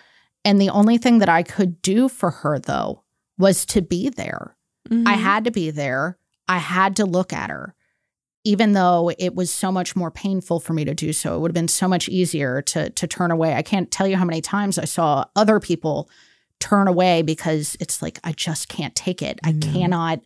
and 0.44 0.60
the 0.60 0.70
only 0.70 0.96
thing 0.98 1.18
that 1.18 1.28
i 1.28 1.42
could 1.42 1.82
do 1.82 2.08
for 2.08 2.30
her 2.30 2.58
though 2.58 3.02
was 3.38 3.66
to 3.66 3.82
be 3.82 4.08
there 4.08 4.56
I 4.90 4.94
Mhm. 4.94 5.16
had 5.16 5.44
to 5.44 5.50
be 5.50 5.70
there. 5.70 6.18
I 6.46 6.58
had 6.58 6.96
to 6.96 7.06
look 7.06 7.32
at 7.32 7.48
her, 7.48 7.74
even 8.44 8.72
though 8.72 9.10
it 9.18 9.34
was 9.34 9.50
so 9.50 9.72
much 9.72 9.96
more 9.96 10.10
painful 10.10 10.60
for 10.60 10.74
me 10.74 10.84
to 10.84 10.92
do 10.92 11.10
so. 11.14 11.34
It 11.34 11.38
would 11.40 11.48
have 11.52 11.54
been 11.62 11.68
so 11.68 11.88
much 11.88 12.06
easier 12.10 12.60
to 12.60 12.90
to 12.90 13.06
turn 13.06 13.30
away. 13.30 13.54
I 13.54 13.62
can't 13.62 13.90
tell 13.90 14.06
you 14.06 14.16
how 14.18 14.26
many 14.26 14.42
times 14.42 14.78
I 14.78 14.84
saw 14.84 15.24
other 15.34 15.58
people 15.58 16.10
turn 16.68 16.88
away 16.88 17.22
because 17.22 17.76
it's 17.80 18.00
like 18.02 18.18
I 18.24 18.32
just 18.32 18.68
can't 18.68 18.94
take 18.94 19.20
it. 19.22 19.38
I 19.44 19.52
cannot. 19.52 20.20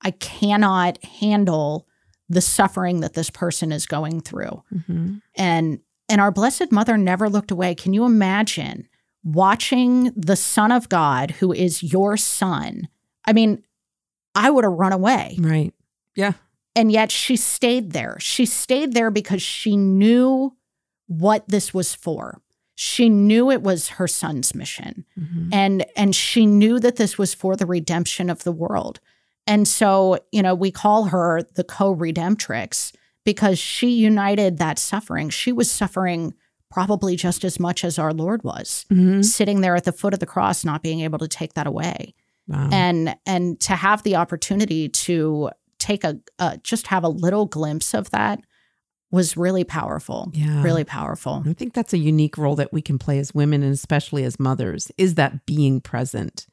I 0.00 0.10
cannot 0.12 1.02
handle 1.04 1.86
the 2.28 2.40
suffering 2.40 3.00
that 3.00 3.14
this 3.14 3.30
person 3.30 3.72
is 3.72 3.86
going 3.86 4.20
through 4.22 4.62
Mhm. 4.74 5.20
and 5.36 5.80
and 6.08 6.20
our 6.20 6.30
blessed 6.30 6.72
mother 6.72 6.96
never 6.96 7.28
looked 7.28 7.50
away 7.50 7.74
can 7.74 7.92
you 7.92 8.04
imagine 8.04 8.88
watching 9.22 10.12
the 10.16 10.36
son 10.36 10.72
of 10.72 10.88
god 10.88 11.30
who 11.40 11.52
is 11.52 11.82
your 11.82 12.16
son 12.16 12.88
i 13.26 13.32
mean 13.32 13.62
i 14.34 14.50
would 14.50 14.64
have 14.64 14.72
run 14.72 14.92
away 14.92 15.36
Right. 15.38 15.72
Yeah. 16.16 16.32
and 16.74 16.90
yet 16.90 17.10
she 17.12 17.36
stayed 17.36 17.92
there 17.92 18.16
she 18.18 18.46
stayed 18.46 18.94
there 18.94 19.10
because 19.10 19.42
she 19.42 19.76
knew 19.76 20.56
what 21.06 21.48
this 21.48 21.72
was 21.74 21.94
for 21.94 22.40
she 22.74 23.08
knew 23.08 23.50
it 23.50 23.62
was 23.62 23.88
her 23.90 24.08
son's 24.08 24.54
mission 24.54 25.04
Mhm. 25.18 25.48
and 25.52 25.84
and 25.96 26.14
she 26.16 26.46
knew 26.46 26.80
that 26.80 26.96
this 26.96 27.18
was 27.18 27.34
for 27.34 27.54
the 27.56 27.66
redemption 27.66 28.30
of 28.30 28.44
the 28.44 28.52
world 28.52 28.98
and 29.46 29.68
so 29.68 30.18
you 30.32 30.42
know 30.42 30.54
we 30.54 30.70
call 30.70 31.04
her 31.04 31.42
the 31.54 31.64
co-redemptrix 31.64 32.92
because 33.24 33.58
she 33.58 33.88
united 33.90 34.58
that 34.58 34.78
suffering 34.78 35.28
she 35.30 35.52
was 35.52 35.70
suffering 35.70 36.34
probably 36.70 37.16
just 37.16 37.44
as 37.44 37.60
much 37.60 37.84
as 37.84 37.98
our 37.98 38.12
lord 38.12 38.42
was 38.42 38.86
Mhm. 38.90 39.24
sitting 39.24 39.60
there 39.60 39.76
at 39.76 39.84
the 39.84 39.92
foot 39.92 40.14
of 40.14 40.20
the 40.20 40.26
cross 40.26 40.64
not 40.64 40.82
being 40.82 41.00
able 41.00 41.18
to 41.18 41.28
take 41.28 41.54
that 41.54 41.66
away 41.66 42.14
Wow. 42.48 42.68
and 42.72 43.14
and 43.26 43.60
to 43.60 43.74
have 43.76 44.02
the 44.02 44.16
opportunity 44.16 44.88
to 44.88 45.50
take 45.78 46.04
a 46.04 46.18
uh, 46.38 46.56
just 46.62 46.86
have 46.88 47.04
a 47.04 47.08
little 47.08 47.46
glimpse 47.46 47.92
of 47.94 48.10
that 48.10 48.40
was 49.12 49.36
really 49.36 49.62
powerful 49.62 50.30
yeah. 50.32 50.62
really 50.62 50.82
powerful 50.82 51.44
I 51.46 51.52
think 51.52 51.74
that's 51.74 51.92
a 51.92 51.98
unique 51.98 52.36
role 52.36 52.56
that 52.56 52.72
we 52.72 52.82
can 52.82 52.98
play 52.98 53.18
as 53.18 53.32
women 53.32 53.62
and 53.62 53.72
especially 53.72 54.24
as 54.24 54.40
mothers 54.40 54.90
is 54.98 55.14
that 55.14 55.46
being 55.46 55.80
present. 55.80 56.46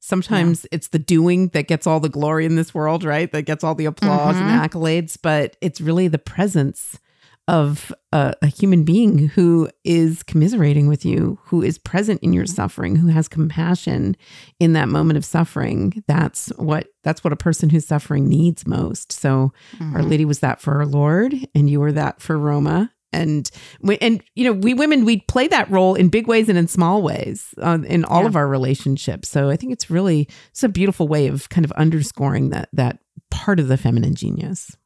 Sometimes 0.00 0.66
it's 0.70 0.88
the 0.88 0.98
doing 0.98 1.48
that 1.48 1.66
gets 1.66 1.86
all 1.86 1.98
the 1.98 2.10
glory 2.10 2.44
in 2.44 2.56
this 2.56 2.74
world, 2.74 3.04
right? 3.04 3.32
That 3.32 3.42
gets 3.42 3.64
all 3.64 3.74
the 3.74 3.86
applause 3.86 4.36
and 4.36 4.44
mm-hmm. 4.44 4.62
accolades, 4.62 5.16
but 5.20 5.56
it's 5.62 5.80
really 5.80 6.08
the 6.08 6.18
presence 6.18 6.98
of 7.46 7.92
a, 8.12 8.34
a 8.40 8.46
human 8.46 8.84
being 8.84 9.28
who 9.28 9.68
is 9.84 10.22
commiserating 10.22 10.86
with 10.88 11.04
you, 11.04 11.38
who 11.44 11.60
is 11.62 11.76
present 11.78 12.22
in 12.22 12.32
your 12.32 12.46
suffering, 12.46 12.96
who 12.96 13.08
has 13.08 13.28
compassion 13.28 14.16
in 14.58 14.72
that 14.72 14.88
moment 14.88 15.16
of 15.18 15.24
suffering. 15.24 16.02
That's 16.08 16.48
what 16.56 16.86
that's 17.02 17.22
what 17.22 17.32
a 17.34 17.36
person 17.36 17.68
who's 17.68 17.86
suffering 17.86 18.28
needs 18.28 18.66
most. 18.66 19.12
So 19.12 19.52
our 19.80 20.00
Mhm. 20.00 20.08
lady 20.10 20.24
was 20.24 20.38
that 20.40 20.60
for 20.60 20.74
our 20.78 20.86
Lord, 20.86 21.34
and 21.54 21.68
you 21.68 21.80
were 21.80 21.92
that 21.92 22.22
for 22.22 22.38
Roma. 22.38 22.90
And 23.12 23.48
we, 23.80 23.96
and 23.98 24.22
you 24.34 24.44
know, 24.44 24.52
we 24.52 24.74
women 24.74 25.04
we 25.04 25.18
play 25.20 25.46
that 25.48 25.70
role 25.70 25.94
in 25.94 26.08
big 26.08 26.26
ways 26.26 26.48
and 26.48 26.58
in 26.58 26.66
small 26.66 27.00
ways 27.02 27.54
uh, 27.58 27.78
in 27.86 28.04
all 28.06 28.22
Yeah. 28.22 28.26
of 28.28 28.36
our 28.36 28.48
relationships. 28.48 29.28
So 29.28 29.50
I 29.50 29.56
think 29.56 29.72
it's 29.72 29.90
really 29.90 30.28
it's 30.50 30.64
a 30.64 30.68
beautiful 30.68 31.06
way 31.08 31.28
of 31.28 31.48
kind 31.50 31.64
of 31.64 31.70
underscoring 31.72 32.48
that 32.50 32.70
that 32.72 32.98
part 33.30 33.60
of 33.60 33.68
the 33.68 33.76
feminine 33.76 34.14
genius. 34.14 34.76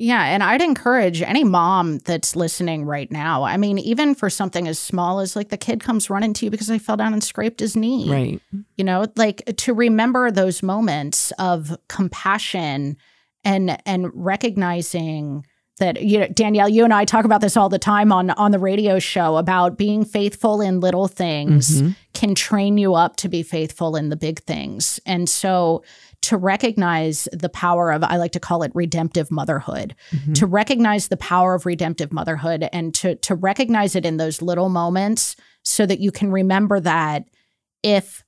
Yeah, 0.00 0.22
and 0.24 0.44
I'd 0.44 0.62
encourage 0.62 1.22
any 1.22 1.42
mom 1.42 1.98
that's 1.98 2.36
listening 2.36 2.84
right 2.84 3.10
now. 3.10 3.42
I 3.42 3.56
mean, 3.56 3.78
even 3.78 4.14
for 4.14 4.30
something 4.30 4.68
as 4.68 4.78
small 4.78 5.18
as 5.18 5.34
like 5.34 5.48
the 5.48 5.56
kid 5.56 5.82
comes 5.82 6.08
running 6.08 6.32
to 6.34 6.44
you 6.46 6.52
because 6.52 6.70
I 6.70 6.78
fell 6.78 6.96
down 6.96 7.12
and 7.12 7.22
scraped 7.22 7.58
his 7.58 7.74
knee. 7.74 8.08
Right. 8.08 8.40
You 8.76 8.84
know, 8.84 9.06
like 9.16 9.42
to 9.56 9.74
remember 9.74 10.30
those 10.30 10.62
moments 10.62 11.32
of 11.40 11.76
compassion 11.88 12.96
and 13.44 13.76
and 13.86 14.10
recognizing 14.14 15.44
that 15.78 16.02
you 16.02 16.18
know 16.20 16.26
Danielle 16.28 16.68
you 16.68 16.82
and 16.84 16.92
I 16.92 17.04
talk 17.04 17.24
about 17.24 17.40
this 17.40 17.56
all 17.56 17.68
the 17.68 17.78
time 17.78 18.12
on 18.12 18.30
on 18.30 18.50
the 18.50 18.58
radio 18.58 18.98
show 18.98 19.36
about 19.36 19.78
being 19.78 20.04
faithful 20.04 20.60
in 20.60 20.80
little 20.80 21.06
things 21.08 21.80
Mhm. 21.82 21.96
can 22.14 22.34
train 22.34 22.78
you 22.78 22.94
up 22.94 23.16
to 23.16 23.28
be 23.28 23.42
faithful 23.44 23.94
in 23.94 24.08
the 24.08 24.16
big 24.16 24.40
things. 24.40 24.98
And 25.06 25.28
so 25.28 25.84
to 26.22 26.36
recognize 26.36 27.28
the 27.32 27.48
power 27.48 27.90
of 27.92 28.02
I 28.04 28.16
like 28.16 28.32
to 28.32 28.40
call 28.40 28.62
it 28.62 28.72
redemptive 28.74 29.30
motherhood 29.30 29.94
Mhm. 30.10 30.34
to 30.34 30.46
recognize 30.46 31.08
the 31.08 31.16
power 31.16 31.54
of 31.54 31.64
redemptive 31.66 32.12
motherhood 32.12 32.68
and 32.72 32.94
to 32.96 33.14
to 33.16 33.34
recognize 33.34 33.94
it 33.94 34.04
in 34.04 34.16
those 34.16 34.42
little 34.42 34.68
moments 34.68 35.36
so 35.62 35.86
that 35.86 36.00
you 36.00 36.10
can 36.10 36.30
remember 36.30 36.80
that 36.80 37.24
if 37.82 38.24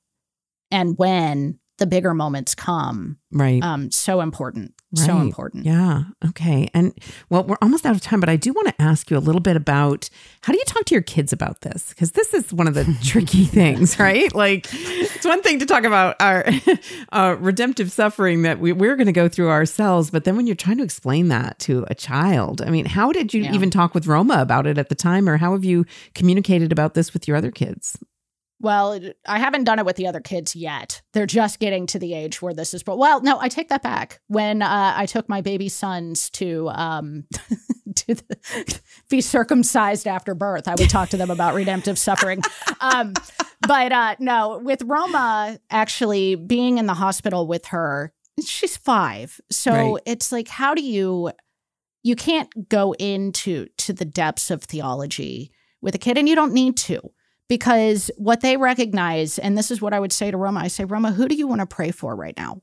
and 0.70 0.96
when 0.98 1.58
the 1.78 1.86
bigger 1.86 2.14
moments 2.14 2.54
come 2.54 3.18
Right. 3.32 3.62
um 3.62 3.90
so 3.90 4.20
important 4.20 4.74
so 4.94 5.18
important 5.18 5.64
Yeah. 5.66 6.02
Okay. 6.28 6.68
And 6.74 6.92
well, 7.28 7.44
we're 7.44 7.56
almost 7.62 7.86
out 7.86 7.94
of 7.94 8.00
time, 8.00 8.18
but 8.20 8.28
I 8.28 8.36
do 8.36 8.52
want 8.52 8.68
to 8.68 8.82
ask 8.82 9.10
you 9.10 9.16
a 9.16 9.20
little 9.20 9.40
bit 9.40 9.54
about 9.56 10.10
how 10.42 10.52
do 10.52 10.58
you 10.58 10.64
talk 10.66 10.84
to 10.86 10.94
your 10.94 11.02
kids 11.02 11.32
about 11.32 11.60
this? 11.60 11.90
Because 11.90 12.12
this 12.12 12.34
is 12.34 12.52
one 12.52 12.66
of 12.66 12.74
the 12.74 12.84
tricky 13.04 13.44
things, 13.44 13.98
right? 14.00 14.34
Like, 14.34 14.66
it's 14.72 15.24
one 15.24 15.42
thing 15.42 15.58
to 15.60 15.66
talk 15.66 15.84
about 15.84 16.16
our 16.20 16.44
uh, 17.12 17.36
redemptive 17.38 17.92
suffering 17.92 18.42
that 18.42 18.58
we, 18.58 18.72
we're 18.72 18.96
going 18.96 19.06
to 19.06 19.12
go 19.12 19.28
through 19.28 19.50
ourselves, 19.50 20.10
but 20.10 20.24
then 20.24 20.36
when 20.36 20.46
you're 20.46 20.56
trying 20.56 20.78
to 20.78 20.84
explain 20.84 21.28
that 21.28 21.58
to 21.60 21.84
a 21.88 21.94
child, 21.94 22.60
I 22.62 22.70
mean, 22.70 22.86
how 22.86 23.12
did 23.12 23.32
you 23.32 23.42
Yeah. 23.42 23.54
even 23.54 23.70
talk 23.70 23.94
with 23.94 24.06
Roma 24.06 24.38
about 24.40 24.66
it 24.66 24.76
at 24.78 24.88
the 24.88 24.94
time, 24.94 25.28
or 25.28 25.36
how 25.36 25.52
have 25.52 25.64
you 25.64 25.86
communicated 26.14 26.72
about 26.72 26.94
this 26.94 27.12
with 27.12 27.28
your 27.28 27.36
other 27.36 27.50
kids? 27.50 27.96
Well 28.60 28.98
i 29.26 29.38
haven't 29.38 29.64
done 29.64 29.78
it 29.78 29.84
with 29.86 29.96
the 29.96 30.06
other 30.06 30.20
kids 30.20 30.54
yet. 30.54 31.02
They're 31.12 31.26
just 31.26 31.58
getting 31.58 31.86
to 31.88 31.98
the 31.98 32.14
age 32.14 32.40
where 32.42 32.54
this 32.54 32.74
is 32.74 32.82
but 32.82 32.98
well 32.98 33.20
no 33.22 33.38
i 33.40 33.48
take 33.48 33.68
that 33.68 33.82
back. 33.82 34.20
When 34.28 34.62
uh, 34.62 34.92
i 34.96 35.06
took 35.06 35.28
my 35.28 35.40
baby 35.40 35.68
sons 35.68 36.30
to 36.30 36.68
um 36.70 37.24
to 37.96 38.14
the, 38.14 38.80
be 39.08 39.20
circumcised 39.20 40.06
after 40.06 40.34
birth 40.34 40.68
i 40.68 40.74
would 40.76 40.90
talk 40.90 41.08
to 41.10 41.16
them 41.16 41.30
about 41.30 41.54
redemptive 41.54 41.98
suffering. 41.98 42.42
Um 42.80 43.14
but 43.66 43.92
uh 43.92 44.16
no 44.18 44.58
with 44.62 44.82
roma 44.82 45.58
actually 45.70 46.34
being 46.34 46.78
in 46.78 46.86
the 46.86 46.94
hospital 46.94 47.46
with 47.46 47.66
her 47.66 48.12
she's 48.44 48.76
five. 48.76 49.38
So 49.50 49.72
Right. 49.94 50.02
it's 50.06 50.32
like 50.32 50.48
how 50.48 50.74
do 50.74 50.82
you 50.82 51.30
you 52.02 52.16
can't 52.16 52.68
go 52.70 52.92
into 52.94 53.66
to 53.76 53.92
the 53.92 54.06
depths 54.06 54.50
of 54.50 54.62
theology 54.64 55.52
with 55.82 55.94
a 55.94 55.98
kid 55.98 56.16
and 56.16 56.26
you 56.28 56.34
don't 56.34 56.54
need 56.54 56.76
to 56.78 57.00
because 57.50 58.10
what 58.16 58.40
they 58.40 58.56
recognize 58.56 59.38
and 59.38 59.58
this 59.58 59.70
is 59.70 59.82
what 59.82 59.92
i 59.92 60.00
would 60.00 60.12
say 60.12 60.30
to 60.30 60.38
roma 60.38 60.60
i 60.60 60.68
say 60.68 60.84
roma 60.86 61.12
who 61.12 61.28
do 61.28 61.34
you 61.34 61.46
want 61.46 61.60
to 61.60 61.66
pray 61.66 61.90
for 61.90 62.16
right 62.16 62.36
now 62.38 62.62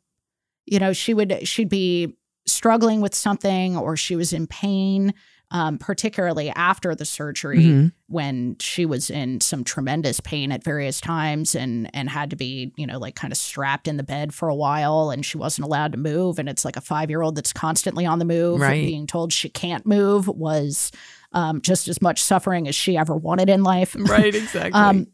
you 0.66 0.80
know 0.80 0.94
she 0.94 1.14
would 1.14 1.48
she'd 1.48 1.70
be 1.70 2.16
struggling 2.48 3.02
with 3.02 3.14
something 3.14 3.78
or 3.78 3.96
she 3.96 4.16
was 4.16 4.34
in 4.34 4.48
pain 4.48 5.14
um, 5.50 5.78
particularly 5.78 6.50
after 6.50 6.94
the 6.94 7.06
surgery 7.06 7.60
Mhm. 7.64 7.94
when 8.08 8.58
she 8.60 8.86
was 8.86 9.10
in 9.10 9.40
some 9.40 9.64
tremendous 9.64 10.20
pain 10.20 10.52
at 10.52 10.62
various 10.64 11.00
times 11.00 11.56
and 11.56 11.90
and 11.94 12.10
had 12.10 12.30
to 12.32 12.36
be 12.36 12.74
you 12.78 12.86
know 12.88 12.98
like 12.98 13.16
kind 13.16 13.32
of 13.32 13.38
strapped 13.38 13.88
in 13.88 13.96
the 13.98 14.04
bed 14.04 14.34
for 14.34 14.50
a 14.50 14.56
while 14.56 15.10
and 15.10 15.26
she 15.26 15.38
wasn't 15.38 15.64
allowed 15.66 15.92
to 15.94 15.98
move 15.98 16.38
and 16.40 16.50
it's 16.50 16.66
like 16.66 16.76
a 16.78 16.82
five 16.82 17.10
year 17.10 17.22
old 17.22 17.36
that's 17.36 17.54
constantly 17.54 18.06
on 18.06 18.20
the 18.20 18.26
move 18.26 18.60
Right. 18.60 18.86
being 18.86 19.08
told 19.08 19.32
she 19.32 19.48
can't 19.50 19.86
move 19.86 20.28
was 20.28 20.92
um, 21.34 21.62
just 21.62 21.88
as 21.88 22.02
much 22.02 22.22
suffering 22.22 22.68
as 22.68 22.76
she 22.76 22.98
ever 22.98 23.16
wanted 23.16 23.50
in 23.50 23.64
life 23.64 23.96
Right, 24.00 24.34
exactly. 24.34 24.72
um, 24.74 25.08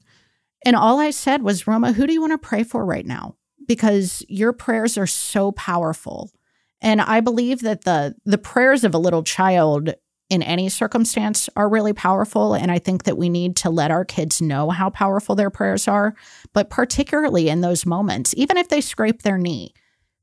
and 0.66 0.76
all 0.76 1.00
I 1.00 1.12
said 1.12 1.42
was, 1.44 1.68
Roma, 1.68 1.92
who 1.92 2.08
do 2.08 2.14
you 2.14 2.22
want 2.22 2.32
to 2.34 2.38
pray 2.38 2.64
for 2.64 2.86
right 2.86 3.06
now? 3.06 3.36
Because 3.68 4.24
your 4.30 4.54
prayers 4.54 4.98
are 4.98 5.08
so 5.08 5.52
powerful. 5.52 6.32
And 6.82 7.02
I 7.02 7.22
believe 7.22 7.62
that 7.62 7.84
the 7.86 8.16
the 8.26 8.38
prayers 8.38 8.84
of 8.84 8.94
a 8.94 8.98
little 8.98 9.24
child 9.24 9.94
in 10.30 10.42
any 10.42 10.68
circumstance 10.70 11.50
are 11.56 11.70
really 11.70 11.94
powerful. 11.94 12.54
And 12.54 12.72
I 12.72 12.80
think 12.80 13.04
that 13.04 13.18
we 13.18 13.30
need 13.30 13.56
to 13.58 13.70
let 13.70 13.92
our 13.92 14.04
kids 14.04 14.42
know 14.42 14.70
how 14.70 14.90
powerful 14.90 15.36
their 15.36 15.50
prayers 15.50 15.88
are, 15.88 16.16
but 16.54 16.70
particularly 16.70 17.50
in 17.50 17.62
those 17.62 17.86
moments, 17.86 18.34
even 18.36 18.58
if 18.58 18.70
they 18.70 18.82
scrape 18.82 19.22
their 19.22 19.38
knee. 19.38 19.74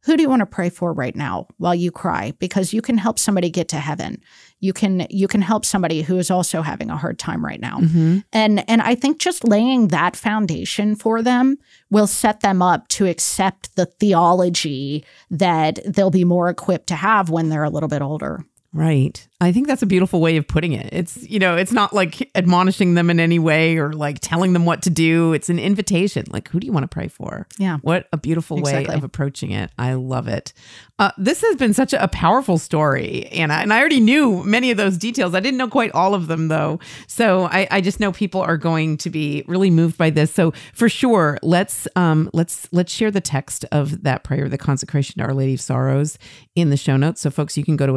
Who 0.04 0.16
do 0.16 0.22
you 0.22 0.30
want 0.30 0.40
to 0.40 0.46
pray 0.46 0.70
for 0.70 0.94
right 0.94 1.14
now 1.14 1.46
while 1.58 1.74
you 1.74 1.90
cry? 1.90 2.32
Because 2.38 2.72
you 2.72 2.80
can 2.80 2.96
help 2.96 3.18
somebody 3.18 3.50
get 3.50 3.68
to 3.68 3.76
heaven. 3.76 4.22
You 4.62 4.72
can 4.74 5.06
you 5.08 5.26
can 5.26 5.40
help 5.42 5.64
somebody 5.64 6.02
who 6.02 6.18
is 6.18 6.30
also 6.30 6.60
having 6.62 6.90
a 6.90 6.96
hard 6.96 7.18
time 7.18 7.42
right 7.44 7.60
now 7.60 7.78
Mhm. 7.80 8.24
and 8.32 8.62
and 8.70 8.82
i 8.82 8.94
think 8.94 9.18
just 9.18 9.42
laying 9.48 9.88
that 9.88 10.16
foundation 10.16 10.94
for 10.96 11.22
them 11.22 11.56
will 11.90 12.06
set 12.06 12.40
them 12.40 12.60
up 12.62 12.86
to 12.88 13.06
accept 13.06 13.74
the 13.76 13.86
theology 13.86 15.04
that 15.30 15.78
they'll 15.86 16.10
be 16.10 16.24
more 16.24 16.48
equipped 16.50 16.86
to 16.88 16.94
have 16.94 17.30
when 17.30 17.48
they're 17.48 17.64
a 17.64 17.70
little 17.70 17.88
bit 17.88 18.02
older 18.02 18.44
Right. 18.72 19.26
I 19.40 19.52
think 19.52 19.66
that's 19.66 19.82
a 19.82 19.86
beautiful 19.86 20.20
way 20.20 20.36
of 20.36 20.46
putting 20.46 20.72
it. 20.74 20.90
It's, 20.92 21.28
you 21.28 21.38
know, 21.38 21.56
it's 21.56 21.72
not 21.72 21.94
like 21.94 22.30
admonishing 22.34 22.94
them 22.94 23.08
in 23.08 23.18
any 23.18 23.38
way 23.38 23.78
or 23.78 23.92
like 23.94 24.18
telling 24.20 24.52
them 24.52 24.66
what 24.66 24.82
to 24.82 24.90
do. 24.90 25.32
It's 25.32 25.48
an 25.48 25.58
invitation. 25.58 26.26
Like, 26.30 26.48
who 26.48 26.60
do 26.60 26.66
you 26.66 26.72
want 26.72 26.84
to 26.84 26.88
pray 26.88 27.08
for? 27.08 27.48
Yeah. 27.58 27.78
What 27.78 28.06
a 28.12 28.18
beautiful 28.18 28.58
Exactly. 28.58 28.88
way 28.88 28.94
of 28.94 29.02
approaching 29.02 29.50
it. 29.50 29.70
I 29.78 29.94
love 29.94 30.28
it. 30.28 30.52
Uh, 30.98 31.10
this 31.16 31.40
has 31.40 31.56
been 31.56 31.72
such 31.72 31.94
a, 31.94 32.06
powerful 32.10 32.58
story, 32.58 33.26
Anna. 33.28 33.54
And 33.54 33.72
I 33.72 33.78
already 33.78 34.00
knew 34.00 34.44
many 34.44 34.70
of 34.70 34.76
those 34.76 34.98
details. 34.98 35.34
I 35.34 35.40
didn't 35.40 35.56
know 35.56 35.68
quite 35.68 35.90
all 35.92 36.12
of 36.12 36.26
them, 36.26 36.48
though. 36.48 36.78
So 37.06 37.44
I, 37.44 37.66
I 37.70 37.80
just 37.80 37.98
know 37.98 38.12
people 38.12 38.42
are 38.42 38.58
going 38.58 38.98
to 38.98 39.08
be 39.08 39.42
really 39.46 39.70
moved 39.70 39.96
by 39.96 40.10
this. 40.10 40.30
So 40.30 40.52
for 40.74 40.90
sure, 40.90 41.38
let's 41.42 41.88
um, 41.96 42.28
let's 42.34 42.68
let's 42.72 42.92
share 42.92 43.10
the 43.10 43.20
text 43.22 43.64
of 43.72 44.02
that 44.02 44.24
prayer, 44.24 44.48
the 44.48 44.58
consecration 44.58 45.18
to 45.18 45.24
Our 45.24 45.32
Lady 45.32 45.54
of 45.54 45.60
Sorrows, 45.60 46.18
in 46.54 46.68
the 46.68 46.76
show 46.76 46.98
notes. 46.98 47.22
So 47.22 47.30
folks, 47.30 47.56
you 47.56 47.64
can 47.64 47.76
go 47.76 47.86
to 47.86 47.94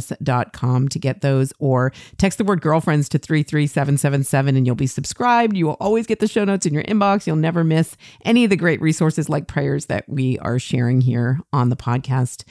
ascensionpress.com 0.00 0.88
to 0.88 0.98
get 0.98 1.20
those, 1.20 1.52
or 1.58 1.92
text 2.18 2.38
the 2.38 2.44
word 2.44 2.60
girlfriends 2.60 3.08
to 3.10 3.18
three 3.18 3.42
three 3.42 3.66
seven 3.66 3.96
seven 3.96 4.24
seven, 4.24 4.56
and 4.56 4.66
you'll 4.66 4.74
be 4.74 4.86
subscribed. 4.86 5.56
You 5.56 5.66
will 5.66 5.76
always 5.80 6.06
get 6.06 6.20
the 6.20 6.28
show 6.28 6.44
notes 6.44 6.66
in 6.66 6.74
your 6.74 6.82
inbox. 6.84 7.26
You'll 7.26 7.36
never 7.36 7.64
miss 7.64 7.96
any 8.24 8.44
of 8.44 8.50
the 8.50 8.56
great 8.56 8.80
resources 8.80 9.28
like 9.28 9.46
prayers 9.46 9.86
that 9.86 10.08
we 10.08 10.38
are 10.40 10.58
sharing 10.58 11.00
here 11.00 11.40
on 11.52 11.68
the 11.70 11.76
podcast. 11.76 12.44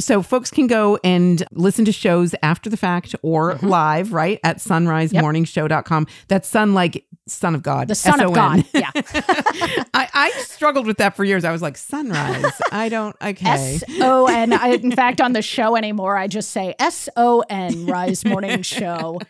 So 0.00 0.22
folks 0.22 0.50
can 0.50 0.66
go 0.66 0.98
and 1.02 1.42
listen 1.52 1.84
to 1.86 1.92
shows 1.92 2.34
after 2.42 2.70
the 2.70 2.76
fact 2.76 3.14
or 3.22 3.54
live, 3.56 4.12
right? 4.12 4.38
At 4.44 4.58
sunrisemorningshow.com. 4.58 6.06
That's 6.28 6.48
sun 6.48 6.74
like 6.74 7.04
son 7.30 7.54
of 7.54 7.62
God. 7.62 7.88
the 7.88 7.94
son 7.94 8.20
of 8.20 8.32
god 8.32 8.64
yeah 8.72 8.90
I, 8.94 10.08
I 10.14 10.30
struggled 10.38 10.86
with 10.86 10.98
that 10.98 11.16
for 11.16 11.24
years. 11.24 11.44
I 11.44 11.52
was 11.52 11.62
like, 11.62 11.76
sunrise. 11.76 12.60
I 12.72 12.88
don't, 12.88 13.16
okay. 13.20 13.46
s-o-n 13.48 14.52
I, 14.52 14.68
in 14.68 14.92
fact 14.96 15.20
on 15.20 15.32
the 15.32 15.42
show 15.42 15.76
anymore 15.76 16.16
i 16.16 16.26
just 16.26 16.50
say 16.50 16.74
s-o-n 16.78 17.86
rise 17.86 18.24
morning 18.24 18.62
show 18.62 19.20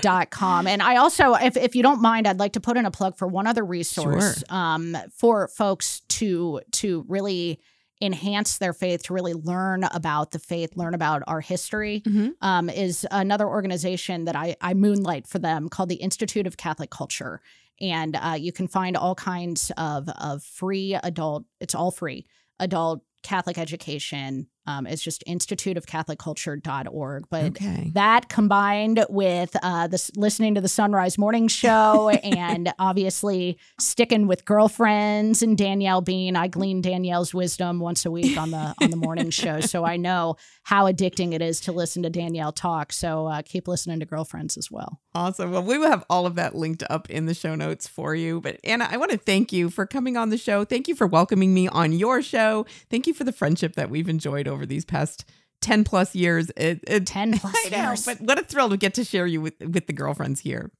dot 0.00 0.30
com 0.30 0.66
and 0.66 0.82
i 0.82 0.96
also 0.96 1.34
if, 1.34 1.56
if 1.56 1.74
you 1.76 1.82
don't 1.82 2.00
mind 2.00 2.26
i'd 2.26 2.38
like 2.38 2.54
to 2.54 2.60
put 2.60 2.76
in 2.76 2.86
a 2.86 2.90
plug 2.90 3.16
for 3.16 3.26
one 3.26 3.46
other 3.46 3.64
resource 3.64 4.42
um, 4.48 4.96
for 5.12 5.48
folks 5.48 6.00
to 6.08 6.60
to 6.72 7.04
really 7.08 7.60
enhance 8.04 8.58
their 8.58 8.72
faith 8.72 9.02
to 9.04 9.14
really 9.14 9.34
learn 9.34 9.84
about 9.84 10.30
the 10.30 10.38
faith 10.38 10.76
learn 10.76 10.94
about 10.94 11.22
our 11.26 11.40
history 11.40 12.02
Mhm. 12.06 12.32
um, 12.40 12.68
is 12.70 13.06
another 13.10 13.48
organization 13.48 14.24
that 14.26 14.36
I, 14.36 14.56
I 14.60 14.74
moonlight 14.74 15.26
for 15.26 15.38
them 15.38 15.68
called 15.68 15.88
the 15.88 15.96
institute 15.96 16.46
of 16.46 16.56
catholic 16.56 16.90
culture 16.90 17.40
and 17.80 18.16
uh, 18.16 18.36
you 18.38 18.52
can 18.52 18.68
find 18.68 18.96
all 18.96 19.14
kinds 19.16 19.72
of, 19.76 20.08
of 20.20 20.42
free 20.44 20.94
adult 21.02 21.44
it's 21.60 21.74
all 21.74 21.90
free 21.90 22.26
adult 22.60 23.02
catholic 23.22 23.58
education 23.58 24.46
um, 24.66 24.86
it's 24.86 25.02
just 25.02 25.22
instituteofcatholicculture.org 25.26 27.24
but 27.30 27.44
Okay. 27.44 27.90
that 27.94 28.28
combined 28.28 29.04
with 29.08 29.54
uh, 29.62 29.86
this 29.86 30.10
listening 30.16 30.54
to 30.54 30.60
the 30.60 30.68
Sunrise 30.68 31.18
Morning 31.18 31.48
Show 31.48 32.08
and 32.24 32.72
obviously 32.78 33.58
sticking 33.78 34.26
with 34.26 34.44
girlfriends 34.44 35.42
and 35.42 35.56
Danielle 35.58 36.00
Bean, 36.00 36.36
I 36.36 36.48
glean 36.48 36.80
Danielle's 36.80 37.32
wisdom 37.34 37.78
once 37.80 38.04
a 38.06 38.10
week 38.10 38.36
on 38.36 38.50
the 38.50 38.74
on 38.82 38.90
the 38.90 38.96
morning 38.96 39.30
show, 39.42 39.60
so 39.60 39.84
I 39.84 39.96
know 39.96 40.36
how 40.64 40.90
addicting 40.90 41.32
it 41.34 41.42
is 41.42 41.60
to 41.62 41.72
listen 41.72 42.02
to 42.02 42.10
Danielle 42.10 42.52
talk. 42.52 42.92
So 42.92 43.26
uh, 43.26 43.42
keep 43.44 43.68
listening 43.68 44.00
to 44.00 44.06
girlfriends 44.06 44.56
as 44.56 44.70
well. 44.70 45.00
Awesome. 45.14 45.52
Well, 45.52 45.62
we 45.62 45.78
will 45.78 45.88
have 45.88 46.04
all 46.10 46.26
of 46.26 46.34
that 46.36 46.54
linked 46.54 46.82
up 46.90 47.08
in 47.10 47.26
the 47.26 47.34
show 47.34 47.54
notes 47.54 47.86
for 47.86 48.14
you. 48.14 48.40
But 48.40 48.58
Anna, 48.64 48.88
I 48.90 48.96
want 48.96 49.10
to 49.12 49.18
thank 49.18 49.52
you 49.52 49.70
for 49.70 49.86
coming 49.86 50.16
on 50.16 50.30
the 50.30 50.38
show. 50.38 50.64
Thank 50.64 50.88
you 50.88 50.94
for 50.96 51.06
welcoming 51.06 51.52
me 51.54 51.68
on 51.68 51.92
your 51.92 52.22
show. 52.22 52.66
Thank 52.90 53.06
you 53.06 53.14
for 53.14 53.24
the 53.24 53.32
friendship 53.32 53.74
that 53.74 53.90
we've 53.90 54.08
enjoyed 54.08 54.48
over 54.54 54.64
these 54.64 54.84
past 54.84 55.24
10 55.60 55.84
plus 55.84 56.14
years. 56.14 56.50
It, 56.56 56.80
it, 56.86 57.06
Ten 57.06 57.38
plus 57.38 57.54
I 57.66 57.68
know, 57.70 57.88
years. 57.90 58.04
but 58.04 58.20
what 58.20 58.38
a 58.38 58.44
thrill 58.44 58.70
to 58.70 58.76
get 58.76 58.94
to 58.94 59.04
share 59.04 59.26
you 59.26 59.40
with, 59.40 59.60
with 59.60 59.86
the 59.86 59.92
girlfriends 59.92 60.40
here. 60.40 60.70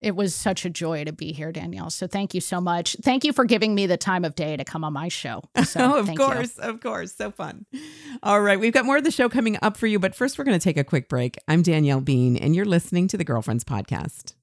It 0.00 0.14
was 0.14 0.34
such 0.34 0.66
a 0.66 0.70
joy 0.70 1.04
to 1.04 1.12
be 1.12 1.32
here, 1.32 1.50
Danielle. 1.50 1.88
So 1.88 2.06
thank 2.06 2.34
you 2.34 2.40
so 2.42 2.60
much. 2.60 2.94
Thank 3.02 3.24
you 3.24 3.32
for 3.32 3.46
giving 3.46 3.74
me 3.74 3.86
the 3.86 3.96
time 3.96 4.22
of 4.26 4.34
day 4.34 4.54
to 4.54 4.62
come 4.62 4.84
on 4.84 4.92
my 4.92 5.08
show. 5.08 5.42
So 5.64 5.80
oh, 5.80 5.98
of 6.00 6.06
thank 6.06 6.18
you. 6.18 6.24
course, 6.26 6.58
of 6.58 6.80
course. 6.80 7.14
So 7.14 7.30
fun. 7.30 7.64
All 8.22 8.40
right, 8.42 8.60
we've 8.60 8.72
got 8.72 8.84
more 8.84 8.98
of 8.98 9.04
the 9.04 9.10
show 9.10 9.30
coming 9.30 9.56
up 9.62 9.78
for 9.78 9.86
you, 9.86 9.98
but 9.98 10.14
first 10.14 10.38
we're 10.38 10.44
going 10.44 10.58
to 10.58 10.62
take 10.62 10.76
a 10.76 10.84
quick 10.84 11.08
break. 11.08 11.36
I'm 11.48 11.62
Danielle 11.62 12.02
Bean, 12.02 12.36
and 12.36 12.54
you're 12.54 12.66
listening 12.66 13.08
to 13.08 13.16
the 13.16 13.24
Girlfriends 13.24 13.64
Podcast. 13.64 14.34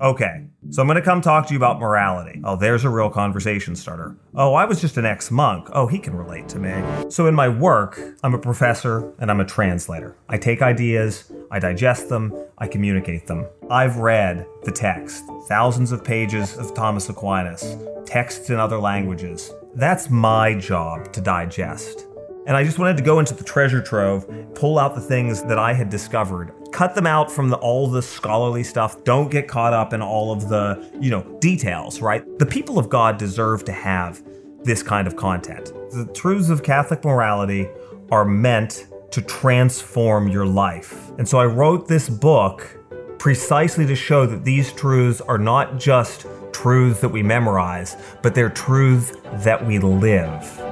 Okay, 0.00 0.44
so 0.70 0.80
I'm 0.80 0.86
going 0.86 0.94
to 0.94 1.02
come 1.02 1.20
talk 1.20 1.48
to 1.48 1.52
you 1.52 1.58
about 1.58 1.80
morality. 1.80 2.40
Oh, 2.44 2.54
there's 2.54 2.84
a 2.84 2.88
real 2.88 3.10
conversation 3.10 3.74
starter. 3.74 4.16
Oh, 4.32 4.54
I 4.54 4.64
was 4.64 4.80
just 4.80 4.96
an 4.96 5.04
ex 5.04 5.28
monk. 5.32 5.68
Oh, 5.72 5.88
he 5.88 5.98
can 5.98 6.14
relate 6.14 6.48
to 6.50 6.60
me. 6.60 7.10
So, 7.10 7.26
in 7.26 7.34
my 7.34 7.48
work, 7.48 8.00
I'm 8.22 8.32
a 8.32 8.38
professor 8.38 9.12
and 9.18 9.28
I'm 9.28 9.40
a 9.40 9.44
translator. 9.44 10.16
I 10.28 10.38
take 10.38 10.62
ideas, 10.62 11.32
I 11.50 11.58
digest 11.58 12.08
them, 12.10 12.32
I 12.58 12.68
communicate 12.68 13.26
them. 13.26 13.46
I've 13.70 13.96
read 13.96 14.46
the 14.62 14.70
text, 14.70 15.24
thousands 15.48 15.90
of 15.90 16.04
pages 16.04 16.56
of 16.58 16.74
Thomas 16.74 17.08
Aquinas, 17.08 17.76
texts 18.06 18.50
in 18.50 18.56
other 18.60 18.78
languages. 18.78 19.52
That's 19.74 20.10
my 20.10 20.54
job 20.54 21.12
to 21.12 21.20
digest. 21.20 22.06
And 22.46 22.56
I 22.56 22.64
just 22.64 22.78
wanted 22.78 22.96
to 22.96 23.02
go 23.02 23.18
into 23.18 23.34
the 23.34 23.44
treasure 23.44 23.82
trove, 23.82 24.26
pull 24.54 24.78
out 24.78 24.94
the 24.94 25.02
things 25.02 25.42
that 25.42 25.58
I 25.58 25.74
had 25.74 25.90
discovered, 25.90 26.52
cut 26.72 26.94
them 26.94 27.06
out 27.06 27.30
from 27.30 27.48
the, 27.48 27.56
all 27.56 27.88
the 27.88 28.02
scholarly 28.02 28.62
stuff. 28.64 29.02
Don't 29.04 29.30
get 29.30 29.48
caught 29.48 29.72
up 29.72 29.92
in 29.92 30.02
all 30.02 30.32
of 30.32 30.48
the, 30.48 30.90
you 31.00 31.10
know, 31.10 31.22
details, 31.40 32.00
right? 32.00 32.24
The 32.38 32.46
people 32.46 32.78
of 32.78 32.88
God 32.88 33.18
deserve 33.18 33.64
to 33.64 33.72
have 33.72 34.22
this 34.64 34.82
kind 34.82 35.06
of 35.06 35.16
content. 35.16 35.66
The 35.90 36.10
truths 36.14 36.50
of 36.50 36.62
Catholic 36.62 37.04
morality 37.04 37.68
are 38.10 38.24
meant 38.24 38.86
to 39.10 39.22
transform 39.22 40.28
your 40.28 40.46
life. 40.46 41.10
And 41.18 41.28
so 41.28 41.38
I 41.38 41.46
wrote 41.46 41.88
this 41.88 42.08
book 42.08 42.78
precisely 43.18 43.86
to 43.86 43.96
show 43.96 44.26
that 44.26 44.44
these 44.44 44.72
truths 44.72 45.20
are 45.22 45.38
not 45.38 45.78
just 45.78 46.26
truths 46.52 47.00
that 47.00 47.08
we 47.08 47.22
memorize, 47.22 47.96
but 48.22 48.34
they're 48.34 48.50
truths 48.50 49.12
that 49.44 49.64
we 49.64 49.78
live. 49.78 50.67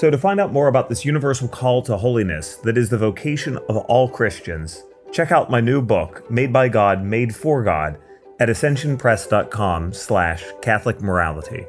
So, 0.00 0.10
to 0.10 0.16
find 0.16 0.40
out 0.40 0.50
more 0.50 0.68
about 0.68 0.88
this 0.88 1.04
universal 1.04 1.46
call 1.46 1.82
to 1.82 1.94
holiness 1.94 2.56
that 2.64 2.78
is 2.78 2.88
the 2.88 2.96
vocation 2.96 3.58
of 3.68 3.76
all 3.76 4.08
Christians, 4.08 4.82
check 5.12 5.30
out 5.30 5.50
my 5.50 5.60
new 5.60 5.82
book, 5.82 6.24
Made 6.30 6.54
by 6.54 6.70
God, 6.70 7.04
Made 7.04 7.36
for 7.36 7.62
God, 7.62 7.98
at 8.38 8.48
ascensionpress.com 8.48 9.92
slash 9.92 10.42
Catholic 10.62 11.02
Morality. 11.02 11.66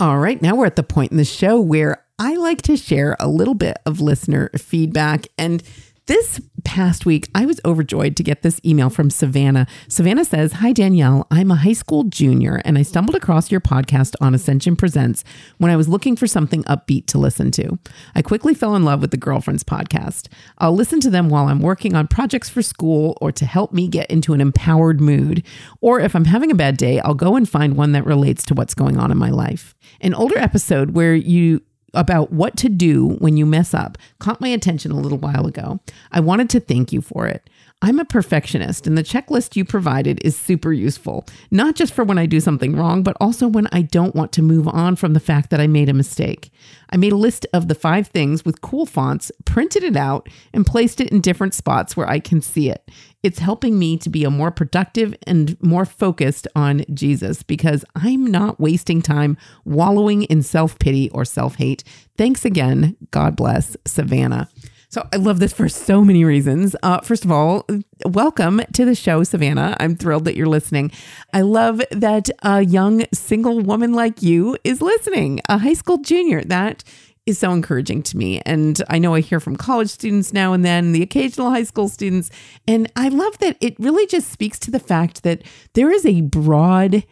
All 0.00 0.18
right, 0.18 0.42
now 0.42 0.56
we're 0.56 0.66
at 0.66 0.74
the 0.74 0.82
point 0.82 1.12
in 1.12 1.16
the 1.16 1.24
show 1.24 1.60
where 1.60 2.04
I 2.18 2.34
like 2.34 2.62
to 2.62 2.76
share 2.76 3.16
a 3.20 3.28
little 3.28 3.54
bit 3.54 3.76
of 3.86 4.00
listener 4.00 4.50
feedback. 4.58 5.28
And 5.38 5.62
this 6.06 6.40
past 6.64 7.06
week, 7.06 7.28
I 7.34 7.46
was 7.46 7.60
overjoyed 7.64 8.16
to 8.16 8.22
get 8.22 8.42
this 8.42 8.60
email 8.64 8.90
from 8.90 9.08
Savannah. 9.08 9.66
Savannah 9.88 10.24
says, 10.24 10.54
Hi, 10.54 10.72
Danielle. 10.72 11.26
I'm 11.30 11.50
a 11.50 11.56
high 11.56 11.72
school 11.72 12.04
junior, 12.04 12.60
and 12.64 12.76
I 12.76 12.82
stumbled 12.82 13.14
across 13.14 13.50
your 13.50 13.60
podcast 13.60 14.14
on 14.20 14.34
Ascension 14.34 14.76
Presents 14.76 15.24
when 15.58 15.70
I 15.70 15.76
was 15.76 15.88
looking 15.88 16.16
for 16.16 16.26
something 16.26 16.62
upbeat 16.64 17.06
to 17.06 17.18
listen 17.18 17.50
to. 17.52 17.78
I 18.14 18.22
quickly 18.22 18.54
fell 18.54 18.74
in 18.76 18.84
love 18.84 19.00
with 19.00 19.12
the 19.12 19.16
Girlfriends 19.16 19.64
podcast. 19.64 20.28
I'll 20.58 20.74
listen 20.74 21.00
to 21.00 21.10
them 21.10 21.30
while 21.30 21.48
I'm 21.48 21.60
working 21.60 21.94
on 21.94 22.08
projects 22.08 22.48
for 22.48 22.62
school 22.62 23.16
or 23.20 23.32
to 23.32 23.46
help 23.46 23.72
me 23.72 23.88
get 23.88 24.10
into 24.10 24.34
an 24.34 24.40
empowered 24.40 25.00
mood. 25.00 25.42
Or 25.80 26.00
if 26.00 26.14
I'm 26.14 26.26
having 26.26 26.50
a 26.50 26.56
bad 26.56 26.76
day, 26.76 27.00
I'll 27.00 27.14
go 27.14 27.36
and 27.36 27.48
find 27.48 27.76
one 27.76 27.92
that 27.92 28.04
relates 28.04 28.44
to 28.46 28.54
what's 28.54 28.74
going 28.74 28.98
on 28.98 29.10
in 29.10 29.18
my 29.18 29.30
life. 29.30 29.74
An 30.00 30.14
older 30.14 30.38
episode 30.38 30.90
where 30.90 31.14
you 31.14 31.62
about 31.94 32.32
what 32.32 32.56
to 32.58 32.68
do 32.68 33.16
when 33.18 33.36
you 33.36 33.46
mess 33.46 33.74
up 33.74 33.98
caught 34.18 34.40
my 34.40 34.48
attention 34.48 34.90
a 34.90 34.98
little 35.00 35.18
while 35.18 35.46
ago. 35.46 35.80
I 36.12 36.20
wanted 36.20 36.50
to 36.50 36.60
thank 36.60 36.92
you 36.92 37.00
for 37.00 37.26
it. 37.26 37.48
I'm 37.84 37.98
a 37.98 38.06
perfectionist, 38.06 38.86
and 38.86 38.96
the 38.96 39.02
checklist 39.02 39.56
you 39.56 39.64
provided 39.66 40.18
is 40.24 40.34
super 40.34 40.72
useful, 40.72 41.26
not 41.50 41.74
just 41.74 41.92
for 41.92 42.02
when 42.02 42.16
I 42.16 42.24
do 42.24 42.40
something 42.40 42.74
wrong, 42.74 43.02
but 43.02 43.14
also 43.20 43.46
when 43.46 43.68
I 43.72 43.82
don't 43.82 44.14
want 44.14 44.32
to 44.32 44.42
move 44.42 44.66
on 44.66 44.96
from 44.96 45.12
the 45.12 45.20
fact 45.20 45.50
that 45.50 45.60
I 45.60 45.66
made 45.66 45.90
a 45.90 45.92
mistake. 45.92 46.50
I 46.88 46.96
made 46.96 47.12
a 47.12 47.16
list 47.16 47.46
of 47.52 47.68
the 47.68 47.74
five 47.74 48.08
things 48.08 48.42
with 48.42 48.62
cool 48.62 48.86
fonts, 48.86 49.30
printed 49.44 49.82
it 49.82 49.96
out, 49.96 50.30
and 50.54 50.64
placed 50.64 50.98
it 50.98 51.10
in 51.10 51.20
different 51.20 51.52
spots 51.52 51.94
where 51.94 52.08
I 52.08 52.20
can 52.20 52.40
see 52.40 52.70
it. 52.70 52.90
It's 53.22 53.40
helping 53.40 53.78
me 53.78 53.98
to 53.98 54.08
be 54.08 54.24
a 54.24 54.30
more 54.30 54.50
productive 54.50 55.14
and 55.26 55.62
more 55.62 55.84
focused 55.84 56.48
on 56.56 56.86
Jesus 56.94 57.42
because 57.42 57.84
I'm 57.94 58.24
not 58.26 58.58
wasting 58.58 59.02
time 59.02 59.36
wallowing 59.66 60.22
in 60.22 60.42
self 60.42 60.78
pity 60.78 61.10
or 61.10 61.26
self 61.26 61.56
hate. 61.56 61.84
Thanks 62.16 62.46
again. 62.46 62.96
God 63.10 63.36
bless, 63.36 63.76
Savannah. 63.84 64.48
So 64.94 65.04
I 65.12 65.16
love 65.16 65.40
this 65.40 65.52
for 65.52 65.68
so 65.68 66.04
many 66.04 66.24
reasons. 66.24 66.76
Uh, 66.84 67.00
first 67.00 67.24
of 67.24 67.32
all, 67.32 67.66
welcome 68.04 68.62
to 68.74 68.84
the 68.84 68.94
show, 68.94 69.24
Savannah. 69.24 69.76
I'm 69.80 69.96
thrilled 69.96 70.24
that 70.26 70.36
you're 70.36 70.46
listening. 70.46 70.92
I 71.32 71.40
love 71.40 71.82
that 71.90 72.30
a 72.44 72.62
young 72.62 73.02
single 73.12 73.58
woman 73.58 73.92
like 73.92 74.22
you 74.22 74.56
is 74.62 74.80
listening, 74.80 75.40
a 75.48 75.58
high 75.58 75.72
school 75.72 75.98
junior. 75.98 76.44
That 76.44 76.84
is 77.26 77.40
so 77.40 77.50
encouraging 77.50 78.04
to 78.04 78.16
me. 78.16 78.40
And 78.46 78.80
I 78.88 79.00
know 79.00 79.14
I 79.14 79.20
hear 79.20 79.40
from 79.40 79.56
college 79.56 79.90
students 79.90 80.32
now 80.32 80.52
and 80.52 80.64
then, 80.64 80.92
the 80.92 81.02
occasional 81.02 81.50
high 81.50 81.64
school 81.64 81.88
students. 81.88 82.30
And 82.68 82.88
I 82.94 83.08
love 83.08 83.36
that 83.38 83.56
it 83.60 83.74
really 83.80 84.06
just 84.06 84.30
speaks 84.30 84.60
to 84.60 84.70
the 84.70 84.78
fact 84.78 85.24
that 85.24 85.42
there 85.72 85.90
is 85.90 86.06
a 86.06 86.20
broad 86.20 87.02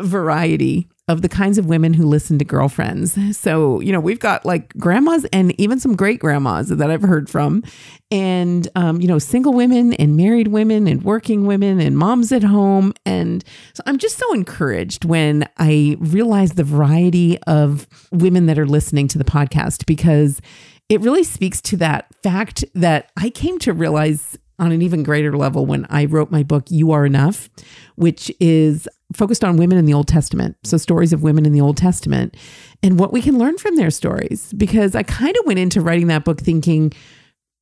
variety 0.00 0.88
of 1.10 1.22
the 1.22 1.28
kinds 1.28 1.58
of 1.58 1.66
women 1.66 1.92
who 1.92 2.06
listen 2.06 2.38
to 2.38 2.44
girlfriends. 2.44 3.18
So, 3.36 3.80
you 3.80 3.90
know, 3.90 3.98
we've 3.98 4.20
got 4.20 4.46
like 4.46 4.72
grandmas 4.76 5.26
and 5.32 5.58
even 5.60 5.80
some 5.80 5.96
great 5.96 6.20
grandmas 6.20 6.68
that 6.68 6.88
I've 6.88 7.02
heard 7.02 7.28
from, 7.28 7.64
and, 8.12 8.68
um, 8.76 9.00
you 9.00 9.08
know, 9.08 9.18
single 9.18 9.52
women 9.52 9.92
and 9.94 10.16
married 10.16 10.48
women 10.48 10.86
and 10.86 11.02
working 11.02 11.46
women 11.46 11.80
and 11.80 11.98
moms 11.98 12.30
at 12.30 12.44
home. 12.44 12.94
And 13.04 13.42
so 13.74 13.82
I'm 13.86 13.98
just 13.98 14.18
so 14.18 14.32
encouraged 14.32 15.04
when 15.04 15.48
I 15.58 15.96
realize 15.98 16.52
the 16.52 16.62
variety 16.62 17.42
of 17.42 17.88
women 18.12 18.46
that 18.46 18.56
are 18.56 18.66
listening 18.66 19.08
to 19.08 19.18
the 19.18 19.24
podcast 19.24 19.86
because 19.86 20.40
it 20.88 21.00
really 21.00 21.24
speaks 21.24 21.60
to 21.62 21.76
that 21.78 22.06
fact 22.22 22.64
that 22.74 23.10
I 23.16 23.30
came 23.30 23.58
to 23.60 23.72
realize 23.72 24.38
on 24.60 24.70
an 24.70 24.82
even 24.82 25.02
greater 25.02 25.36
level 25.36 25.66
when 25.66 25.86
I 25.90 26.04
wrote 26.04 26.30
my 26.30 26.44
book, 26.44 26.70
You 26.70 26.92
Are 26.92 27.04
Enough, 27.04 27.50
which 27.96 28.30
is 28.38 28.88
focused 29.14 29.44
on 29.44 29.56
women 29.56 29.78
in 29.78 29.84
the 29.84 29.94
Old 29.94 30.08
Testament. 30.08 30.56
So, 30.64 30.76
stories 30.76 31.12
of 31.12 31.22
women 31.22 31.46
in 31.46 31.52
the 31.52 31.60
Old 31.60 31.76
Testament 31.76 32.36
and 32.82 32.98
what 32.98 33.12
we 33.12 33.22
can 33.22 33.38
learn 33.38 33.58
from 33.58 33.76
their 33.76 33.90
stories. 33.90 34.52
Because 34.54 34.94
I 34.94 35.02
kind 35.02 35.36
of 35.38 35.46
went 35.46 35.58
into 35.58 35.80
writing 35.80 36.08
that 36.08 36.24
book 36.24 36.40
thinking, 36.40 36.92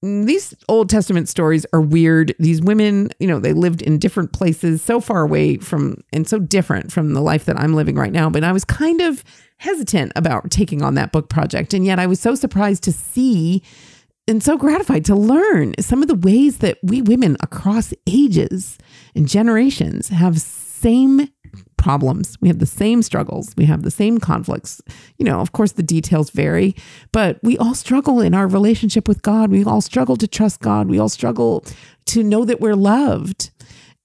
mm, 0.05 0.27
these 0.27 0.55
Old 0.69 0.91
Testament 0.91 1.29
stories 1.29 1.67
are 1.73 1.81
weird. 1.81 2.35
These 2.39 2.61
women, 2.61 3.11
you 3.19 3.27
know, 3.27 3.41
they 3.41 3.53
lived 3.53 3.83
in 3.83 3.99
different 3.99 4.33
places, 4.33 4.83
so 4.83 5.01
far 5.01 5.23
away 5.23 5.57
from 5.59 6.03
and 6.13 6.29
so 6.29 6.39
different 6.39 6.93
from 6.93 7.15
the 7.15 7.23
life 7.23 7.45
that 7.47 7.59
I'm 7.59 7.75
living 7.75 7.97
right 7.97 8.13
now. 8.13 8.31
But 8.31 8.45
I 8.45 8.53
was 8.53 8.65
kind 8.65 9.01
of 9.01 9.25
hesitant 9.59 10.13
about 10.15 10.51
taking 10.51 10.83
on 10.83 10.95
that 10.95 11.13
book 11.13 11.29
project. 11.29 11.75
And 11.75 11.85
yet 11.85 11.99
I 11.99 12.07
was 12.07 12.21
so 12.21 12.35
surprised 12.35 12.85
to 12.85 12.93
see 12.93 13.63
and 14.29 14.43
so 14.43 14.59
gratified 14.59 15.07
to 15.07 15.17
learn 15.17 15.75
some 15.81 16.03
of 16.03 16.09
the 16.09 16.15
ways 16.15 16.59
that 16.59 16.79
we 16.83 17.01
women 17.01 17.37
across 17.41 17.95
ages 18.07 18.79
and 19.15 19.27
generations 19.27 20.09
have 20.09 20.39
same 20.39 21.29
problems. 21.77 22.37
We 22.41 22.49
have 22.49 22.59
the 22.59 22.67
same 22.67 23.03
struggles. 23.03 23.55
We 23.57 23.65
have 23.67 23.83
the 23.83 23.91
same 23.91 24.19
conflicts. 24.19 24.81
You 25.17 25.25
know, 25.25 25.41
of 25.41 25.53
course, 25.53 25.73
the 25.73 25.83
details 25.83 26.31
vary, 26.31 26.75
but 27.13 27.39
we 27.43 27.57
all 27.59 27.75
struggle 27.75 28.21
in 28.21 28.35
our 28.35 28.47
relationship 28.47 29.09
with 29.09 29.23
God. 29.23 29.51
We 29.51 29.65
all 29.65 29.81
struggle 29.81 30.17
to 30.17 30.27
trust 30.27 30.61
God. 30.61 30.89
We 30.89 30.99
all 30.99 31.09
struggle 31.09 31.65
to 32.07 32.23
know 32.23 32.45
that 32.45 32.61
we're 32.61 32.77
loved. 32.77 33.51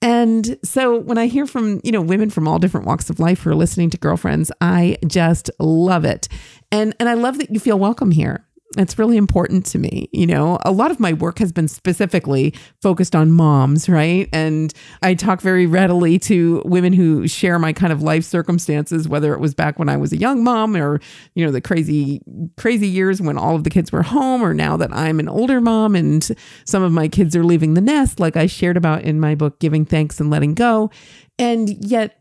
And 0.01 0.57
so 0.63 0.99
when 0.99 1.17
I 1.17 1.27
hear 1.27 1.45
from, 1.45 1.79
you 1.83 1.91
know, 1.91 2.01
women 2.01 2.29
from 2.29 2.45
all 2.47 2.59
different 2.59 2.85
walks 2.85 3.09
of 3.09 3.21
life 3.21 3.41
who 3.41 3.51
are 3.51 3.55
listening 3.55 3.89
to 3.91 3.97
girlfriends, 3.97 4.51
I 4.59 4.97
just 5.07 5.49
love 5.59 6.03
it. 6.03 6.27
And 6.71 6.93
and 6.99 7.07
I 7.07 7.13
love 7.13 7.37
that 7.37 7.51
you 7.51 7.59
feel 7.59 7.79
welcome 7.79 8.11
here. 8.11 8.45
It's 8.75 8.97
really 8.97 9.17
important 9.17 9.65
to 9.67 9.77
me. 9.77 10.09
You 10.11 10.25
know, 10.25 10.57
a 10.65 10.71
lot 10.71 10.89
of 10.89 10.99
my 10.99 11.13
work 11.13 11.37
has 11.39 11.51
been 11.51 11.67
specifically 11.67 12.55
focused 12.81 13.15
on 13.15 13.31
moms, 13.31 13.87
right? 13.87 14.27
And 14.33 14.73
I 15.03 15.13
talk 15.13 15.41
very 15.41 15.67
readily 15.67 16.17
to 16.19 16.63
women 16.65 16.91
who 16.91 17.27
share 17.27 17.59
my 17.59 17.71
kind 17.71 17.93
of 17.93 18.01
life 18.01 18.23
circumstances, 18.23 19.07
whether 19.07 19.33
it 19.33 19.39
was 19.39 19.53
back 19.53 19.77
when 19.77 19.89
I 19.89 19.97
was 19.97 20.11
a 20.11 20.17
young 20.17 20.43
mom 20.43 20.75
or, 20.75 20.99
you 21.35 21.45
know, 21.45 21.51
the 21.51 21.61
crazy, 21.61 22.21
crazy 22.57 22.87
years 22.87 23.21
when 23.21 23.37
all 23.37 23.55
of 23.55 23.63
the 23.63 23.69
kids 23.69 23.91
were 23.91 24.01
home, 24.01 24.43
or 24.43 24.53
now 24.55 24.75
that 24.77 24.91
I'm 24.91 25.19
an 25.19 25.29
older 25.29 25.61
mom 25.61 25.95
and 25.95 26.27
some 26.65 26.81
of 26.81 26.91
my 26.91 27.07
kids 27.07 27.35
are 27.35 27.43
leaving 27.43 27.75
the 27.75 27.81
nest, 27.81 28.19
like 28.19 28.35
I 28.35 28.47
shared 28.47 28.77
about 28.77 29.03
in 29.03 29.19
my 29.19 29.35
book, 29.35 29.59
Giving 29.59 29.85
Thanks 29.85 30.19
and 30.19 30.31
Letting 30.31 30.55
Go. 30.55 30.89
And 31.37 31.69
yet, 31.85 32.19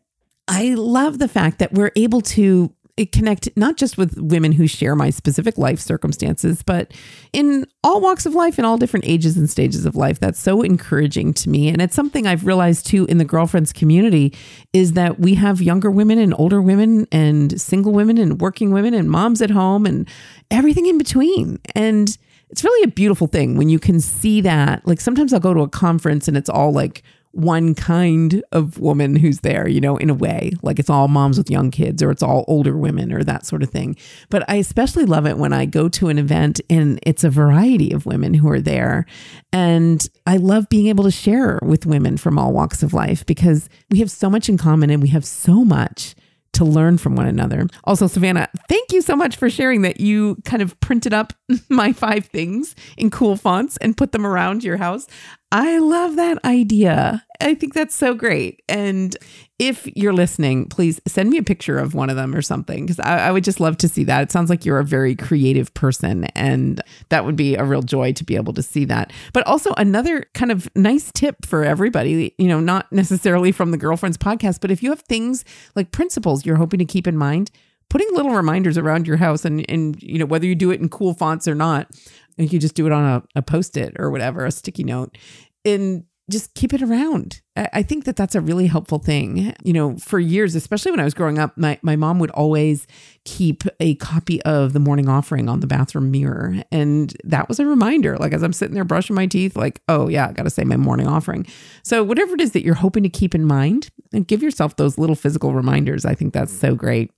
I 0.48 0.74
love 0.74 1.18
the 1.18 1.28
fact 1.28 1.60
that 1.60 1.72
we're 1.72 1.92
able 1.96 2.20
to 2.20 2.74
connect 3.12 3.48
not 3.56 3.76
just 3.76 3.96
with 3.96 4.18
women 4.18 4.52
who 4.52 4.66
share 4.66 4.94
my 4.94 5.10
specific 5.10 5.56
life 5.56 5.80
circumstances, 5.80 6.62
but 6.62 6.92
in 7.32 7.66
all 7.82 8.00
walks 8.00 8.26
of 8.26 8.34
life, 8.34 8.58
in 8.58 8.64
all 8.64 8.76
different 8.76 9.06
ages 9.06 9.36
and 9.36 9.48
stages 9.48 9.86
of 9.86 9.96
life. 9.96 10.20
That's 10.20 10.38
so 10.38 10.62
encouraging 10.62 11.32
to 11.34 11.48
me. 11.48 11.68
And 11.68 11.80
it's 11.80 11.94
something 11.94 12.26
I've 12.26 12.46
realized 12.46 12.86
too 12.86 13.06
in 13.06 13.18
the 13.18 13.24
girlfriends 13.24 13.72
community 13.72 14.34
is 14.72 14.92
that 14.92 15.18
we 15.18 15.34
have 15.34 15.62
younger 15.62 15.90
women 15.90 16.18
and 16.18 16.34
older 16.38 16.60
women 16.60 17.06
and 17.10 17.58
single 17.60 17.92
women 17.92 18.18
and 18.18 18.40
working 18.40 18.72
women 18.72 18.92
and 18.92 19.10
moms 19.10 19.40
at 19.40 19.50
home 19.50 19.86
and 19.86 20.08
everything 20.50 20.86
in 20.86 20.98
between. 20.98 21.58
And 21.74 22.16
it's 22.50 22.62
really 22.62 22.84
a 22.84 22.92
beautiful 22.92 23.26
thing 23.26 23.56
when 23.56 23.70
you 23.70 23.78
can 23.78 24.00
see 24.00 24.42
that. 24.42 24.86
Like 24.86 25.00
sometimes 25.00 25.32
I'll 25.32 25.40
go 25.40 25.54
to 25.54 25.60
a 25.60 25.68
conference 25.68 26.28
and 26.28 26.36
it's 26.36 26.50
all 26.50 26.72
like 26.72 27.02
one 27.32 27.74
kind 27.74 28.42
of 28.52 28.78
woman 28.78 29.16
who's 29.16 29.40
there, 29.40 29.66
you 29.68 29.80
know, 29.80 29.96
in 29.96 30.10
a 30.10 30.14
way. 30.14 30.52
Like 30.62 30.78
it's 30.78 30.90
all 30.90 31.08
moms 31.08 31.38
with 31.38 31.50
young 31.50 31.70
kids 31.70 32.02
or 32.02 32.10
it's 32.10 32.22
all 32.22 32.44
older 32.46 32.76
women 32.76 33.12
or 33.12 33.24
that 33.24 33.46
sort 33.46 33.62
of 33.62 33.70
thing. 33.70 33.96
But 34.28 34.48
I 34.48 34.56
especially 34.56 35.06
love 35.06 35.26
it 35.26 35.38
when 35.38 35.52
I 35.52 35.66
go 35.66 35.88
to 35.90 36.08
an 36.08 36.18
event 36.18 36.60
and 36.68 36.98
it's 37.02 37.24
a 37.24 37.30
variety 37.30 37.92
of 37.92 38.06
women 38.06 38.34
who 38.34 38.48
are 38.50 38.60
there. 38.60 39.06
And 39.52 40.06
I 40.26 40.36
love 40.36 40.68
being 40.68 40.88
able 40.88 41.04
to 41.04 41.10
share 41.10 41.58
with 41.62 41.86
women 41.86 42.16
from 42.16 42.38
all 42.38 42.52
walks 42.52 42.82
of 42.82 42.92
life 42.92 43.24
because 43.26 43.68
we 43.90 43.98
have 44.00 44.10
so 44.10 44.28
much 44.28 44.48
in 44.48 44.58
common 44.58 44.90
and 44.90 45.02
we 45.02 45.08
have 45.08 45.24
so 45.24 45.64
much 45.64 46.14
to 46.52 46.64
learn 46.64 46.98
from 46.98 47.16
one 47.16 47.26
another. 47.26 47.66
Also, 47.84 48.06
Savannah, 48.06 48.48
thank 48.68 48.92
you 48.92 49.00
so 49.00 49.16
much 49.16 49.36
for 49.36 49.48
sharing 49.48 49.82
that 49.82 50.00
you 50.00 50.36
kind 50.44 50.62
of 50.62 50.78
printed 50.80 51.14
up 51.14 51.32
my 51.68 51.92
five 51.92 52.26
things 52.26 52.74
in 52.96 53.10
cool 53.10 53.36
fonts 53.36 53.76
and 53.78 53.96
put 53.96 54.12
them 54.12 54.26
around 54.26 54.62
your 54.62 54.76
house. 54.76 55.06
I 55.52 55.80
love 55.80 56.16
that 56.16 56.42
idea. 56.46 57.22
I 57.38 57.54
think 57.54 57.74
that's 57.74 57.94
so 57.94 58.14
great. 58.14 58.62
And 58.70 59.14
if 59.58 59.86
you're 59.94 60.14
listening, 60.14 60.66
please 60.66 60.98
send 61.06 61.28
me 61.28 61.36
a 61.36 61.42
picture 61.42 61.78
of 61.78 61.92
one 61.92 62.08
of 62.08 62.16
them 62.16 62.34
or 62.34 62.40
something 62.40 62.86
because 62.86 62.98
I, 63.00 63.28
I, 63.28 63.30
would 63.30 63.44
just 63.44 63.60
love 63.60 63.76
to 63.78 63.88
see 63.88 64.02
that. 64.04 64.22
It 64.22 64.32
sounds 64.32 64.48
like 64.48 64.64
you're 64.64 64.78
a 64.78 64.84
very 64.84 65.14
creative 65.14 65.74
person, 65.74 66.24
and 66.34 66.80
that 67.10 67.26
would 67.26 67.36
be 67.36 67.54
a 67.56 67.64
real 67.64 67.82
joy 67.82 68.14
to 68.14 68.24
be 68.24 68.34
able 68.34 68.54
to 68.54 68.62
see 68.62 68.86
that. 68.86 69.12
But 69.34 69.46
also, 69.46 69.74
another 69.76 70.24
kind 70.32 70.50
of 70.50 70.70
nice 70.74 71.12
tip 71.12 71.44
for 71.44 71.64
everybody, 71.64 72.34
you 72.38 72.48
know, 72.48 72.58
not 72.58 72.90
necessarily 72.90 73.52
from 73.52 73.72
the 73.72 73.78
Girlfriends 73.78 74.16
podcast, 74.16 74.62
but 74.62 74.70
if 74.70 74.82
you 74.82 74.88
have 74.88 75.02
things 75.02 75.44
like 75.76 75.92
principles 75.92 76.46
you're 76.46 76.56
hoping 76.56 76.78
to 76.78 76.86
keep 76.86 77.06
in 77.06 77.18
mind, 77.18 77.50
putting 77.92 78.08
little 78.14 78.32
reminders 78.32 78.78
around 78.78 79.06
your 79.06 79.18
house 79.18 79.44
and 79.44 79.68
and 79.70 80.02
you 80.02 80.18
know 80.18 80.24
whether 80.24 80.46
you 80.46 80.54
do 80.54 80.70
it 80.70 80.80
in 80.80 80.88
cool 80.88 81.12
fonts 81.12 81.46
or 81.46 81.54
not 81.54 81.90
you 82.38 82.48
can 82.48 82.58
just 82.58 82.74
do 82.74 82.86
it 82.86 82.92
on 82.92 83.04
a, 83.04 83.22
a 83.36 83.42
post-it 83.42 83.92
or 83.98 84.10
whatever 84.10 84.46
a 84.46 84.50
sticky 84.50 84.82
note 84.82 85.18
and 85.66 86.04
just 86.30 86.54
keep 86.54 86.72
it 86.72 86.80
around. 86.80 87.42
I 87.56 87.82
think 87.82 88.04
that 88.04 88.16
that's 88.16 88.34
a 88.34 88.40
really 88.40 88.66
helpful 88.66 88.98
thing. 88.98 89.54
You 89.62 89.72
know, 89.72 89.96
for 89.98 90.18
years, 90.18 90.54
especially 90.54 90.92
when 90.92 91.00
I 91.00 91.04
was 91.04 91.12
growing 91.12 91.38
up, 91.38 91.58
my, 91.58 91.78
my 91.82 91.96
mom 91.96 92.20
would 92.20 92.30
always 92.30 92.86
keep 93.24 93.64
a 93.80 93.96
copy 93.96 94.40
of 94.42 94.72
the 94.72 94.78
morning 94.78 95.08
offering 95.08 95.48
on 95.48 95.60
the 95.60 95.66
bathroom 95.66 96.10
mirror. 96.10 96.62
And 96.70 97.14
that 97.24 97.48
was 97.48 97.58
a 97.58 97.66
reminder, 97.66 98.16
like 98.16 98.32
as 98.32 98.42
I'm 98.42 98.54
sitting 98.54 98.74
there 98.74 98.84
brushing 98.84 99.16
my 99.16 99.26
teeth, 99.26 99.56
like, 99.56 99.82
oh, 99.88 100.08
yeah, 100.08 100.28
I 100.28 100.32
got 100.32 100.44
to 100.44 100.50
say 100.50 100.64
my 100.64 100.78
morning 100.78 101.08
offering. 101.08 101.46
So, 101.82 102.02
whatever 102.02 102.34
it 102.34 102.40
is 102.40 102.52
that 102.52 102.64
you're 102.64 102.76
hoping 102.76 103.02
to 103.02 103.10
keep 103.10 103.34
in 103.34 103.44
mind, 103.44 103.90
and 104.12 104.26
give 104.26 104.42
yourself 104.42 104.76
those 104.76 104.98
little 104.98 105.16
physical 105.16 105.54
reminders. 105.54 106.04
I 106.04 106.14
think 106.14 106.32
that's 106.32 106.52
so 106.52 106.74
great. 106.74 107.10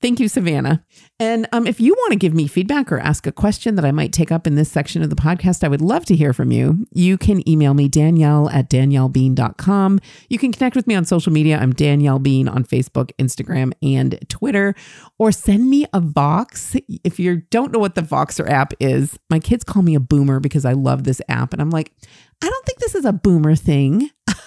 Thank 0.00 0.20
you, 0.20 0.28
Savannah. 0.28 0.84
And 1.18 1.46
um, 1.52 1.66
if 1.66 1.80
you 1.80 1.92
want 1.92 2.12
to 2.12 2.18
give 2.18 2.32
me 2.32 2.46
feedback 2.46 2.90
or 2.90 2.98
ask 2.98 3.26
a 3.26 3.32
question 3.32 3.74
that 3.74 3.84
I 3.84 3.92
might 3.92 4.12
take 4.12 4.32
up 4.32 4.46
in 4.46 4.54
this 4.54 4.70
section 4.70 5.02
of 5.02 5.10
the 5.10 5.16
podcast, 5.16 5.62
I 5.62 5.68
would 5.68 5.82
love 5.82 6.06
to 6.06 6.16
hear 6.16 6.32
from 6.32 6.50
you. 6.50 6.86
You 6.92 7.18
can 7.18 7.46
email 7.48 7.74
me, 7.74 7.88
Danielle 7.88 8.48
at 8.50 8.70
daniellebean.com. 8.70 10.00
You 10.28 10.38
can 10.38 10.52
connect 10.52 10.76
with 10.76 10.86
me 10.86 10.94
on 10.94 11.04
social 11.04 11.32
media. 11.32 11.58
I'm 11.58 11.72
Danielle 11.72 12.18
Bean 12.18 12.48
on 12.48 12.64
Facebook, 12.64 13.10
Instagram, 13.18 13.72
and 13.82 14.18
Twitter. 14.28 14.74
Or 15.18 15.32
send 15.32 15.68
me 15.68 15.86
a 15.92 16.00
Vox. 16.00 16.74
If 17.04 17.20
you 17.20 17.42
don't 17.50 17.72
know 17.72 17.78
what 17.78 17.94
the 17.94 18.02
Voxer 18.02 18.48
app 18.48 18.72
is, 18.80 19.18
my 19.28 19.38
kids 19.38 19.64
call 19.64 19.82
me 19.82 19.94
a 19.94 20.00
boomer 20.00 20.40
because 20.40 20.64
I 20.64 20.72
love 20.72 21.04
this 21.04 21.20
app. 21.28 21.52
And 21.52 21.60
I'm 21.60 21.70
like, 21.70 21.92
I 22.42 22.48
don't 22.48 22.66
think 22.66 22.78
this 22.78 22.94
is 22.94 23.04
a 23.04 23.12
boomer 23.12 23.54
thing. 23.54 24.10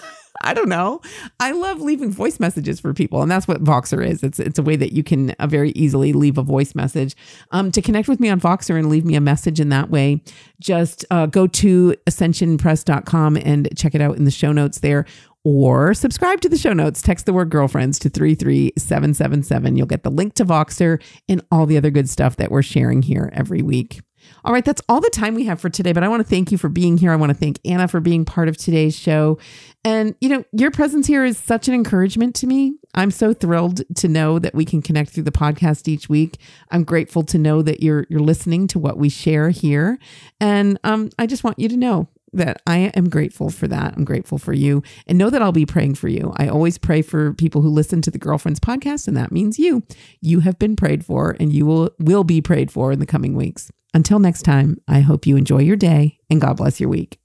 I 0.44 0.54
don't 0.54 0.68
know. 0.68 1.00
I 1.40 1.52
love 1.52 1.80
leaving 1.80 2.10
voice 2.10 2.38
messages 2.38 2.78
for 2.78 2.92
people, 2.92 3.22
and 3.22 3.30
that's 3.30 3.48
what 3.48 3.64
Voxer 3.64 4.06
is. 4.06 4.22
It's 4.22 4.38
it's 4.38 4.58
a 4.58 4.62
way 4.62 4.76
that 4.76 4.92
you 4.92 5.02
can 5.02 5.30
uh, 5.32 5.46
very 5.46 5.70
easily 5.70 6.12
leave 6.12 6.38
a 6.38 6.42
voice 6.42 6.74
message. 6.74 7.16
Um, 7.50 7.72
to 7.72 7.82
connect 7.82 8.08
with 8.08 8.20
me 8.20 8.28
on 8.28 8.40
Voxer 8.40 8.78
and 8.78 8.88
leave 8.88 9.04
me 9.04 9.14
a 9.14 9.20
message 9.20 9.58
in 9.58 9.70
that 9.70 9.90
way, 9.90 10.22
just 10.60 11.04
uh, 11.10 11.26
go 11.26 11.46
to 11.46 11.94
ascensionpress.com 12.06 13.36
and 13.38 13.76
check 13.76 13.94
it 13.94 14.00
out 14.00 14.16
in 14.16 14.24
the 14.24 14.30
show 14.30 14.52
notes 14.52 14.80
there 14.80 15.06
or 15.44 15.92
subscribe 15.92 16.40
to 16.40 16.48
the 16.48 16.56
show 16.56 16.72
notes. 16.72 17.02
Text 17.02 17.26
the 17.26 17.32
word 17.32 17.50
girlfriends 17.50 17.98
to 18.00 18.08
33777. 18.08 19.76
You'll 19.76 19.86
get 19.86 20.02
the 20.02 20.10
link 20.10 20.34
to 20.34 20.44
Voxer 20.44 21.02
and 21.28 21.42
all 21.50 21.66
the 21.66 21.76
other 21.76 21.90
good 21.90 22.08
stuff 22.08 22.36
that 22.36 22.50
we're 22.50 22.62
sharing 22.62 23.02
here 23.02 23.30
every 23.34 23.62
week. 23.62 24.00
All 24.44 24.52
right, 24.52 24.64
that's 24.64 24.82
all 24.88 25.00
the 25.00 25.10
time 25.10 25.34
we 25.34 25.44
have 25.44 25.60
for 25.60 25.70
today, 25.70 25.92
but 25.92 26.02
I 26.02 26.08
want 26.08 26.20
to 26.20 26.28
thank 26.28 26.52
you 26.52 26.58
for 26.58 26.68
being 26.68 26.98
here. 26.98 27.12
I 27.12 27.16
want 27.16 27.30
to 27.30 27.38
thank 27.38 27.58
Anna 27.64 27.88
for 27.88 28.00
being 28.00 28.24
part 28.24 28.48
of 28.48 28.56
today's 28.56 28.96
show. 28.96 29.38
And, 29.84 30.14
you 30.20 30.28
know, 30.28 30.44
your 30.52 30.70
presence 30.70 31.06
here 31.06 31.24
is 31.24 31.38
such 31.38 31.68
an 31.68 31.74
encouragement 31.74 32.34
to 32.36 32.46
me. 32.46 32.76
I'm 32.94 33.10
so 33.10 33.34
thrilled 33.34 33.82
to 33.96 34.08
know 34.08 34.38
that 34.38 34.54
we 34.54 34.64
can 34.64 34.82
connect 34.82 35.10
through 35.10 35.24
the 35.24 35.32
podcast 35.32 35.88
each 35.88 36.08
week. 36.08 36.38
I'm 36.70 36.84
grateful 36.84 37.22
to 37.24 37.38
know 37.38 37.62
that 37.62 37.82
you're 37.82 38.06
you're 38.08 38.20
listening 38.20 38.66
to 38.68 38.78
what 38.78 38.96
we 38.96 39.08
share 39.08 39.50
here. 39.50 39.98
And 40.40 40.78
um, 40.84 41.10
I 41.18 41.26
just 41.26 41.44
want 41.44 41.58
you 41.58 41.68
to 41.68 41.76
know 41.76 42.08
that 42.36 42.62
I 42.66 42.92
am 42.94 43.08
grateful 43.08 43.50
for 43.50 43.68
that. 43.68 43.94
I'm 43.96 44.04
grateful 44.04 44.38
for 44.38 44.52
you 44.52 44.82
and 45.06 45.18
know 45.18 45.30
that 45.30 45.42
I'll 45.42 45.52
be 45.52 45.66
praying 45.66 45.94
for 45.94 46.08
you. 46.08 46.32
I 46.36 46.48
always 46.48 46.78
pray 46.78 47.02
for 47.02 47.32
people 47.34 47.62
who 47.62 47.68
listen 47.68 48.02
to 48.02 48.10
the 48.10 48.18
Girlfriends 48.18 48.60
podcast, 48.60 49.08
and 49.08 49.16
that 49.16 49.32
means 49.32 49.58
you. 49.58 49.82
You 50.20 50.40
have 50.40 50.58
been 50.58 50.76
prayed 50.76 51.04
for 51.04 51.36
and 51.38 51.52
you 51.52 51.66
will, 51.66 51.90
will 51.98 52.24
be 52.24 52.40
prayed 52.40 52.70
for 52.70 52.92
in 52.92 52.98
the 52.98 53.06
coming 53.06 53.34
weeks. 53.34 53.70
Until 53.92 54.18
next 54.18 54.42
time, 54.42 54.76
I 54.88 55.00
hope 55.00 55.26
you 55.26 55.36
enjoy 55.36 55.60
your 55.60 55.76
day 55.76 56.18
and 56.28 56.40
God 56.40 56.56
bless 56.56 56.80
your 56.80 56.88
week. 56.88 57.20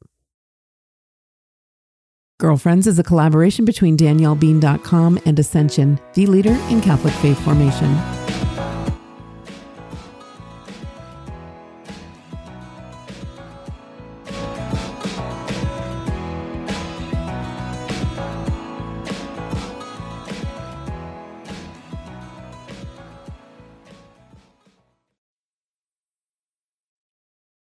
Girlfriends 2.39 2.87
is 2.87 2.97
a 2.97 3.03
collaboration 3.03 3.65
between 3.65 3.97
DanielleBean.com 3.97 5.19
and 5.25 5.37
Ascension, 5.37 5.99
the 6.13 6.25
leader 6.25 6.57
in 6.69 6.79
Catholic 6.79 7.13
faith 7.15 7.39
formation. 7.41 8.18